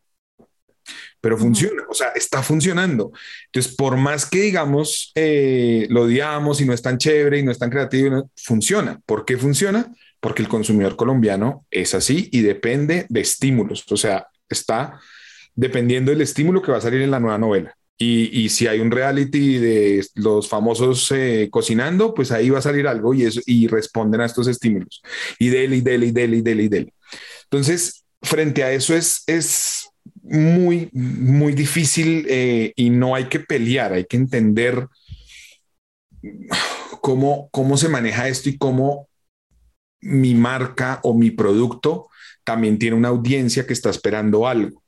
pero 1.21 1.38
funciona, 1.38 1.85
o 1.88 1.95
sea, 1.95 2.09
está 2.16 2.42
funcionando. 2.42 3.12
Entonces, 3.47 3.77
por 3.77 3.97
más 3.97 4.27
que 4.27 4.40
digamos, 4.40 5.12
eh, 5.14 5.87
lo 5.88 6.03
odiamos 6.03 6.61
y 6.61 6.64
no 6.64 6.73
es 6.73 6.83
tan 6.83 6.99
chévere 6.99 7.38
y 7.38 7.45
no 7.45 7.53
es 7.53 7.61
tan 7.61 7.71
creativo, 7.71 8.29
funciona. 8.37 9.01
¿Por 9.07 9.25
qué 9.25 9.37
funciona? 9.37 9.87
Porque 10.18 10.42
el 10.42 10.49
consumidor 10.49 10.97
colombiano 10.97 11.64
es 11.71 11.95
así 11.95 12.29
y 12.33 12.40
depende 12.40 13.07
de 13.09 13.21
estímulos, 13.21 13.85
o 13.90 13.97
sea, 13.97 14.27
está 14.49 15.01
dependiendo 15.55 16.11
del 16.11 16.23
estímulo 16.23 16.62
que 16.62 16.73
va 16.73 16.79
a 16.79 16.83
salir 16.83 17.03
en 17.03 17.11
la 17.11 17.21
nueva 17.21 17.38
novela. 17.38 17.77
Y, 17.99 18.49
si 18.49 18.67
hay 18.67 18.81
un 18.81 18.91
reality 18.91 19.59
de 19.59 20.05
los 20.17 20.49
famosos 20.49 21.12
eh, 21.12 21.49
cocinando, 21.53 22.15
pues 22.15 22.33
ahí 22.33 22.51
va 22.51 22.59
a 22.59 22.62
salir 22.62 22.88
algo 22.88 23.15
y, 23.15 23.23
eso, 23.23 23.41
y 23.47 23.69
responden 23.69 24.21
a 24.21 24.25
estos 24.25 24.49
estímulos. 24.49 25.03
Y 25.38 25.51
dele, 25.51 25.77
y 25.77 25.81
dele, 25.83 26.07
y 26.07 26.11
dele, 26.11 26.37
y 26.38 26.43
dele, 26.43 26.65
y. 26.65 26.93
Entonces, 27.45 28.05
frente 28.21 28.65
a 28.65 28.73
eso 28.73 28.97
es, 28.97 29.23
es 29.29 29.88
muy, 30.23 30.88
muy 30.93 31.53
difícil 31.53 32.27
eh, 32.29 32.73
y 32.75 32.91
no 32.91 33.15
hay 33.15 33.27
que 33.27 33.38
pelear, 33.38 33.93
hay 33.93 34.05
que 34.05 34.17
entender 34.17 34.88
cómo, 37.01 37.49
cómo 37.51 37.77
se 37.77 37.88
maneja 37.88 38.29
esto 38.29 38.49
y 38.49 38.59
cómo 38.59 39.09
mi 40.01 40.35
marca 40.35 41.01
o 41.05 41.15
mi 41.15 41.31
producto 41.31 42.09
también 42.45 42.79
tiene 42.79 42.97
una 42.97 43.09
audiencia 43.09 43.67
que 43.67 43.73
está 43.73 43.91
esperando 43.91 44.47
algo. 44.47 44.83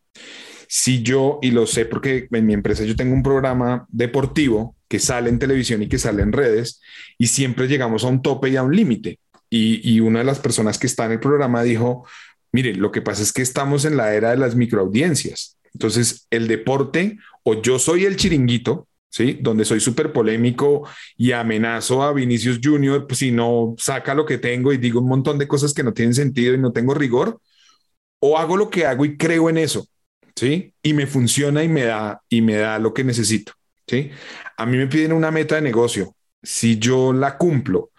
Si 0.76 1.02
yo, 1.02 1.38
y 1.40 1.52
lo 1.52 1.68
sé 1.68 1.84
porque 1.84 2.26
en 2.32 2.46
mi 2.46 2.52
empresa 2.52 2.82
yo 2.82 2.96
tengo 2.96 3.14
un 3.14 3.22
programa 3.22 3.87
deportivo 3.90 4.74
que 4.88 4.98
sale 4.98 5.30
en 5.30 5.38
televisión 5.38 5.82
y 5.82 5.88
que 5.88 5.98
sale 5.98 6.22
en 6.22 6.32
redes 6.32 6.80
y 7.16 7.28
siempre 7.28 7.68
llegamos 7.68 8.02
a 8.02 8.08
un 8.08 8.22
tope 8.22 8.48
y 8.48 8.56
a 8.56 8.64
un 8.64 8.74
límite. 8.74 9.20
Y, 9.48 9.88
y, 9.88 10.00
una 10.00 10.18
de 10.18 10.24
las 10.24 10.40
personas 10.40 10.78
que 10.78 10.88
está 10.88 11.04
en 11.04 11.12
el 11.12 11.20
programa 11.20 11.62
dijo, 11.62 12.04
Mire, 12.50 12.74
lo 12.74 12.90
que 12.90 13.02
pasa 13.02 13.22
es 13.22 13.32
que 13.32 13.42
estamos 13.42 13.84
en 13.84 13.96
la 13.96 14.14
era 14.14 14.30
de 14.30 14.37
las 14.37 14.56
microaudiencias. 14.56 15.58
Entonces, 15.72 16.26
el 16.30 16.48
deporte 16.48 17.18
o 17.44 17.62
yo 17.62 17.78
soy 17.78 18.04
el 18.04 18.16
chiringuito, 18.16 18.88
¿sí? 19.08 19.38
Donde 19.40 19.64
soy 19.64 19.78
súper 19.78 20.12
polémico 20.12 20.88
y 21.16 21.30
amenazo 21.30 22.02
a 22.02 22.12
Vinicius 22.12 22.58
Junior 22.60 23.06
pues, 23.06 23.20
si 23.20 23.30
no 23.30 23.76
saca 23.78 24.14
lo 24.14 24.26
que 24.26 24.38
tengo 24.38 24.72
y 24.72 24.78
digo 24.78 25.00
un 25.00 25.08
montón 25.08 25.38
de 25.38 25.46
cosas 25.46 25.72
que 25.72 25.84
no 25.84 25.92
tienen 25.92 26.14
sentido 26.14 26.54
y 26.54 26.58
no 26.58 26.72
tengo 26.72 26.94
rigor, 26.94 27.40
o 28.18 28.38
hago 28.38 28.56
lo 28.56 28.70
que 28.70 28.87
hago 28.87 29.04
y 29.04 29.16
creo 29.16 29.50
en 29.50 29.58
eso, 29.58 29.87
¿sí? 30.37 30.73
Y 30.83 30.94
me 30.94 31.07
funciona 31.07 31.62
y 31.62 31.68
me 31.68 31.85
da, 31.85 32.20
y 32.29 32.42
me 32.42 32.57
da 32.57 32.79
lo 32.79 32.94
que 32.94 33.05
necesito, 33.05 33.53
¿sí? 33.87 34.11
A 34.57 34.66
mí 34.66 34.77
me 34.77 34.87
piden 34.87 35.12
una 35.12 35.31
meta 35.31 35.57
de 35.57 35.62
negocio. 35.62 36.14
Si 36.42 36.79
yo 36.79 37.12
la 37.12 37.38
cumplo 37.38 37.90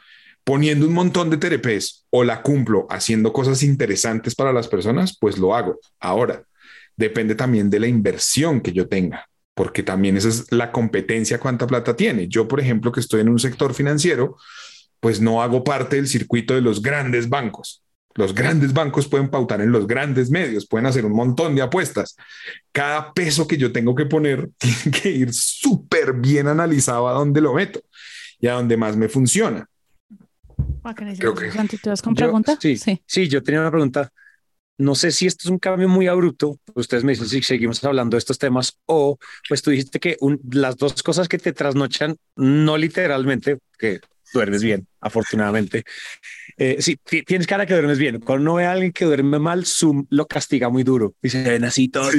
poniendo 0.45 0.85
un 0.87 0.93
montón 0.93 1.29
de 1.29 1.37
terepés 1.37 2.05
o 2.11 2.23
la 2.23 2.41
cumplo 2.41 2.85
haciendo 2.89 3.33
cosas 3.33 3.63
interesantes 3.63 4.35
para 4.35 4.53
las 4.53 4.67
personas, 4.67 5.17
pues 5.19 5.37
lo 5.37 5.55
hago. 5.55 5.79
Ahora, 5.99 6.43
depende 6.95 7.35
también 7.35 7.69
de 7.69 7.79
la 7.79 7.87
inversión 7.87 8.61
que 8.61 8.71
yo 8.71 8.87
tenga, 8.87 9.27
porque 9.55 9.81
también 9.83 10.17
esa 10.17 10.29
es 10.29 10.51
la 10.51 10.71
competencia 10.71 11.39
cuánta 11.39 11.65
plata 11.65 11.95
tiene. 11.95 12.27
Yo, 12.27 12.47
por 12.47 12.59
ejemplo, 12.59 12.91
que 12.91 12.99
estoy 12.99 13.21
en 13.21 13.29
un 13.29 13.39
sector 13.39 13.73
financiero, 13.73 14.37
pues 14.99 15.19
no 15.19 15.41
hago 15.41 15.63
parte 15.63 15.95
del 15.95 16.07
circuito 16.07 16.53
de 16.53 16.61
los 16.61 16.81
grandes 16.81 17.27
bancos. 17.27 17.81
Los 18.15 18.33
grandes 18.33 18.71
bancos 18.71 19.09
pueden 19.09 19.29
pautar 19.29 19.59
en 19.59 19.71
los 19.71 19.85
grandes 19.85 20.31
medios, 20.31 20.65
pueden 20.65 20.85
hacer 20.85 21.05
un 21.05 21.11
montón 21.11 21.53
de 21.53 21.61
apuestas. 21.61 22.15
Cada 22.71 23.13
peso 23.13 23.45
que 23.45 23.57
yo 23.57 23.73
tengo 23.73 23.93
que 23.93 24.05
poner 24.05 24.49
tiene 24.57 24.97
que 24.97 25.11
ir 25.11 25.33
súper 25.33 26.13
bien 26.13 26.47
analizado 26.47 27.09
a 27.09 27.13
dónde 27.13 27.41
lo 27.41 27.53
meto 27.53 27.81
y 28.39 28.47
a 28.47 28.53
dónde 28.53 28.77
más 28.77 28.95
me 28.95 29.09
funciona. 29.09 29.67
Creo 31.17 31.35
que... 31.35 31.49
¿tú 31.81 31.89
con 32.01 32.15
pregunta? 32.15 32.57
Sí, 32.59 32.77
sí, 32.77 33.27
yo 33.27 33.43
tenía 33.43 33.59
una 33.59 33.71
pregunta. 33.71 34.09
No 34.77 34.93
sé 34.93 35.11
si 35.11 35.25
esto 35.25 35.47
es 35.47 35.51
un 35.51 35.59
cambio 35.59 35.89
muy 35.89 36.07
abrupto. 36.07 36.59
Ustedes 36.73 37.03
me 37.03 37.13
dicen 37.13 37.27
si 37.27 37.41
seguimos 37.41 37.83
hablando 37.83 38.15
de 38.15 38.19
estos 38.19 38.37
temas 38.37 38.77
o 38.85 39.17
pues 39.47 39.61
tú 39.61 39.71
dijiste 39.71 39.99
que 39.99 40.17
las 40.51 40.77
dos 40.77 41.01
cosas 41.01 41.27
que 41.27 41.37
te 41.37 41.53
trasnochan, 41.53 42.15
no 42.35 42.77
literalmente, 42.77 43.57
que 43.77 43.99
duermes 44.39 44.63
bien, 44.63 44.87
afortunadamente. 45.01 45.83
Eh, 46.57 46.77
sí, 46.79 46.97
tienes 47.25 47.47
cara 47.47 47.65
que 47.65 47.73
duermes 47.73 47.97
bien. 47.97 48.19
Cuando 48.19 48.43
uno 48.43 48.55
ve 48.55 48.65
a 48.65 48.71
alguien 48.71 48.91
que 48.91 49.05
duerme 49.05 49.39
mal, 49.39 49.65
Zoom 49.65 50.05
lo 50.09 50.27
castiga 50.27 50.69
muy 50.69 50.83
duro. 50.83 51.13
Dice, 51.21 51.43
ven 51.43 51.63
así 51.63 51.89
todo. 51.89 52.09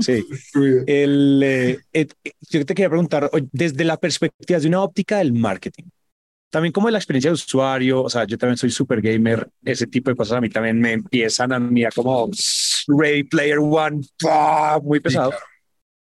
Sí. 0.00 0.24
El, 0.86 1.40
eh, 1.44 1.78
eh, 1.92 2.06
yo 2.48 2.64
te 2.64 2.74
quería 2.74 2.88
preguntar, 2.88 3.30
desde 3.52 3.84
la 3.84 3.96
perspectiva 3.96 4.58
de 4.58 4.68
una 4.68 4.82
óptica 4.82 5.18
del 5.18 5.32
marketing, 5.32 5.84
también 6.50 6.72
como 6.72 6.90
la 6.90 6.98
experiencia 6.98 7.30
de 7.30 7.34
usuario, 7.34 8.02
o 8.02 8.10
sea, 8.10 8.26
yo 8.26 8.36
también 8.36 8.56
soy 8.56 8.70
super 8.70 9.00
gamer, 9.00 9.48
ese 9.64 9.86
tipo 9.86 10.10
de 10.10 10.16
cosas 10.16 10.38
a 10.38 10.40
mí 10.40 10.50
también 10.50 10.80
me 10.80 10.92
empiezan 10.92 11.52
a 11.52 11.60
mí 11.60 11.84
a 11.84 11.90
como 11.90 12.28
Ready 12.88 13.24
Player 13.24 13.58
One, 13.58 14.00
muy 14.82 15.00
pesado. 15.00 15.32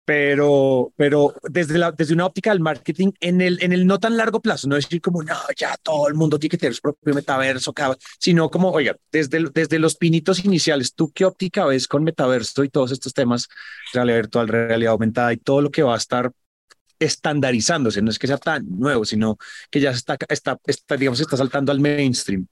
Pero, 0.07 0.93
pero 0.97 1.35
desde, 1.43 1.79
la, 1.79 1.91
desde 1.91 2.15
una 2.15 2.27
óptica 2.27 2.51
del 2.51 2.61
marketing, 2.61 3.11
en 3.19 3.41
el, 3.41 3.59
en 3.61 3.73
el 3.73 3.89
no 3.89 3.99
tan 3.99 4.17
largo 4.17 4.41
plazo, 4.41 4.69
no 4.69 4.77
decir 4.77 5.01
como, 5.01 5.21
no, 5.25 5.35
ya 5.57 5.77
todo 5.83 6.07
el 6.07 6.15
mundo 6.15 6.39
tiene 6.39 6.53
que 6.53 6.59
tener 6.59 6.75
su 6.75 6.81
propio 6.81 7.13
metaverso, 7.13 7.75
sino 8.21 8.49
como, 8.49 8.71
oiga, 8.71 8.97
desde, 9.11 9.51
desde 9.53 9.81
los 9.81 9.97
pinitos 9.97 10.45
iniciales, 10.45 10.95
¿tú 10.95 11.11
qué 11.13 11.25
óptica 11.25 11.67
ves 11.67 11.89
con 11.89 12.05
metaverso 12.05 12.63
y 12.63 12.69
todos 12.69 12.93
estos 12.93 13.15
temas, 13.15 13.49
realidad 13.93 14.19
virtual, 14.19 14.47
realidad 14.47 14.93
aumentada 14.93 15.33
y 15.33 15.39
todo 15.39 15.61
lo 15.61 15.73
que 15.73 15.83
va 15.83 15.95
a 15.95 15.99
estar 15.99 16.31
estandarizándose, 17.01 18.01
no 18.01 18.11
es 18.11 18.19
que 18.21 18.29
sea 18.29 18.39
tan 18.39 18.65
nuevo, 18.79 19.05
sino 19.05 19.39
que 19.71 19.81
ya 19.81 19.91
está, 19.91 20.17
está, 20.29 20.57
está 20.65 20.97
digamos, 20.97 21.19
está 21.19 21.37
saltando 21.37 21.73
al 21.73 21.81
mainstream. 21.81 22.47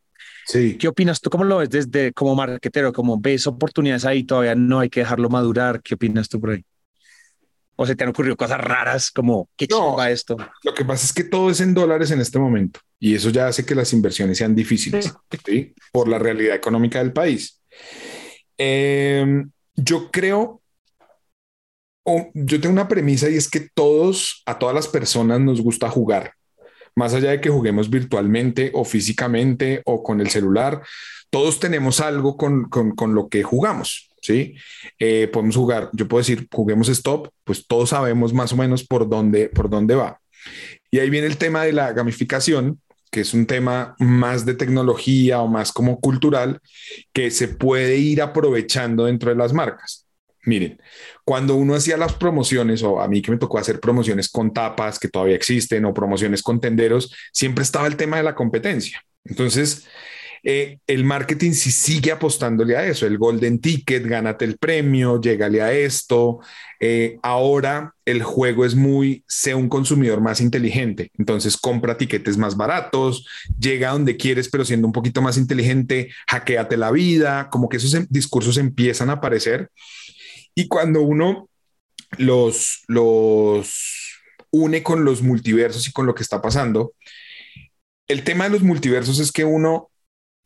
Sí. 0.46 0.76
¿Qué 0.76 0.88
opinas 0.88 1.20
tú? 1.20 1.30
¿Cómo 1.30 1.44
lo 1.44 1.58
ves 1.58 1.70
desde 1.70 2.12
como 2.12 2.34
marketero? 2.34 2.92
¿Cómo 2.92 3.18
ves 3.18 3.46
oportunidades 3.46 4.04
ahí? 4.04 4.24
Todavía 4.24 4.54
no 4.56 4.80
hay 4.80 4.90
que 4.90 5.00
dejarlo 5.00 5.30
madurar. 5.30 5.80
¿Qué 5.82 5.94
opinas 5.94 6.28
tú 6.28 6.40
por 6.40 6.50
ahí? 6.50 6.64
¿O 7.76 7.86
se 7.86 7.96
te 7.96 8.04
han 8.04 8.10
ocurrido 8.10 8.36
cosas 8.36 8.60
raras 8.60 9.10
como 9.10 9.48
qué 9.56 9.66
no, 9.68 10.02
esto? 10.04 10.36
Lo 10.62 10.74
que 10.74 10.84
pasa 10.84 11.06
es 11.06 11.12
que 11.12 11.24
todo 11.24 11.50
es 11.50 11.60
en 11.60 11.74
dólares 11.74 12.10
en 12.10 12.20
este 12.20 12.38
momento 12.38 12.80
y 13.00 13.14
eso 13.14 13.30
ya 13.30 13.48
hace 13.48 13.66
que 13.66 13.74
las 13.74 13.92
inversiones 13.92 14.38
sean 14.38 14.54
difíciles 14.54 15.12
sí. 15.44 15.74
por 15.92 16.08
la 16.08 16.18
realidad 16.18 16.54
económica 16.54 17.00
del 17.00 17.12
país. 17.12 17.60
Em, 18.56 19.50
yo 19.74 20.10
creo 20.10 20.62
yo 22.34 22.60
tengo 22.60 22.72
una 22.72 22.88
premisa 22.88 23.28
y 23.30 23.36
es 23.36 23.48
que 23.48 23.68
todos, 23.74 24.42
a 24.46 24.58
todas 24.58 24.74
las 24.74 24.88
personas 24.88 25.40
nos 25.40 25.60
gusta 25.60 25.88
jugar. 25.88 26.34
Más 26.94 27.14
allá 27.14 27.30
de 27.30 27.40
que 27.40 27.50
juguemos 27.50 27.90
virtualmente 27.90 28.70
o 28.74 28.84
físicamente 28.84 29.82
o 29.84 30.02
con 30.02 30.20
el 30.20 30.30
celular, 30.30 30.82
todos 31.30 31.58
tenemos 31.58 32.00
algo 32.00 32.36
con, 32.36 32.68
con, 32.68 33.14
lo 33.14 33.28
que 33.28 33.42
jugamos. 33.42 34.10
¿Sí? 34.24 34.54
Eh, 34.98 35.28
podemos 35.30 35.54
jugar, 35.54 35.90
yo 35.92 36.08
puedo 36.08 36.20
decir, 36.20 36.48
juguemos 36.50 36.88
stop, 36.88 37.28
pues 37.44 37.66
todos 37.66 37.90
sabemos 37.90 38.32
más 38.32 38.52
o 38.52 38.56
menos 38.56 38.82
por 38.82 39.08
dónde, 39.08 39.50
por 39.50 39.68
dónde 39.68 39.94
va. 39.94 40.18
Y 40.90 40.98
ahí 40.98 41.10
viene 41.10 41.26
el 41.26 41.36
tema 41.36 41.64
de 41.64 41.72
la 41.72 41.92
gamificación, 41.92 42.80
que 43.10 43.20
es 43.20 43.34
un 43.34 43.46
tema 43.46 43.94
más 43.98 44.46
de 44.46 44.54
tecnología 44.54 45.40
o 45.40 45.46
más 45.46 45.72
como 45.72 46.00
cultural, 46.00 46.58
que 47.12 47.30
se 47.30 47.48
puede 47.48 47.98
ir 47.98 48.22
aprovechando 48.22 49.04
dentro 49.04 49.30
de 49.30 49.36
las 49.36 49.52
marcas. 49.52 50.06
Miren, 50.46 50.80
cuando 51.24 51.54
uno 51.54 51.74
hacía 51.74 51.96
las 51.96 52.14
promociones, 52.14 52.82
o 52.82 53.00
a 53.00 53.08
mí 53.08 53.22
que 53.22 53.30
me 53.30 53.38
tocó 53.38 53.58
hacer 53.58 53.78
promociones 53.78 54.28
con 54.28 54.52
tapas 54.52 54.98
que 54.98 55.08
todavía 55.08 55.36
existen, 55.36 55.84
o 55.84 55.94
promociones 55.94 56.42
con 56.42 56.60
tenderos, 56.60 57.14
siempre 57.32 57.62
estaba 57.62 57.86
el 57.86 57.96
tema 57.96 58.16
de 58.16 58.24
la 58.24 58.34
competencia. 58.34 59.02
Entonces, 59.24 59.86
eh, 60.46 60.78
el 60.86 61.04
marketing 61.04 61.52
sí 61.52 61.70
sigue 61.70 62.12
apostándole 62.12 62.76
a 62.76 62.86
eso, 62.86 63.06
el 63.06 63.16
golden 63.16 63.60
ticket, 63.60 64.04
gánate 64.04 64.44
el 64.44 64.58
premio, 64.58 65.18
llégale 65.18 65.62
a 65.62 65.72
esto. 65.72 66.40
Eh, 66.80 67.16
ahora 67.22 67.94
el 68.04 68.22
juego 68.22 68.66
es 68.66 68.74
muy, 68.74 69.24
sé 69.26 69.54
un 69.54 69.70
consumidor 69.70 70.20
más 70.20 70.42
inteligente, 70.42 71.10
entonces 71.16 71.56
compra 71.56 71.96
tiquetes 71.96 72.36
más 72.36 72.58
baratos, 72.58 73.26
llega 73.58 73.92
donde 73.92 74.18
quieres, 74.18 74.50
pero 74.50 74.66
siendo 74.66 74.86
un 74.86 74.92
poquito 74.92 75.22
más 75.22 75.38
inteligente, 75.38 76.10
hackeate 76.28 76.76
la 76.76 76.90
vida, 76.90 77.48
como 77.50 77.70
que 77.70 77.78
esos 77.78 77.94
em, 77.94 78.06
discursos 78.10 78.58
empiezan 78.58 79.08
a 79.08 79.14
aparecer. 79.14 79.70
Y 80.54 80.68
cuando 80.68 81.00
uno 81.00 81.48
los, 82.18 82.84
los 82.86 84.20
une 84.50 84.82
con 84.82 85.06
los 85.06 85.22
multiversos 85.22 85.88
y 85.88 85.92
con 85.92 86.04
lo 86.04 86.14
que 86.14 86.22
está 86.22 86.42
pasando, 86.42 86.92
el 88.08 88.24
tema 88.24 88.44
de 88.44 88.50
los 88.50 88.62
multiversos 88.62 89.18
es 89.20 89.32
que 89.32 89.44
uno 89.44 89.90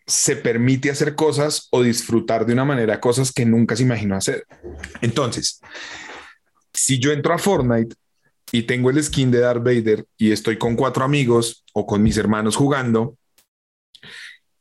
se 0.09 0.37
permite 0.37 0.91
hacer 0.91 1.15
cosas 1.15 1.69
o 1.71 1.83
disfrutar 1.83 2.47
de 2.47 2.55
una 2.55 2.65
manera 2.65 2.99
cosas 2.99 3.31
que 3.31 3.45
nunca 3.45 3.77
se 3.77 3.85
imaginó 3.85 4.17
hacer. 4.17 4.45
Entonces, 5.03 5.61
si 6.73 6.99
yo 6.99 7.13
entro 7.13 7.35
a 7.35 7.39
Fortnite 7.39 7.95
y 8.51 8.63
tengo 8.63 8.89
el 8.91 9.03
skin 9.03 9.31
de 9.31 9.41
Darth 9.41 9.63
Vader 9.63 10.07
y 10.17 10.33
estoy 10.33 10.57
con 10.57 10.75
cuatro 10.77 11.05
amigos 11.05 11.65
o 11.75 11.87
con 11.87 12.03
mis 12.03 12.17
hermanos 12.17 12.57
jugando 12.57 13.17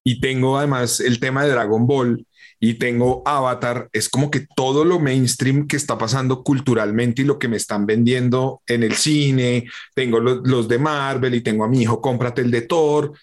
y 0.03 0.19
tengo 0.19 0.57
además 0.57 0.99
el 0.99 1.19
tema 1.19 1.43
de 1.43 1.51
Dragon 1.51 1.87
Ball 1.87 2.25
y 2.59 2.75
tengo 2.75 3.21
Avatar, 3.25 3.87
es 3.93 4.09
como 4.09 4.31
que 4.31 4.47
todo 4.55 4.83
lo 4.83 4.99
mainstream 4.99 5.67
que 5.67 5.77
está 5.77 5.97
pasando 5.97 6.43
culturalmente 6.43 7.21
y 7.21 7.25
lo 7.25 7.37
que 7.37 7.47
me 7.47 7.57
están 7.57 7.85
vendiendo 7.85 8.61
en 8.65 8.83
el 8.83 8.95
cine, 8.95 9.67
tengo 9.93 10.19
los, 10.19 10.67
de 10.67 10.79
Marvel 10.79 11.35
y 11.35 11.41
tengo 11.41 11.63
a 11.63 11.67
mi 11.67 11.83
hijo, 11.83 12.01
cómprate 12.01 12.41
el 12.41 12.51
de 12.51 12.61
Thor. 12.61 13.13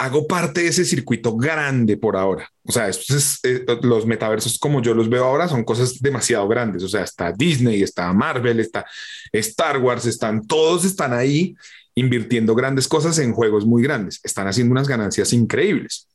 Hago 0.00 0.26
parte 0.26 0.62
de 0.62 0.68
ese 0.68 0.86
circuito 0.86 1.36
grande 1.36 1.98
por 1.98 2.16
ahora. 2.16 2.50
O 2.64 2.72
sea, 2.72 2.88
eh, 2.88 3.66
los 3.82 4.06
metaversos 4.06 4.58
como 4.58 4.80
yo 4.80 4.94
los 4.94 5.10
veo 5.10 5.26
ahora 5.26 5.46
son 5.46 5.62
cosas 5.62 6.00
demasiado 6.00 6.48
grandes. 6.48 6.82
O 6.82 6.88
sea, 6.88 7.02
está 7.02 7.32
Disney, 7.32 7.82
está 7.82 8.10
Marvel, 8.14 8.60
está 8.60 8.86
Star 9.30 9.76
Wars, 9.76 10.06
están 10.06 10.46
todos 10.46 10.86
están 10.86 11.12
ahí 11.12 11.54
invirtiendo 11.94 12.54
grandes 12.54 12.88
cosas 12.88 13.18
en 13.18 13.34
juegos 13.34 13.66
muy 13.66 13.82
grandes. 13.82 14.20
Están 14.22 14.46
haciendo 14.46 14.72
unas 14.72 14.88
ganancias 14.88 15.34
increíbles. 15.34 16.08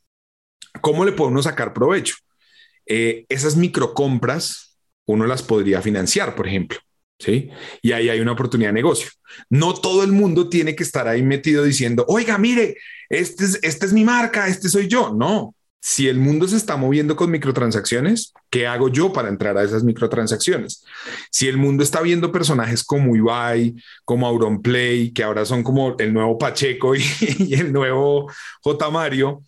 ¿Cómo 0.82 1.06
le 1.06 1.12
podemos 1.12 1.44
sacar 1.44 1.72
provecho? 1.72 2.16
Eh, 2.88 3.26
esas 3.30 3.56
microcompras 3.56 4.80
uno 5.06 5.28
las 5.28 5.44
podría 5.44 5.80
financiar, 5.84 6.34
por 6.34 6.48
ejemplo. 6.48 6.80
¿Sí? 7.20 7.50
Y 7.82 7.92
ahí 7.92 8.10
hay 8.10 8.20
una 8.20 8.34
oportunidad 8.34 8.70
de 8.70 8.74
negocio. 8.74 9.10
No 9.50 9.74
todo 9.74 10.04
el 10.04 10.12
mundo 10.12 10.50
tiene 10.50 10.76
que 10.76 10.84
estar 10.84 11.08
ahí 11.08 11.22
metido 11.24 11.64
diciendo, 11.64 12.06
oiga, 12.08 12.38
mire, 12.38 12.78
este 13.10 13.46
es, 13.46 13.60
esta 13.62 13.86
es 13.86 13.94
mi 13.94 14.04
marca, 14.04 14.48
este 14.48 14.70
soy 14.70 14.88
yo. 14.88 15.14
No, 15.14 15.56
si 15.88 16.08
el 16.08 16.18
mundo 16.18 16.48
se 16.48 16.58
está 16.58 16.78
moviendo 16.78 17.16
con 17.16 17.30
microtransacciones, 17.30 18.34
¿qué 18.50 18.66
hago 18.66 18.90
yo 18.90 19.14
para 19.14 19.30
entrar 19.30 19.56
a 19.56 19.64
esas 19.64 19.84
microtransacciones? 19.84 20.84
Si 21.30 21.48
el 21.48 21.58
mundo 21.58 21.84
está 21.84 22.02
viendo 22.02 22.32
personajes 22.32 22.84
como 22.84 23.16
Ibai, 23.16 23.76
como 24.04 24.26
Auronplay, 24.26 25.12
que 25.12 25.24
ahora 25.24 25.46
son 25.46 25.62
como 25.62 25.96
el 26.00 26.12
nuevo 26.12 26.40
Pacheco 26.40 26.96
y, 26.96 27.04
y 27.38 27.54
el 27.54 27.72
nuevo 27.72 28.32
J. 28.64 28.90
Mario, 28.90 29.44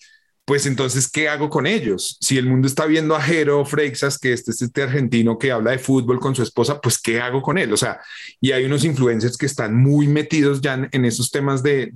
pues 0.48 0.66
entonces, 0.66 1.12
¿qué 1.12 1.28
hago 1.28 1.50
con 1.50 1.68
ellos? 1.68 2.18
Si 2.22 2.38
el 2.38 2.46
mundo 2.46 2.70
está 2.70 2.86
viendo 2.86 3.18
a 3.18 3.22
Jero 3.22 3.66
Freixas, 3.66 4.18
que 4.18 4.32
este 4.32 4.52
es 4.52 4.62
este 4.62 4.82
argentino 4.82 5.38
que 5.38 5.52
habla 5.52 5.72
de 5.72 5.78
fútbol 5.78 6.22
con 6.22 6.36
su 6.36 6.42
esposa, 6.42 6.80
pues 6.80 6.98
¿qué 7.02 7.20
hago 7.20 7.42
con 7.42 7.58
él? 7.58 7.74
O 7.74 7.76
sea, 7.76 8.00
y 8.40 8.54
hay 8.54 8.64
unos 8.64 8.86
influencers 8.86 9.36
que 9.36 9.46
están 9.46 9.76
muy 9.76 10.08
metidos 10.08 10.62
ya 10.62 10.88
en, 10.90 11.04
esos 11.04 11.32
temas 11.32 11.64
de, 11.64 11.92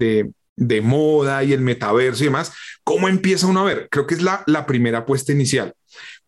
de, 0.58 0.82
moda 0.82 1.46
y 1.46 1.54
el 1.54 1.62
metaverso 1.62 2.24
y 2.24 2.28
demás. 2.28 2.52
¿Cómo 2.84 3.08
empieza 3.08 3.48
uno 3.48 3.62
a 3.62 3.64
ver? 3.64 3.88
Creo 3.90 4.06
que 4.06 4.16
es 4.16 4.22
la, 4.22 4.44
la 4.48 4.66
primera 4.66 4.98
apuesta 4.98 5.32
inicial. 5.32 5.74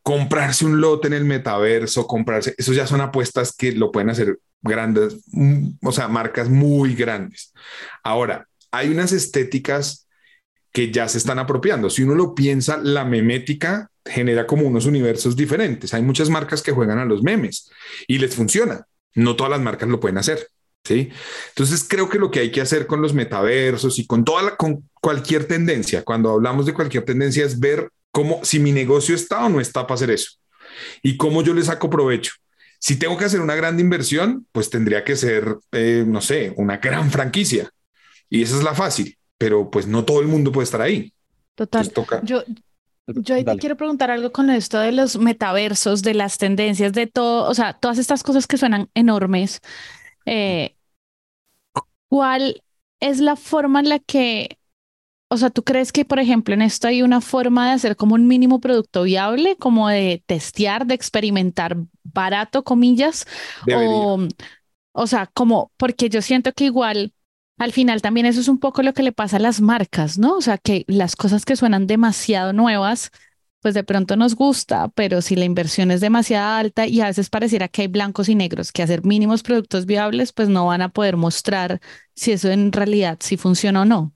Comprarse 0.01 0.65
un 0.65 0.80
lote 0.80 1.07
en 1.07 1.13
el 1.15 1.26
metaverso, 1.26 2.07
comprarse, 2.07 2.55
eso 2.57 2.71
ya 2.71 2.88
son 2.88 3.01
apuestas 3.01 3.53
que 3.53 3.74
lo 3.74 3.91
pueden 3.91 4.09
hacer 4.09 4.39
grandes, 4.61 5.17
mm, 5.34 5.71
o 5.84 5.91
sea, 5.91 6.07
marcas 6.07 6.47
muy 6.47 6.95
grandes. 6.95 7.51
Ahora, 8.01 8.47
hay 8.71 8.88
unas 8.88 9.11
estéticas 9.11 10.02
que 10.74 10.91
ya 10.91 11.07
se 11.07 11.19
están 11.19 11.39
apropiando. 11.39 11.89
Si 11.89 12.03
uno 12.03 12.15
lo 12.15 12.34
piensa, 12.34 12.78
la 12.78 13.05
memética 13.05 13.91
genera 14.03 14.47
como 14.47 14.67
unos 14.67 14.86
universos 14.88 15.36
diferentes. 15.36 15.93
Hay 15.93 16.01
muchas 16.01 16.30
marcas 16.30 16.61
que 16.63 16.71
juegan 16.71 16.97
a 16.97 17.05
los 17.05 17.21
memes 17.21 17.69
y 18.07 18.17
les 18.17 18.36
funciona. 18.36 18.86
No 19.13 19.36
todas 19.36 19.51
las 19.51 19.61
marcas 19.61 19.88
lo 19.88 19.99
pueden 19.99 20.17
hacer. 20.17 20.47
¿sí? 20.84 21.11
Entonces 21.49 21.86
creo 21.88 22.09
que 22.09 22.17
lo 22.17 22.32
que 22.32 22.39
hay 22.39 22.51
que 22.51 22.59
hacer 22.59 22.88
con 22.88 23.01
los 23.01 23.13
metaversos 23.13 23.99
y 23.99 24.07
con 24.07 24.26
toda 24.26 24.41
la, 24.41 24.55
con 24.57 24.89
cualquier 24.99 25.45
tendencia, 25.45 26.03
cuando 26.03 26.32
hablamos 26.32 26.65
de 26.65 26.74
cualquier 26.74 27.05
tendencia, 27.05 27.45
es 27.45 27.59
ver 27.59 27.89
cómo, 28.11 28.43
si 28.43 28.59
mi 28.59 28.71
negocio 28.71 29.13
está 29.13 29.45
o 29.45 29.49
no 29.49 29.61
está 29.61 29.84
para 29.84 29.95
hacer 29.95 30.09
eso 30.09 30.32
y 31.03 31.17
cómo 31.17 31.43
yo 31.43 31.53
le 31.53 31.63
saco 31.63 31.89
provecho. 31.89 32.34
Si 32.80 32.97
tengo 32.97 33.15
que 33.15 33.26
hacer 33.26 33.39
una 33.41 33.55
gran 33.55 33.80
inversión, 33.80 34.47
pues 34.51 34.71
tendría 34.71 35.03
que 35.03 35.15
ser, 35.15 35.55
eh, 35.71 36.03
no 36.05 36.19
sé, 36.19 36.51
una 36.57 36.78
gran 36.78 37.11
franquicia. 37.11 37.69
Y 38.28 38.41
esa 38.41 38.57
es 38.57 38.63
la 38.63 38.74
fácil 38.74 39.15
pero 39.43 39.69
pues 39.69 39.87
no 39.87 40.05
todo 40.05 40.21
el 40.21 40.29
mundo 40.29 40.53
puede 40.53 40.63
estar 40.63 40.81
ahí. 40.81 41.11
Total. 41.55 41.91
Yo, 42.23 42.43
yo 43.07 43.43
te 43.43 43.57
quiero 43.57 43.75
preguntar 43.75 44.09
algo 44.09 44.31
con 44.31 44.49
esto 44.49 44.79
de 44.79 44.93
los 44.93 45.17
metaversos, 45.17 46.01
de 46.01 46.13
las 46.13 46.37
tendencias, 46.37 46.93
de 46.93 47.07
todo, 47.07 47.49
o 47.49 47.53
sea, 47.53 47.73
todas 47.73 47.97
estas 47.97 48.23
cosas 48.23 48.47
que 48.47 48.55
suenan 48.55 48.89
enormes. 48.93 49.59
Eh, 50.25 50.77
¿Cuál 52.07 52.63
es 53.01 53.19
la 53.19 53.35
forma 53.35 53.81
en 53.81 53.89
la 53.89 53.99
que, 53.99 54.57
o 55.27 55.35
sea, 55.35 55.49
tú 55.49 55.63
crees 55.63 55.91
que, 55.91 56.05
por 56.05 56.19
ejemplo, 56.19 56.53
en 56.53 56.61
esto 56.61 56.87
hay 56.87 57.01
una 57.01 57.19
forma 57.19 57.67
de 57.67 57.73
hacer 57.73 57.97
como 57.97 58.15
un 58.15 58.25
mínimo 58.25 58.61
producto 58.61 59.03
viable, 59.03 59.57
como 59.57 59.89
de 59.89 60.23
testear, 60.25 60.85
de 60.85 60.93
experimentar 60.95 61.75
barato, 62.01 62.63
comillas? 62.63 63.27
O, 63.75 64.25
o 64.93 65.07
sea, 65.07 65.29
como, 65.33 65.73
porque 65.75 66.07
yo 66.07 66.21
siento 66.21 66.53
que 66.53 66.63
igual 66.63 67.11
al 67.57 67.71
final 67.71 68.01
también 68.01 68.25
eso 68.25 68.39
es 68.41 68.47
un 68.47 68.59
poco 68.59 68.81
lo 68.83 68.93
que 68.93 69.03
le 69.03 69.11
pasa 69.11 69.37
a 69.37 69.39
las 69.39 69.61
marcas, 69.61 70.17
¿no? 70.17 70.37
O 70.37 70.41
sea, 70.41 70.57
que 70.57 70.85
las 70.87 71.15
cosas 71.15 71.45
que 71.45 71.55
suenan 71.55 71.87
demasiado 71.87 72.51
nuevas, 72.51 73.11
pues 73.61 73.73
de 73.73 73.83
pronto 73.83 74.15
nos 74.17 74.35
gusta, 74.35 74.89
pero 74.89 75.21
si 75.21 75.35
la 75.35 75.45
inversión 75.45 75.91
es 75.91 76.01
demasiado 76.01 76.55
alta 76.55 76.87
y 76.87 76.99
a 77.01 77.05
veces 77.05 77.29
pareciera 77.29 77.67
que 77.67 77.83
hay 77.83 77.87
blancos 77.87 78.27
y 78.27 78.35
negros 78.35 78.71
que 78.71 78.83
hacer 78.83 79.05
mínimos 79.05 79.43
productos 79.43 79.85
viables, 79.85 80.33
pues 80.33 80.49
no 80.49 80.65
van 80.65 80.81
a 80.81 80.89
poder 80.89 81.15
mostrar 81.15 81.79
si 82.15 82.31
eso 82.31 82.49
en 82.49 82.71
realidad 82.71 83.17
sí 83.21 83.37
funciona 83.37 83.83
o 83.83 83.85
no. 83.85 84.13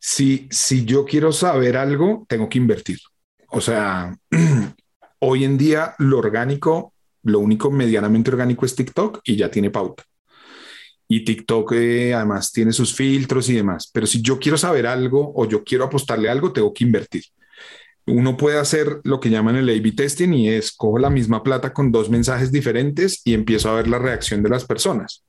Si, 0.00 0.48
si 0.50 0.84
yo 0.84 1.04
quiero 1.04 1.32
saber 1.32 1.76
algo, 1.76 2.26
tengo 2.28 2.48
que 2.48 2.58
invertir. 2.58 2.98
O 3.48 3.60
sea, 3.60 4.18
hoy 5.20 5.44
en 5.44 5.56
día 5.56 5.94
lo 5.98 6.18
orgánico, 6.18 6.92
lo 7.22 7.38
único 7.38 7.70
medianamente 7.70 8.30
orgánico 8.30 8.66
es 8.66 8.74
TikTok 8.74 9.20
y 9.24 9.36
ya 9.36 9.50
tiene 9.50 9.70
pauta 9.70 10.04
y 11.16 11.24
TikTok 11.24 11.72
eh, 11.72 12.12
además 12.12 12.50
tiene 12.50 12.72
sus 12.72 12.92
filtros 12.92 13.48
y 13.48 13.54
demás. 13.54 13.88
Pero 13.92 14.06
si 14.06 14.20
yo 14.20 14.38
quiero 14.38 14.58
saber 14.58 14.86
algo 14.86 15.32
o 15.36 15.48
yo 15.48 15.62
quiero 15.62 15.84
apostarle 15.84 16.28
algo, 16.28 16.52
tengo 16.52 16.72
que 16.74 16.82
invertir. 16.82 17.22
Uno 18.06 18.36
puede 18.36 18.58
hacer 18.58 19.00
lo 19.04 19.20
que 19.20 19.30
llaman 19.30 19.56
el 19.56 19.68
A-B 19.68 19.92
testing 19.92 20.32
y 20.34 20.48
es 20.48 20.72
cojo 20.72 20.98
la 20.98 21.10
misma 21.10 21.42
plata 21.42 21.72
con 21.72 21.92
dos 21.92 22.10
mensajes 22.10 22.50
diferentes 22.50 23.22
y 23.24 23.32
empiezo 23.32 23.70
a 23.70 23.76
ver 23.76 23.86
la 23.86 23.98
reacción 23.98 24.42
de 24.42 24.50
las 24.50 24.64
personas. 24.64 25.24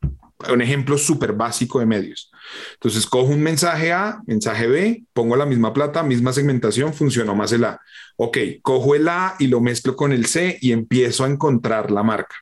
Un 0.52 0.62
ejemplo 0.62 0.98
súper 0.98 1.34
básico 1.34 1.80
de 1.80 1.86
medios. 1.86 2.32
Entonces 2.74 3.06
cojo 3.06 3.32
un 3.32 3.42
mensaje 3.42 3.94
A, 3.94 4.20
mensaje 4.26 4.68
B, 4.68 5.04
pongo 5.14 5.36
la 5.36 5.46
misma 5.46 5.72
plata, 5.72 6.02
misma 6.02 6.34
segmentación, 6.34 6.96
funcionó 6.96 7.36
más 7.36 7.52
el 7.52 7.64
A. 7.64 7.80
Ok, 8.18 8.38
cojo 8.64 8.96
el 8.96 9.08
A 9.08 9.36
y 9.38 9.48
lo 9.48 9.62
mezclo 9.62 9.96
con 9.96 10.12
el 10.12 10.26
C 10.26 10.58
y 10.60 10.72
empiezo 10.72 11.24
a 11.24 11.30
encontrar 11.30 11.92
la 11.92 12.02
marca. 12.02 12.36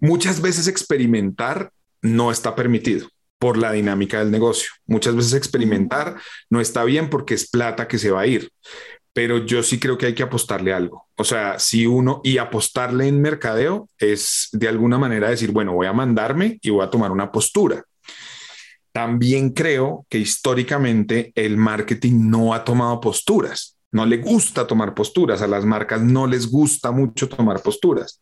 Muchas 0.00 0.40
veces 0.40 0.66
experimentar 0.66 1.72
no 2.00 2.30
está 2.30 2.56
permitido 2.56 3.08
por 3.38 3.56
la 3.56 3.72
dinámica 3.72 4.18
del 4.18 4.30
negocio. 4.30 4.70
Muchas 4.86 5.14
veces 5.14 5.34
experimentar 5.34 6.16
no 6.48 6.60
está 6.60 6.84
bien 6.84 7.10
porque 7.10 7.34
es 7.34 7.48
plata 7.48 7.86
que 7.86 7.98
se 7.98 8.10
va 8.10 8.22
a 8.22 8.26
ir. 8.26 8.50
Pero 9.12 9.44
yo 9.44 9.62
sí 9.62 9.78
creo 9.78 9.98
que 9.98 10.06
hay 10.06 10.14
que 10.14 10.22
apostarle 10.22 10.72
algo. 10.72 11.08
O 11.16 11.24
sea, 11.24 11.58
si 11.58 11.86
uno 11.86 12.20
y 12.24 12.38
apostarle 12.38 13.08
en 13.08 13.20
mercadeo 13.20 13.88
es 13.98 14.48
de 14.52 14.68
alguna 14.68 14.98
manera 14.98 15.28
decir, 15.28 15.52
bueno, 15.52 15.72
voy 15.72 15.86
a 15.86 15.92
mandarme 15.92 16.58
y 16.62 16.70
voy 16.70 16.84
a 16.84 16.90
tomar 16.90 17.10
una 17.10 17.30
postura. 17.30 17.82
También 18.92 19.50
creo 19.50 20.06
que 20.08 20.18
históricamente 20.18 21.32
el 21.34 21.56
marketing 21.56 22.30
no 22.30 22.54
ha 22.54 22.64
tomado 22.64 23.00
posturas. 23.00 23.76
No 23.92 24.06
le 24.06 24.18
gusta 24.18 24.66
tomar 24.66 24.94
posturas. 24.94 25.42
A 25.42 25.46
las 25.46 25.64
marcas 25.64 26.00
no 26.00 26.26
les 26.26 26.50
gusta 26.50 26.90
mucho 26.90 27.28
tomar 27.28 27.62
posturas 27.62 28.18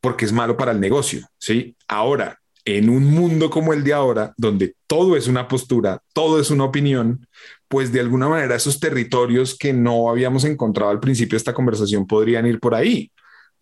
porque 0.00 0.24
es 0.24 0.32
malo 0.32 0.56
para 0.56 0.72
el 0.72 0.80
negocio, 0.80 1.26
¿sí? 1.38 1.76
Ahora, 1.88 2.38
en 2.64 2.90
un 2.90 3.04
mundo 3.04 3.50
como 3.50 3.72
el 3.72 3.84
de 3.84 3.92
ahora, 3.92 4.34
donde 4.36 4.74
todo 4.86 5.16
es 5.16 5.26
una 5.26 5.48
postura, 5.48 6.02
todo 6.12 6.40
es 6.40 6.50
una 6.50 6.64
opinión, 6.64 7.26
pues 7.68 7.92
de 7.92 8.00
alguna 8.00 8.28
manera 8.28 8.56
esos 8.56 8.80
territorios 8.80 9.56
que 9.56 9.72
no 9.72 10.10
habíamos 10.10 10.44
encontrado 10.44 10.90
al 10.90 11.00
principio 11.00 11.32
de 11.32 11.38
esta 11.38 11.54
conversación 11.54 12.06
podrían 12.06 12.46
ir 12.46 12.60
por 12.60 12.74
ahí. 12.74 13.10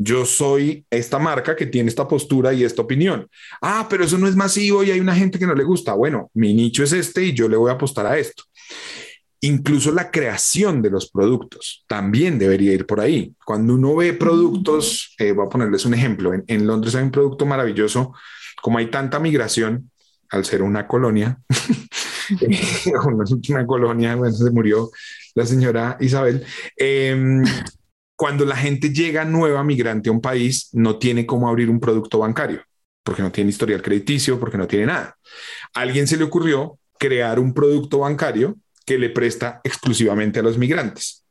Yo 0.00 0.24
soy 0.24 0.86
esta 0.90 1.18
marca 1.18 1.56
que 1.56 1.66
tiene 1.66 1.88
esta 1.88 2.06
postura 2.06 2.52
y 2.52 2.62
esta 2.62 2.82
opinión. 2.82 3.28
Ah, 3.60 3.86
pero 3.90 4.04
eso 4.04 4.16
no 4.16 4.28
es 4.28 4.36
masivo 4.36 4.84
y 4.84 4.92
hay 4.92 5.00
una 5.00 5.14
gente 5.14 5.40
que 5.40 5.46
no 5.46 5.54
le 5.54 5.64
gusta. 5.64 5.94
Bueno, 5.94 6.30
mi 6.34 6.54
nicho 6.54 6.84
es 6.84 6.92
este 6.92 7.24
y 7.24 7.32
yo 7.32 7.48
le 7.48 7.56
voy 7.56 7.70
a 7.70 7.74
apostar 7.74 8.06
a 8.06 8.16
esto. 8.16 8.44
Incluso 9.40 9.92
la 9.92 10.10
creación 10.10 10.82
de 10.82 10.90
los 10.90 11.10
productos 11.10 11.84
también 11.86 12.38
debería 12.38 12.72
ir 12.72 12.86
por 12.86 13.00
ahí. 13.00 13.34
Cuando 13.44 13.74
uno 13.74 13.94
ve 13.94 14.12
productos, 14.12 15.14
eh, 15.18 15.30
voy 15.30 15.46
a 15.46 15.48
ponerles 15.48 15.84
un 15.84 15.94
ejemplo, 15.94 16.32
en, 16.34 16.66
Londres 16.66 16.96
hay 16.96 17.04
un 17.04 17.12
producto 17.12 17.46
maravilloso, 17.46 18.12
como 18.60 18.78
hay 18.78 18.90
tanta 18.90 19.20
migración, 19.20 19.90
al 20.30 20.44
ser 20.44 20.62
una 20.62 20.88
colonia, 20.88 21.38
una 23.48 23.66
colonia, 23.66 24.16
bueno, 24.16 24.34
se 24.34 24.50
murió 24.50 24.90
la 25.34 25.46
señora 25.46 25.96
Isabel, 26.00 26.44
em, 26.76 27.44
cuando 28.16 28.44
la 28.44 28.56
gente 28.56 28.92
llega 28.92 29.24
nueva 29.24 29.62
migrante 29.62 30.08
a 30.08 30.12
un 30.12 30.20
país, 30.20 30.70
no 30.72 30.98
tiene 30.98 31.24
cómo 31.24 31.48
abrir 31.48 31.70
un 31.70 31.78
producto 31.78 32.18
bancario, 32.18 32.60
porque 33.04 33.22
no 33.22 33.30
tiene 33.30 33.50
historial 33.50 33.80
crediticio, 33.80 34.40
porque 34.40 34.58
no 34.58 34.66
tiene 34.66 34.86
nada. 34.86 35.16
A 35.74 35.82
alguien 35.82 36.08
se 36.08 36.16
le 36.16 36.24
ocurrió 36.24 36.78
crear 36.98 37.38
un 37.38 37.54
producto 37.54 38.00
bancario 38.00 38.56
que 38.88 38.96
le 38.96 39.10
presta 39.10 39.60
exclusivamente 39.62 40.40
a 40.40 40.42
los 40.42 40.56
migrantes. 40.56 41.22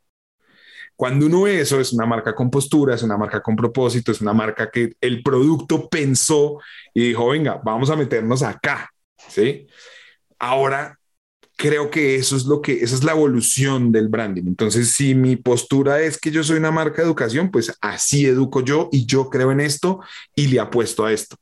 Cuando 0.95 1.25
uno 1.25 1.41
ve 1.41 1.61
eso, 1.61 1.79
es 1.79 1.91
una 1.91 2.05
marca 2.05 2.35
con 2.35 2.51
postura, 2.51 2.93
es 2.93 3.01
una 3.01 3.17
marca 3.17 3.41
con 3.41 3.55
propósito, 3.55 4.11
es 4.11 4.21
una 4.21 4.31
marca 4.31 4.69
que 4.69 4.93
el 5.01 5.23
producto 5.23 5.89
pensó 5.89 6.59
y 6.93 7.07
dijo, 7.07 7.29
venga, 7.29 7.59
vamos 7.65 7.89
a 7.89 7.95
meternos 7.95 8.43
acá. 8.43 8.91
¿sí? 9.27 9.65
Ahora, 10.37 10.99
creo 11.55 11.89
que 11.89 12.17
eso 12.17 12.35
es 12.35 12.45
lo 12.45 12.61
que, 12.61 12.73
esa 12.83 12.93
es 12.93 13.03
la 13.03 13.13
evolución 13.13 13.91
del 13.91 14.07
branding. 14.07 14.43
Entonces, 14.45 14.91
si 14.91 15.15
mi 15.15 15.35
postura 15.35 15.99
es 16.01 16.19
que 16.19 16.29
yo 16.29 16.43
soy 16.43 16.57
una 16.57 16.69
marca 16.69 16.97
de 16.97 17.07
educación, 17.07 17.49
pues 17.49 17.75
así 17.81 18.27
educo 18.27 18.61
yo 18.61 18.87
y 18.91 19.07
yo 19.07 19.31
creo 19.31 19.51
en 19.51 19.61
esto 19.61 19.99
y 20.35 20.45
le 20.45 20.59
apuesto 20.59 21.05
a 21.05 21.11
esto 21.11 21.37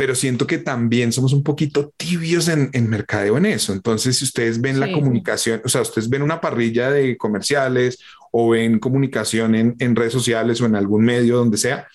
pero 0.00 0.14
siento 0.14 0.46
que 0.46 0.56
también 0.56 1.12
somos 1.12 1.34
un 1.34 1.42
poquito 1.42 1.92
tibios 1.94 2.48
en, 2.48 2.70
en 2.72 2.88
mercadeo 2.88 3.36
en 3.36 3.44
eso. 3.44 3.74
Entonces, 3.74 4.16
si 4.16 4.24
ustedes 4.24 4.58
ven 4.58 4.80
la 4.80 4.90
comunicación, 4.90 5.60
o 5.62 5.68
sea, 5.68 5.82
ustedes 5.82 6.08
ven 6.08 6.22
una 6.22 6.40
parrilla 6.40 6.90
de 6.90 7.18
comerciales 7.18 7.98
o 8.32 8.48
ven 8.48 8.78
comunicación 8.78 9.54
en, 9.54 9.76
en 9.78 9.94
redes 9.94 10.14
sociales 10.14 10.58
o 10.62 10.64
en 10.64 10.74
algún 10.74 11.04
medio 11.04 11.36
donde 11.36 11.58
sea, 11.58 11.86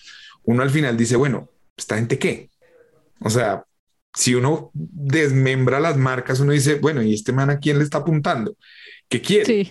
uno 0.44 0.62
al 0.62 0.70
final 0.70 0.96
dice, 0.96 1.16
bueno, 1.16 1.50
¿esta 1.76 1.96
gente 1.96 2.16
qué? 2.16 2.48
O 3.22 3.28
sea, 3.28 3.64
si 4.14 4.36
uno 4.36 4.70
desmembra 4.72 5.80
las 5.80 5.96
marcas, 5.96 6.38
uno 6.38 6.52
dice, 6.52 6.76
bueno, 6.76 7.02
¿y 7.02 7.12
este 7.12 7.32
man 7.32 7.50
a 7.50 7.58
quién 7.58 7.78
le 7.78 7.82
está 7.82 7.98
apuntando? 7.98 8.54
¿Qué 9.08 9.20
quiere? 9.20 9.68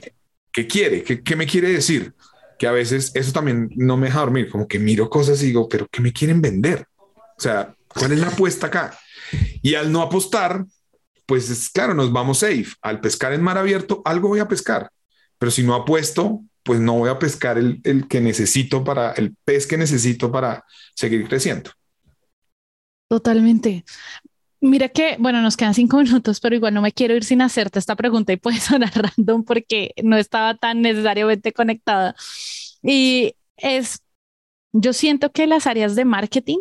¿Qué 0.52 0.68
quiere? 0.68 1.04
¿Qué, 1.04 1.24
¿Qué, 1.24 1.38
me 1.38 1.48
quiere 1.48 1.70
decir? 1.70 2.14
Que 2.60 2.68
a 2.68 2.74
veces 2.74 3.14
eso 3.16 3.32
también 3.32 3.70
no 3.78 3.96
me 3.96 4.08
deja 4.08 4.20
dormir, 4.20 4.50
como 4.50 4.68
que 4.68 4.78
miro 4.78 5.10
cosas 5.10 5.42
y 5.42 5.46
digo, 5.46 5.70
pero 5.70 5.88
¿qué 5.90 6.02
me 6.02 6.12
quieren 6.12 6.42
vender? 6.42 6.86
O 6.98 7.40
sea, 7.42 7.74
¿cuál 7.96 8.12
es 8.12 8.20
la 8.20 8.28
apuesta 8.28 8.68
acá? 8.68 8.98
Y 9.62 9.76
al 9.76 9.91
no 9.91 10.02
apostar, 10.02 10.66
pues 11.26 11.50
es 11.50 11.70
claro, 11.70 11.93
nos 11.93 12.12
vamos 12.12 12.39
safe. 12.39 12.68
Al 12.82 13.02
pescar 13.02 13.34
en 13.34 13.41
mar 13.41 13.58
abierto, 13.58 14.02
algo 14.06 14.30
voy 14.30 14.39
a 14.39 14.48
pescar. 14.48 14.89
Pero 15.39 15.52
si 15.52 15.64
no 15.64 15.74
apuesto, 15.74 16.41
pues 16.64 16.80
no 16.80 16.93
voy 16.93 17.10
a 17.10 17.20
pescar 17.20 17.58
el, 17.58 17.82
el 17.84 18.08
que 18.08 18.22
necesito 18.22 18.84
para, 18.84 19.12
el 19.14 19.36
pez 19.43 19.68
que 19.68 19.78
necesito 19.78 20.32
para 20.32 20.64
seguir 20.93 21.28
creciendo. 21.28 21.72
Totalmente. 23.08 23.86
Mira 24.62 24.89
que, 24.89 25.16
bueno, 25.20 25.41
nos 25.41 25.58
quedan 25.58 25.74
cinco 25.74 25.98
minutos, 26.02 26.39
pero 26.39 26.56
igual 26.56 26.74
no 26.74 26.82
me 26.82 26.91
quiero 26.91 27.16
ir 27.16 27.24
sin 27.24 27.41
hacerte 27.41 27.80
esta 27.80 27.96
pregunta 27.96 28.34
y 28.34 28.38
puede 28.38 28.60
sonar 28.60 28.91
random 28.96 29.43
porque 29.43 29.93
no 30.04 30.18
estaba 30.18 30.56
tan 30.56 30.82
necesariamente 30.82 31.54
conectada. 31.54 32.16
Y 32.82 33.36
es, 33.58 34.00
yo 34.78 34.93
siento 34.93 35.32
que 35.32 35.47
las 35.47 35.67
áreas 35.67 35.95
de 35.95 36.05
marketing 36.05 36.59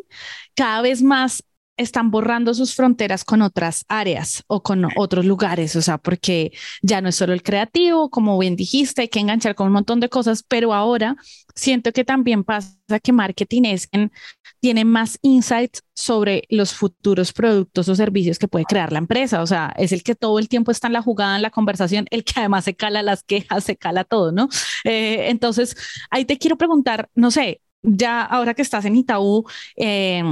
cada 0.55 0.83
vez 0.83 1.03
más 1.03 1.43
están 1.77 2.11
borrando 2.11 2.55
sus 2.55 2.75
fronteras 2.75 3.25
con 3.25 3.43
otras 3.43 3.85
áreas 3.89 4.45
o 4.47 4.63
con 4.63 4.87
otros 4.97 5.25
lugares, 5.25 5.75
o 5.75 5.83
sea, 5.83 5.99
porque 5.99 6.53
ya 6.83 7.01
no 7.01 7.09
es 7.09 7.17
solo 7.17 7.33
el 7.33 7.43
creativo, 7.43 8.11
como 8.11 8.39
bien 8.39 8.55
dijiste, 8.55 9.03
hay 9.03 9.09
que 9.09 9.19
enganchar 9.19 9.55
con 9.57 9.67
un 9.67 9.73
montón 9.73 9.99
de 9.99 10.09
cosas, 10.09 10.45
pero 10.47 10.73
ahora 10.73 11.17
siento 11.55 11.93
que 11.93 12.05
también 12.05 12.45
pasa 12.45 12.77
que 13.03 13.13
marketing 13.13 13.63
es 13.65 13.89
en, 13.91 14.13
tiene 14.61 14.85
más 14.85 15.19
insights 15.23 15.83
sobre 15.95 16.45
los 16.49 16.75
futuros 16.75 17.33
productos 17.33 17.89
o 17.89 17.95
servicios 17.97 18.39
que 18.39 18.49
puede 18.49 18.65
crear 18.67 18.93
la 18.93 18.99
empresa, 18.99 19.43
o 19.43 19.47
sea, 19.47 19.75
es 19.77 19.91
el 19.91 20.05
que 20.05 20.15
todo 20.15 20.39
el 20.39 20.49
tiempo 20.49 20.71
está 20.71 20.87
en 20.87 20.93
la 20.93 21.03
jugada, 21.03 21.37
en 21.37 21.43
la 21.43 21.51
conversación, 21.51 22.07
el 22.11 22.23
que 22.25 22.35
además 22.37 22.65
se 22.65 22.77
cala 22.77 23.03
las 23.03 23.25
quejas, 23.25 23.65
se 23.65 23.77
cala 23.77 24.05
todo, 24.05 24.31
¿no? 24.31 24.49
Eh, 24.85 25.29
entonces, 25.31 25.77
ahí 26.11 26.25
te 26.25 26.39
quiero 26.39 26.57
preguntar, 26.57 27.11
no 27.15 27.31
sé, 27.33 27.61
ya 27.85 28.23
ahora 28.23 28.55
que 28.55 28.63
estás 28.63 28.85
en 28.85 28.97
Itaú, 28.97 29.45
eh, 29.77 30.23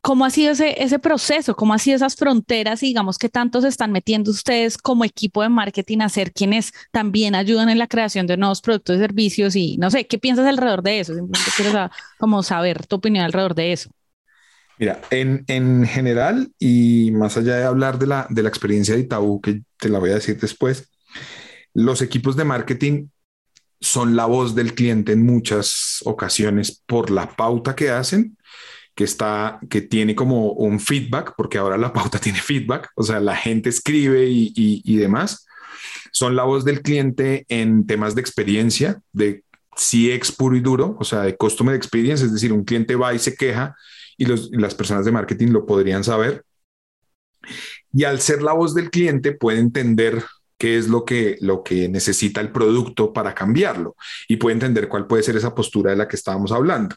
¿Cómo 0.00 0.24
ha 0.24 0.30
sido 0.30 0.52
ese, 0.52 0.82
ese 0.82 0.98
proceso? 0.98 1.56
¿Cómo 1.56 1.74
ha 1.74 1.78
sido 1.78 1.96
esas 1.96 2.14
fronteras? 2.14 2.80
digamos 2.80 3.18
que 3.18 3.28
tanto 3.28 3.60
se 3.60 3.68
están 3.68 3.90
metiendo 3.90 4.30
ustedes 4.30 4.78
como 4.78 5.04
equipo 5.04 5.42
de 5.42 5.48
marketing 5.48 5.98
a 6.00 6.08
ser 6.08 6.32
quienes 6.32 6.72
también 6.92 7.34
ayudan 7.34 7.68
en 7.68 7.78
la 7.78 7.88
creación 7.88 8.26
de 8.26 8.36
nuevos 8.36 8.62
productos 8.62 8.96
y 8.96 9.00
servicios. 9.00 9.56
Y 9.56 9.76
no 9.76 9.90
sé, 9.90 10.06
¿qué 10.06 10.18
piensas 10.18 10.46
alrededor 10.46 10.82
de 10.82 11.00
eso? 11.00 11.14
Simplemente 11.14 11.50
quiero 11.54 11.72
saber, 11.72 11.90
como 12.16 12.42
saber 12.42 12.86
tu 12.86 12.96
opinión 12.96 13.24
alrededor 13.24 13.54
de 13.54 13.72
eso. 13.72 13.90
Mira, 14.78 15.00
en, 15.10 15.44
en, 15.48 15.84
general 15.84 16.52
y 16.58 17.10
más 17.12 17.36
allá 17.36 17.56
de 17.56 17.64
hablar 17.64 17.98
de 17.98 18.06
la, 18.06 18.26
de 18.30 18.42
la 18.44 18.48
experiencia 18.48 18.94
de 18.94 19.00
Itaú, 19.00 19.40
que 19.40 19.62
te 19.78 19.88
la 19.88 19.98
voy 19.98 20.10
a 20.10 20.14
decir 20.14 20.38
después, 20.38 20.88
los 21.74 22.00
equipos 22.00 22.36
de 22.36 22.44
marketing 22.44 23.08
son 23.80 24.16
la 24.16 24.26
voz 24.26 24.54
del 24.54 24.74
cliente 24.74 25.12
en 25.12 25.24
muchas 25.24 26.00
ocasiones 26.04 26.82
por 26.86 27.10
la 27.10 27.36
pauta 27.36 27.74
que 27.74 27.90
hacen 27.90 28.36
que 28.98 29.04
está, 29.04 29.60
que 29.70 29.80
tiene 29.80 30.16
como 30.16 30.50
un 30.50 30.80
feedback, 30.80 31.34
porque 31.36 31.56
ahora 31.56 31.78
la 31.78 31.92
pauta 31.94 32.18
tiene 32.18 32.40
feedback, 32.40 32.90
o 32.96 33.04
sea, 33.04 33.20
la 33.20 33.36
gente 33.36 33.68
escribe 33.68 34.26
y, 34.26 34.52
y, 34.56 34.96
demás. 34.96 35.46
Son 36.10 36.34
la 36.34 36.42
voz 36.42 36.64
del 36.64 36.82
cliente 36.82 37.46
en 37.48 37.86
temas 37.86 38.16
de 38.16 38.22
experiencia, 38.22 39.00
de 39.12 39.44
CX 39.76 40.32
puro 40.32 40.56
y 40.56 40.60
duro, 40.60 40.96
o 40.98 41.04
sea, 41.04 41.20
de 41.20 41.36
customer 41.36 41.76
experience, 41.76 42.24
es 42.24 42.32
decir, 42.32 42.52
un 42.52 42.64
cliente 42.64 42.96
va 42.96 43.14
y 43.14 43.20
se 43.20 43.36
queja 43.36 43.76
y, 44.16 44.26
las 44.26 44.74
personas 44.74 45.04
de 45.04 45.12
marketing 45.12 45.52
lo 45.52 45.64
podrían 45.64 46.02
saber. 46.02 46.44
Y 47.92 48.02
al 48.02 48.20
ser 48.20 48.42
la 48.42 48.52
voz 48.52 48.74
del 48.74 48.90
cliente 48.90 49.30
puede 49.30 49.60
entender 49.60 50.24
qué 50.58 50.76
es 50.76 50.88
lo 50.88 51.04
que, 51.04 51.38
lo 51.40 51.62
que 51.62 51.88
necesita 51.88 52.40
el 52.40 52.50
producto 52.50 53.12
para 53.12 53.34
cambiarlo 53.34 53.96
y 54.26 54.36
puede 54.36 54.54
entender 54.54 54.88
cuál 54.88 55.06
puede 55.06 55.22
ser 55.22 55.36
esa 55.36 55.54
postura 55.54 55.92
de 55.92 55.96
la 55.96 56.08
que 56.08 56.16
estábamos 56.16 56.52
hablando. 56.52 56.96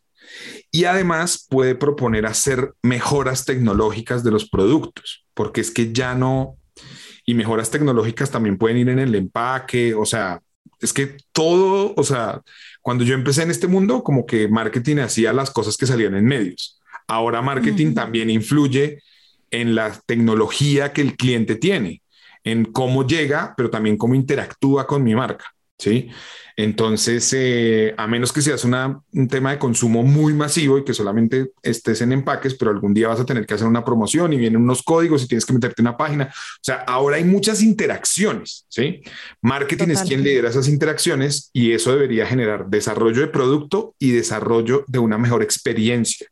Y 0.71 0.85
además 0.85 1.45
puede 1.49 1.75
proponer 1.75 2.25
hacer 2.25 2.73
mejoras 2.81 3.45
tecnológicas 3.45 4.23
de 4.23 4.31
los 4.31 4.49
productos, 4.49 5.25
porque 5.33 5.61
es 5.61 5.71
que 5.71 5.93
ya 5.93 6.15
no, 6.15 6.57
y 7.25 7.33
mejoras 7.33 7.69
tecnológicas 7.69 8.31
también 8.31 8.57
pueden 8.57 8.77
ir 8.77 8.89
en 8.89 8.99
el 8.99 9.13
empaque, 9.15 9.93
o 9.93 10.05
sea, 10.05 10.41
es 10.79 10.93
que 10.93 11.17
todo, 11.31 11.93
o 11.95 12.03
sea, 12.03 12.41
cuando 12.81 13.03
yo 13.03 13.13
empecé 13.13 13.43
en 13.43 13.51
este 13.51 13.67
mundo, 13.67 14.03
como 14.03 14.25
que 14.25 14.47
marketing 14.47 14.97
hacía 14.97 15.31
las 15.31 15.51
cosas 15.51 15.77
que 15.77 15.85
salían 15.85 16.15
en 16.15 16.25
medios. 16.25 16.81
Ahora 17.07 17.41
marketing 17.41 17.93
también 17.93 18.29
influye 18.29 19.03
en 19.51 19.75
la 19.75 19.99
tecnología 20.05 20.93
que 20.93 21.01
el 21.01 21.15
cliente 21.17 21.55
tiene, 21.55 22.00
en 22.43 22.65
cómo 22.65 23.05
llega, 23.05 23.53
pero 23.55 23.69
también 23.69 23.97
cómo 23.97 24.15
interactúa 24.15 24.87
con 24.87 25.03
mi 25.03 25.15
marca. 25.15 25.45
¿sí? 25.81 26.09
Entonces, 26.55 27.33
eh, 27.35 27.95
a 27.97 28.05
menos 28.05 28.31
que 28.31 28.41
seas 28.41 28.63
una, 28.63 29.01
un 29.13 29.27
tema 29.27 29.51
de 29.51 29.57
consumo 29.57 30.03
muy 30.03 30.33
masivo 30.33 30.77
y 30.77 30.83
que 30.83 30.93
solamente 30.93 31.51
estés 31.63 32.01
en 32.01 32.11
empaques, 32.11 32.53
pero 32.53 32.69
algún 32.69 32.93
día 32.93 33.07
vas 33.07 33.19
a 33.19 33.25
tener 33.25 33.47
que 33.47 33.55
hacer 33.55 33.67
una 33.67 33.83
promoción 33.83 34.31
y 34.31 34.37
vienen 34.37 34.61
unos 34.61 34.83
códigos 34.83 35.23
y 35.23 35.27
tienes 35.27 35.45
que 35.45 35.53
meterte 35.53 35.81
en 35.81 35.87
una 35.87 35.97
página. 35.97 36.25
O 36.25 36.63
sea, 36.63 36.83
ahora 36.87 37.15
hay 37.15 37.23
muchas 37.23 37.63
interacciones, 37.63 38.65
¿sí? 38.69 39.01
Marketing 39.41 39.89
es 39.89 40.03
quien 40.03 40.23
lidera 40.23 40.49
esas 40.49 40.67
interacciones 40.67 41.49
y 41.51 41.71
eso 41.71 41.93
debería 41.93 42.27
generar 42.27 42.67
desarrollo 42.67 43.21
de 43.21 43.27
producto 43.27 43.95
y 43.97 44.11
desarrollo 44.11 44.85
de 44.87 44.99
una 44.99 45.17
mejor 45.17 45.41
experiencia 45.41 46.27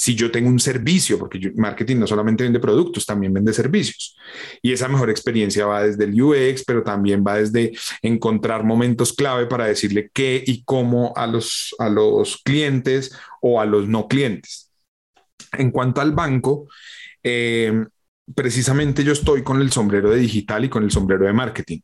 si 0.00 0.14
yo 0.14 0.30
tengo 0.30 0.48
un 0.48 0.58
servicio, 0.58 1.18
porque 1.18 1.52
marketing 1.56 1.98
no 1.98 2.06
solamente 2.06 2.42
vende 2.42 2.58
productos, 2.58 3.04
también 3.04 3.34
vende 3.34 3.52
servicios. 3.52 4.16
Y 4.62 4.72
esa 4.72 4.88
mejor 4.88 5.10
experiencia 5.10 5.66
va 5.66 5.82
desde 5.82 6.04
el 6.04 6.22
UX, 6.22 6.64
pero 6.64 6.82
también 6.82 7.22
va 7.22 7.36
desde 7.36 7.72
encontrar 8.00 8.64
momentos 8.64 9.12
clave 9.12 9.44
para 9.44 9.66
decirle 9.66 10.10
qué 10.14 10.42
y 10.46 10.64
cómo 10.64 11.12
a 11.16 11.26
los, 11.26 11.76
a 11.78 11.90
los 11.90 12.38
clientes 12.38 13.14
o 13.42 13.60
a 13.60 13.66
los 13.66 13.88
no 13.88 14.08
clientes. 14.08 14.72
En 15.52 15.70
cuanto 15.70 16.00
al 16.00 16.12
banco, 16.12 16.66
eh, 17.22 17.84
precisamente 18.34 19.04
yo 19.04 19.12
estoy 19.12 19.42
con 19.42 19.60
el 19.60 19.70
sombrero 19.70 20.08
de 20.08 20.20
digital 20.20 20.64
y 20.64 20.70
con 20.70 20.82
el 20.82 20.90
sombrero 20.90 21.26
de 21.26 21.34
marketing. 21.34 21.80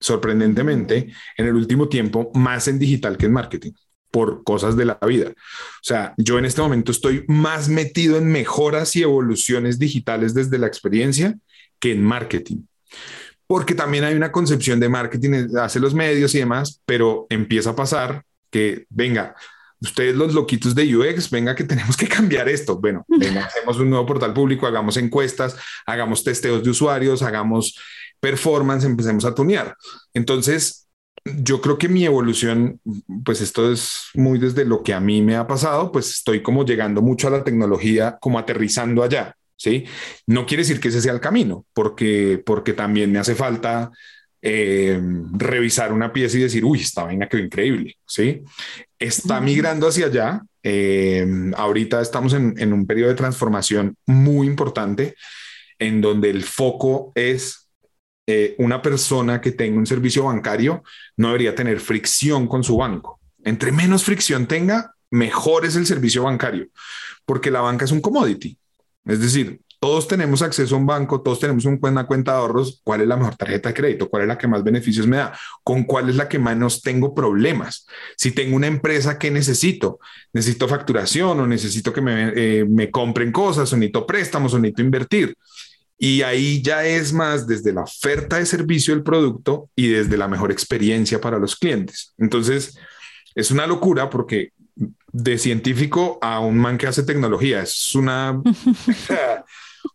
Sorprendentemente, 0.00 1.12
en 1.36 1.46
el 1.46 1.54
último 1.54 1.86
tiempo, 1.86 2.30
más 2.32 2.66
en 2.66 2.78
digital 2.78 3.18
que 3.18 3.26
en 3.26 3.32
marketing 3.32 3.72
por 4.10 4.42
cosas 4.44 4.76
de 4.76 4.84
la 4.84 4.98
vida. 5.06 5.30
O 5.30 5.82
sea, 5.82 6.14
yo 6.16 6.38
en 6.38 6.44
este 6.44 6.62
momento 6.62 6.92
estoy 6.92 7.24
más 7.28 7.68
metido 7.68 8.16
en 8.16 8.26
mejoras 8.26 8.96
y 8.96 9.02
evoluciones 9.02 9.78
digitales 9.78 10.34
desde 10.34 10.58
la 10.58 10.66
experiencia 10.66 11.36
que 11.78 11.92
en 11.92 12.02
marketing. 12.02 12.62
Porque 13.46 13.74
también 13.74 14.04
hay 14.04 14.14
una 14.14 14.32
concepción 14.32 14.80
de 14.80 14.88
marketing, 14.88 15.48
hace 15.58 15.80
los 15.80 15.94
medios 15.94 16.34
y 16.34 16.38
demás, 16.38 16.82
pero 16.84 17.26
empieza 17.30 17.70
a 17.70 17.76
pasar 17.76 18.24
que, 18.50 18.86
venga, 18.90 19.34
ustedes 19.80 20.16
los 20.16 20.34
loquitos 20.34 20.74
de 20.74 20.96
UX, 20.96 21.30
venga 21.30 21.54
que 21.54 21.64
tenemos 21.72 21.96
que 21.96 22.08
cambiar 22.08 22.48
esto. 22.48 22.78
Bueno, 22.78 23.04
venga, 23.08 23.44
hacemos 23.44 23.78
un 23.78 23.90
nuevo 23.90 24.06
portal 24.06 24.32
público, 24.32 24.66
hagamos 24.66 24.96
encuestas, 24.96 25.56
hagamos 25.86 26.24
testeos 26.24 26.62
de 26.62 26.70
usuarios, 26.70 27.22
hagamos 27.22 27.78
performance, 28.20 28.84
empecemos 28.84 29.24
a 29.24 29.34
tunear. 29.34 29.76
Entonces, 30.12 30.87
yo 31.38 31.60
creo 31.60 31.78
que 31.78 31.88
mi 31.88 32.04
evolución, 32.04 32.80
pues 33.24 33.40
esto 33.40 33.72
es 33.72 34.10
muy 34.14 34.38
desde 34.38 34.64
lo 34.64 34.82
que 34.82 34.94
a 34.94 35.00
mí 35.00 35.22
me 35.22 35.36
ha 35.36 35.46
pasado, 35.46 35.92
pues 35.92 36.10
estoy 36.10 36.42
como 36.42 36.64
llegando 36.64 37.02
mucho 37.02 37.28
a 37.28 37.30
la 37.30 37.44
tecnología, 37.44 38.18
como 38.20 38.38
aterrizando 38.38 39.02
allá, 39.02 39.36
¿sí? 39.56 39.84
No 40.26 40.46
quiere 40.46 40.62
decir 40.62 40.80
que 40.80 40.88
ese 40.88 41.00
sea 41.00 41.12
el 41.12 41.20
camino, 41.20 41.64
porque, 41.72 42.42
porque 42.44 42.72
también 42.72 43.12
me 43.12 43.18
hace 43.18 43.34
falta 43.34 43.90
eh, 44.40 45.00
revisar 45.32 45.92
una 45.92 46.12
pieza 46.12 46.38
y 46.38 46.42
decir, 46.42 46.64
uy, 46.64 46.80
esta 46.80 47.04
vaina 47.04 47.28
quedó 47.28 47.42
increíble, 47.42 47.96
¿sí? 48.06 48.42
Está 48.98 49.40
migrando 49.40 49.88
hacia 49.88 50.06
allá. 50.06 50.42
Eh, 50.62 51.26
ahorita 51.56 52.00
estamos 52.00 52.34
en, 52.34 52.54
en 52.58 52.72
un 52.72 52.86
periodo 52.86 53.10
de 53.10 53.14
transformación 53.14 53.96
muy 54.06 54.46
importante 54.46 55.14
en 55.78 56.00
donde 56.00 56.30
el 56.30 56.42
foco 56.42 57.12
es 57.14 57.67
eh, 58.30 58.54
una 58.58 58.82
persona 58.82 59.40
que 59.40 59.52
tenga 59.52 59.78
un 59.78 59.86
servicio 59.86 60.24
bancario 60.24 60.82
no 61.16 61.28
debería 61.28 61.54
tener 61.54 61.80
fricción 61.80 62.46
con 62.46 62.62
su 62.62 62.76
banco. 62.76 63.18
Entre 63.42 63.72
menos 63.72 64.04
fricción 64.04 64.46
tenga, 64.46 64.92
mejor 65.10 65.64
es 65.64 65.76
el 65.76 65.86
servicio 65.86 66.24
bancario, 66.24 66.66
porque 67.24 67.50
la 67.50 67.62
banca 67.62 67.86
es 67.86 67.90
un 67.90 68.02
commodity. 68.02 68.58
Es 69.06 69.20
decir, 69.20 69.62
todos 69.80 70.06
tenemos 70.08 70.42
acceso 70.42 70.74
a 70.74 70.78
un 70.78 70.84
banco, 70.84 71.22
todos 71.22 71.40
tenemos 71.40 71.64
una 71.64 72.06
cuenta 72.06 72.32
de 72.32 72.38
ahorros. 72.38 72.82
¿Cuál 72.84 73.00
es 73.00 73.08
la 73.08 73.16
mejor 73.16 73.34
tarjeta 73.34 73.70
de 73.70 73.74
crédito? 73.74 74.10
¿Cuál 74.10 74.24
es 74.24 74.28
la 74.28 74.36
que 74.36 74.46
más 74.46 74.62
beneficios 74.62 75.06
me 75.06 75.16
da? 75.16 75.32
¿Con 75.64 75.84
cuál 75.84 76.10
es 76.10 76.16
la 76.16 76.28
que 76.28 76.38
menos 76.38 76.82
tengo 76.82 77.14
problemas? 77.14 77.86
Si 78.14 78.32
tengo 78.32 78.56
una 78.56 78.66
empresa, 78.66 79.18
¿qué 79.18 79.30
necesito? 79.30 80.00
¿Necesito 80.34 80.68
facturación 80.68 81.40
o 81.40 81.46
necesito 81.46 81.94
que 81.94 82.02
me, 82.02 82.32
eh, 82.36 82.66
me 82.68 82.90
compren 82.90 83.32
cosas 83.32 83.72
o 83.72 83.76
necesito 83.78 84.06
préstamos 84.06 84.52
o 84.52 84.58
necesito 84.58 84.82
invertir? 84.82 85.34
Y 85.98 86.22
ahí 86.22 86.62
ya 86.62 86.84
es 86.84 87.12
más 87.12 87.46
desde 87.46 87.72
la 87.72 87.82
oferta 87.82 88.36
de 88.38 88.46
servicio 88.46 88.94
del 88.94 89.02
producto 89.02 89.68
y 89.74 89.88
desde 89.88 90.16
la 90.16 90.28
mejor 90.28 90.52
experiencia 90.52 91.20
para 91.20 91.38
los 91.38 91.56
clientes. 91.56 92.14
Entonces, 92.18 92.78
es 93.34 93.50
una 93.50 93.66
locura 93.66 94.08
porque 94.08 94.52
de 95.10 95.38
científico 95.38 96.18
a 96.22 96.38
un 96.40 96.56
man 96.56 96.78
que 96.78 96.86
hace 96.86 97.02
tecnología 97.02 97.62
es 97.62 97.94
una... 97.94 98.40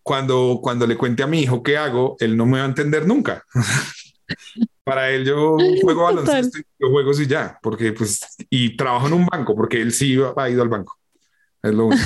cuando, 0.01 0.59
cuando 0.61 0.87
le 0.87 0.97
cuente 0.97 1.23
a 1.23 1.27
mi 1.27 1.41
hijo 1.41 1.63
qué 1.63 1.77
hago, 1.77 2.15
él 2.19 2.35
no 2.35 2.45
me 2.45 2.59
va 2.59 2.65
a 2.65 2.67
entender 2.67 3.07
nunca. 3.07 3.43
Para 4.83 5.09
él 5.11 5.25
yo 5.25 5.57
juego 5.81 6.03
baloncesto 6.03 6.59
yo 6.77 6.89
juego 6.89 7.11
y 7.13 7.25
ya, 7.25 7.57
porque 7.61 7.93
pues, 7.93 8.19
y 8.49 8.75
trabajo 8.75 9.07
en 9.07 9.13
un 9.13 9.25
banco, 9.25 9.55
porque 9.55 9.81
él 9.81 9.93
sí 9.93 10.17
ha 10.35 10.49
ido 10.49 10.61
al 10.61 10.69
banco. 10.69 10.97
Es 11.61 11.73
lo 11.73 11.85
único. 11.87 12.03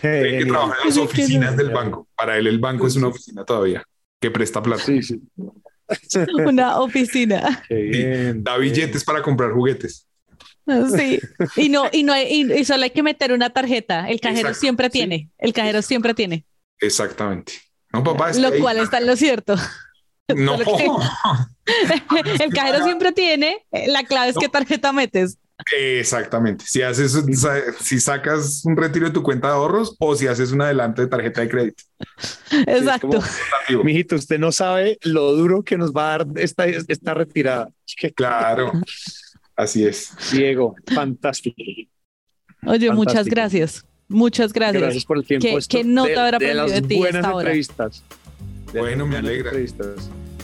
Que 0.00 0.44
trabaja 0.48 0.76
en 0.82 0.88
las 0.88 0.98
oficinas 0.98 1.56
del 1.56 1.70
banco. 1.70 2.08
Para 2.16 2.36
él 2.36 2.46
el 2.46 2.58
banco 2.58 2.86
es 2.86 2.96
una 2.96 3.08
oficina 3.08 3.44
todavía 3.44 3.84
que 4.20 4.30
presta 4.30 4.62
plata. 4.62 4.82
Sí, 4.82 5.02
sí. 5.02 5.20
una 6.46 6.80
oficina. 6.80 7.64
Da 8.36 8.56
billetes 8.56 9.04
para 9.04 9.22
comprar 9.22 9.52
juguetes. 9.52 10.06
Sí, 10.96 11.20
y 11.56 11.68
no, 11.68 11.84
y 11.92 12.02
no 12.02 12.12
hay, 12.12 12.42
y 12.42 12.64
solo 12.64 12.82
hay 12.84 12.90
que 12.90 13.02
meter 13.02 13.32
una 13.32 13.50
tarjeta. 13.50 14.08
El 14.08 14.20
cajero 14.20 14.52
siempre 14.52 14.90
tiene. 14.90 15.30
El 15.38 15.52
cajero 15.52 15.80
siempre 15.80 16.12
tiene. 16.12 16.44
Exactamente. 16.80 17.52
No, 17.92 18.02
papá, 18.02 18.32
lo 18.32 18.52
cual 18.58 18.78
está 18.78 18.98
en 18.98 19.06
lo 19.06 19.16
cierto. 19.16 19.56
No. 20.34 20.56
el 20.56 22.52
cajero 22.52 22.82
siempre 22.82 23.12
tiene. 23.12 23.64
La 23.86 24.02
clave 24.02 24.30
es 24.30 24.36
qué 24.36 24.48
tarjeta 24.48 24.92
metes. 24.92 25.38
Exactamente. 25.72 26.64
Si 26.66 26.82
haces, 26.82 27.24
si 27.80 27.98
sacas 27.98 28.62
un 28.64 28.76
retiro 28.76 29.06
de 29.06 29.12
tu 29.12 29.22
cuenta 29.22 29.48
de 29.48 29.54
ahorros 29.54 29.96
o 29.98 30.14
si 30.14 30.26
haces 30.26 30.52
un 30.52 30.60
adelante 30.60 31.02
de 31.02 31.08
tarjeta 31.08 31.40
de 31.40 31.48
crédito. 31.48 31.84
Exacto. 32.66 33.20
Mijito, 33.82 34.16
usted 34.16 34.38
no 34.38 34.52
sabe 34.52 34.98
lo 35.02 35.32
duro 35.32 35.62
que 35.62 35.78
nos 35.78 35.92
va 35.92 36.14
a 36.14 36.18
dar 36.18 36.26
esta, 36.36 36.66
esta 36.66 37.14
retirada. 37.14 37.70
Claro, 38.14 38.72
así 39.56 39.84
es. 39.84 40.12
Diego, 40.30 40.76
fantástico. 40.94 41.62
Oye, 42.66 42.90
muchas 42.92 43.26
gracias. 43.26 43.84
Muchas 44.08 44.52
gracias. 44.52 44.82
Gracias 44.82 45.04
por 45.04 45.18
el 45.18 45.24
tiempo. 45.24 45.58
Que, 45.68 45.84
no 45.84 46.04
te 46.04 46.16
habrá 46.16 46.36
aprendido 46.36 46.68
de, 46.68 46.82
ti 46.82 46.98
buenas 46.98 47.24
entrevistas. 47.24 48.04
bueno, 48.72 49.06
me 49.06 49.16
alegra. 49.16 49.52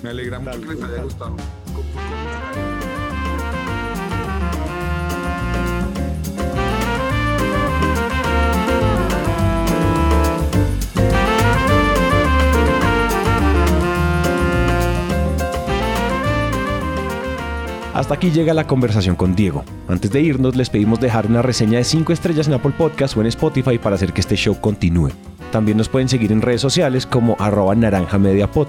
Me 0.03 0.11
alegra 0.11 0.41
mucho 0.41 0.61
que 0.61 0.67
les 0.75 0.83
haya 0.83 1.03
gustado. 1.03 1.37
Hasta 17.95 18.15
aquí 18.15 18.31
llega 18.31 18.55
la 18.55 18.67
conversación 18.67 19.17
con 19.17 19.35
Diego. 19.35 19.65
Antes 19.87 20.11
de 20.11 20.23
irnos, 20.23 20.57
les 20.57 20.71
pedimos 20.71 20.99
dejar 20.99 21.27
una 21.27 21.43
reseña 21.43 21.79
de 21.79 21.85
5 21.85 22.13
estrellas 22.13 22.49
en 22.49 22.55
Apple 22.55 22.73
Podcast 22.77 23.17
o 23.17 23.21
en 23.21 23.27
Spotify 23.27 23.77
para 23.77 23.97
hacer 23.97 24.15
que 24.15 24.23
este 24.23 24.35
show 24.35 24.59
continúe. 24.59 25.11
También 25.51 25.77
nos 25.77 25.91
pueden 25.91 26.09
seguir 26.09 26.33
en 26.33 26.41
redes 26.41 26.63
sociales 26.63 27.05
como 27.05 27.37
arroba 27.39 27.75
naranjamediapod. 27.75 28.67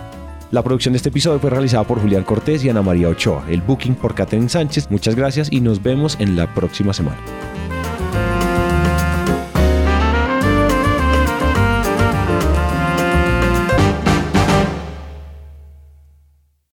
La 0.51 0.61
producción 0.61 0.91
de 0.91 0.97
este 0.97 1.09
episodio 1.09 1.39
fue 1.39 1.49
realizada 1.49 1.86
por 1.86 2.01
Julián 2.01 2.24
Cortés 2.24 2.65
y 2.65 2.69
Ana 2.69 2.82
María 2.82 3.07
Ochoa. 3.07 3.45
El 3.49 3.61
booking 3.61 3.95
por 3.95 4.13
Catherine 4.13 4.49
Sánchez. 4.49 4.91
Muchas 4.91 5.15
gracias 5.15 5.47
y 5.49 5.61
nos 5.61 5.82
vemos 5.82 6.17
en 6.19 6.36
la 6.36 6.53
próxima 6.53 6.93
semana. 6.93 7.17